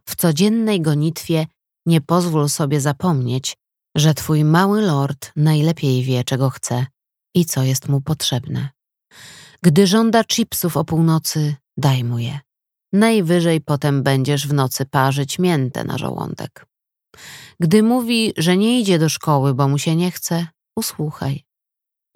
W 0.09 0.15
codziennej 0.15 0.81
gonitwie 0.81 1.47
nie 1.85 2.01
pozwól 2.01 2.49
sobie 2.49 2.81
zapomnieć, 2.81 3.57
że 3.97 4.13
twój 4.13 4.43
mały 4.43 4.81
lord 4.81 5.31
najlepiej 5.35 6.03
wie, 6.03 6.23
czego 6.23 6.49
chce 6.49 6.85
i 7.35 7.45
co 7.45 7.63
jest 7.63 7.89
mu 7.89 8.01
potrzebne. 8.01 8.69
Gdy 9.63 9.87
żąda 9.87 10.23
chipsów 10.23 10.77
o 10.77 10.85
północy, 10.85 11.55
daj 11.77 12.03
mu 12.03 12.19
je. 12.19 12.39
Najwyżej 12.93 13.61
potem 13.61 14.03
będziesz 14.03 14.47
w 14.47 14.53
nocy 14.53 14.85
parzyć 14.85 15.39
miętę 15.39 15.83
na 15.83 15.97
żołądek. 15.97 16.65
Gdy 17.59 17.83
mówi, 17.83 18.33
że 18.37 18.57
nie 18.57 18.79
idzie 18.79 18.99
do 18.99 19.09
szkoły, 19.09 19.53
bo 19.53 19.67
mu 19.67 19.77
się 19.77 19.95
nie 19.95 20.11
chce, 20.11 20.47
usłuchaj. 20.75 21.43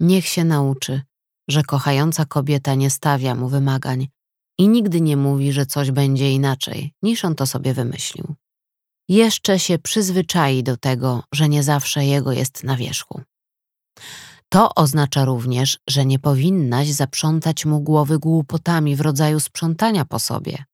Niech 0.00 0.26
się 0.26 0.44
nauczy, 0.44 1.02
że 1.48 1.62
kochająca 1.62 2.24
kobieta 2.24 2.74
nie 2.74 2.90
stawia 2.90 3.34
mu 3.34 3.48
wymagań 3.48 4.08
i 4.58 4.68
nigdy 4.68 5.00
nie 5.00 5.16
mówi, 5.16 5.52
że 5.52 5.66
coś 5.66 5.90
będzie 5.90 6.32
inaczej, 6.32 6.94
niż 7.02 7.24
on 7.24 7.34
to 7.34 7.46
sobie 7.46 7.74
wymyślił 7.74 8.34
jeszcze 9.08 9.58
się 9.58 9.78
przyzwyczai 9.78 10.62
do 10.62 10.76
tego, 10.76 11.22
że 11.34 11.48
nie 11.48 11.62
zawsze 11.62 12.04
jego 12.04 12.32
jest 12.32 12.64
na 12.64 12.76
wierzchu. 12.76 13.22
To 14.48 14.74
oznacza 14.74 15.24
również, 15.24 15.78
że 15.88 16.06
nie 16.06 16.18
powinnaś 16.18 16.88
zaprzątać 16.88 17.64
mu 17.64 17.80
głowy 17.80 18.18
głupotami 18.18 18.96
w 18.96 19.00
rodzaju 19.00 19.40
sprzątania 19.40 20.04
po 20.04 20.18
sobie. 20.18 20.64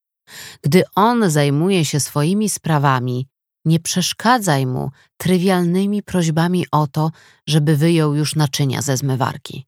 Gdy 0.62 0.82
on 0.94 1.30
zajmuje 1.30 1.84
się 1.84 2.00
swoimi 2.00 2.48
sprawami, 2.48 3.28
nie 3.64 3.80
przeszkadzaj 3.80 4.66
mu 4.66 4.90
trywialnymi 5.16 6.02
prośbami 6.02 6.66
o 6.72 6.86
to, 6.86 7.10
żeby 7.48 7.76
wyjął 7.76 8.14
już 8.14 8.34
naczynia 8.34 8.82
ze 8.82 8.96
zmywarki. 8.96 9.66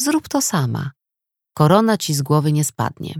Zrób 0.00 0.28
to 0.28 0.42
sama. 0.42 0.90
Korona 1.54 1.96
ci 1.96 2.14
z 2.14 2.22
głowy 2.22 2.52
nie 2.52 2.64
spadnie. 2.64 3.14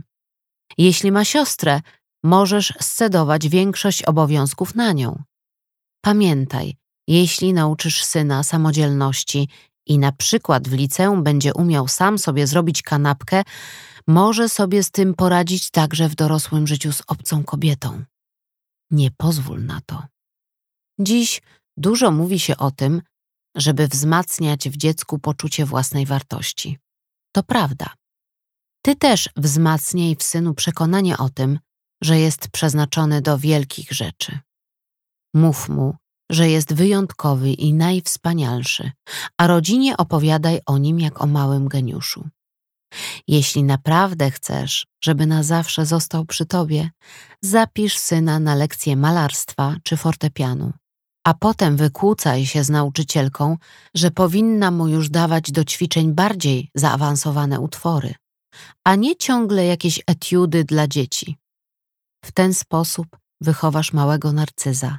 Jeśli 0.79 1.13
ma 1.13 1.25
siostrę, 1.25 1.81
możesz 2.27 2.73
scedować 2.81 3.49
większość 3.49 4.03
obowiązków 4.03 4.75
na 4.75 4.93
nią. 4.93 5.23
Pamiętaj, 6.05 6.77
jeśli 7.09 7.53
nauczysz 7.53 8.05
syna 8.05 8.43
samodzielności 8.43 9.49
i 9.87 9.99
na 9.99 10.13
przykład 10.13 10.69
w 10.69 10.73
liceum 10.73 11.23
będzie 11.23 11.55
umiał 11.55 11.89
sam 11.89 12.19
sobie 12.19 12.47
zrobić 12.47 12.83
kanapkę, 12.83 13.43
może 14.07 14.49
sobie 14.49 14.83
z 14.83 14.91
tym 14.91 15.15
poradzić 15.15 15.71
także 15.71 16.09
w 16.09 16.15
dorosłym 16.15 16.67
życiu 16.67 16.93
z 16.93 17.03
obcą 17.07 17.45
kobietą. 17.45 18.05
Nie 18.91 19.11
pozwól 19.11 19.65
na 19.65 19.81
to. 19.87 20.03
Dziś 21.01 21.43
dużo 21.77 22.11
mówi 22.11 22.41
się 22.41 22.57
o 22.57 22.71
tym, 22.71 23.03
żeby 23.57 23.89
wzmacniać 23.89 24.69
w 24.69 24.77
dziecku 24.77 25.19
poczucie 25.19 25.65
własnej 25.65 26.07
wartości. 26.07 26.79
To 27.33 27.43
prawda. 27.43 27.95
Ty 28.83 28.97
też 28.97 29.29
wzmacniaj 29.37 30.17
w 30.17 30.23
synu 30.23 30.55
przekonanie 30.55 31.19
o 31.19 31.29
tym, 31.29 31.59
że 32.07 32.19
jest 32.19 32.49
przeznaczony 32.49 33.23
do 33.23 33.39
wielkich 33.39 33.93
rzeczy. 33.93 34.39
Mów 35.35 35.69
mu, 35.69 35.95
że 36.31 36.49
jest 36.49 36.75
wyjątkowy 36.75 37.53
i 37.53 37.75
najwspanialszy, 37.75 38.93
a 39.39 39.47
rodzinie 39.47 39.97
opowiadaj 39.97 40.61
o 40.67 40.79
nim 40.79 41.01
jak 41.01 41.23
o 41.23 41.27
małym 41.27 41.69
geniuszu. 41.69 42.29
Jeśli 43.29 43.65
naprawdę 43.65 44.31
chcesz, 44.31 44.87
żeby 45.05 45.27
na 45.27 45.43
zawsze 45.43 45.87
został 45.87 46.25
przy 46.25 46.47
tobie, 46.47 46.91
zapisz 47.43 47.99
syna 47.99 48.39
na 48.39 48.55
lekcję 48.55 48.97
malarstwa 48.97 49.77
czy 49.83 49.97
fortepianu, 49.97 50.73
a 51.25 51.35
potem 51.35 51.77
wykłócaj 51.77 52.47
się 52.47 52.65
z 52.65 52.71
nauczycielką, 52.71 53.57
że 53.95 54.11
powinna 54.11 54.71
mu 54.71 54.89
już 54.89 55.09
dawać 55.09 55.53
do 55.53 55.65
ćwiczeń 55.65 56.13
bardziej 56.13 56.71
zaawansowane 56.75 57.61
utwory, 57.61 58.15
a 58.85 58.95
nie 58.95 59.17
ciągle 59.17 59.67
jakieś 59.67 60.01
etiudy 60.07 60.65
dla 60.65 60.89
dzieci. 60.89 61.37
W 62.27 62.33
ten 62.33 62.55
sposób 62.55 63.07
wychowasz 63.41 63.93
małego 63.93 64.33
narcyza, 64.33 64.99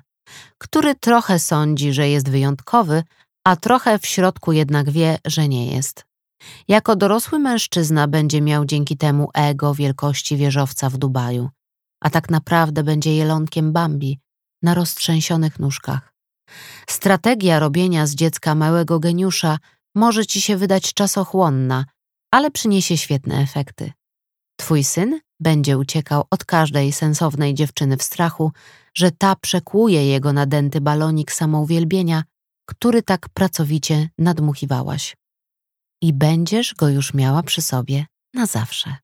który 0.57 0.95
trochę 0.95 1.39
sądzi, 1.39 1.93
że 1.93 2.09
jest 2.09 2.29
wyjątkowy, 2.29 3.03
a 3.43 3.55
trochę 3.55 3.99
w 3.99 4.05
środku 4.05 4.51
jednak 4.51 4.89
wie, 4.89 5.17
że 5.25 5.47
nie 5.47 5.67
jest. 5.75 6.05
Jako 6.67 6.95
dorosły 6.95 7.39
mężczyzna 7.39 8.07
będzie 8.07 8.41
miał 8.41 8.65
dzięki 8.65 8.97
temu 8.97 9.29
ego 9.33 9.73
wielkości 9.73 10.37
wieżowca 10.37 10.89
w 10.89 10.97
Dubaju, 10.97 11.49
a 12.01 12.09
tak 12.09 12.29
naprawdę 12.29 12.83
będzie 12.83 13.15
jelonkiem 13.15 13.73
Bambi 13.73 14.19
na 14.63 14.73
roztrzęsionych 14.73 15.59
nóżkach. 15.59 16.13
Strategia 16.89 17.59
robienia 17.59 18.07
z 18.07 18.15
dziecka 18.15 18.55
małego 18.55 18.99
geniusza 18.99 19.57
może 19.95 20.25
ci 20.25 20.41
się 20.41 20.57
wydać 20.57 20.93
czasochłonna, 20.93 21.85
ale 22.31 22.51
przyniesie 22.51 22.97
świetne 22.97 23.41
efekty. 23.41 23.91
Twój 24.59 24.83
syn 24.83 25.19
będzie 25.39 25.77
uciekał 25.77 26.23
od 26.31 26.45
każdej 26.45 26.91
sensownej 26.91 27.53
dziewczyny 27.53 27.97
w 27.97 28.03
strachu, 28.03 28.51
że 28.93 29.11
ta 29.11 29.35
przekłuje 29.35 30.07
jego 30.07 30.33
nadęty 30.33 30.81
balonik 30.81 31.31
samouwielbienia, 31.31 32.23
który 32.65 33.03
tak 33.03 33.29
pracowicie 33.29 34.09
nadmuchiwałaś. 34.17 35.17
I 36.01 36.13
będziesz 36.13 36.75
go 36.75 36.89
już 36.89 37.13
miała 37.13 37.43
przy 37.43 37.61
sobie 37.61 38.05
na 38.33 38.45
zawsze. 38.45 38.95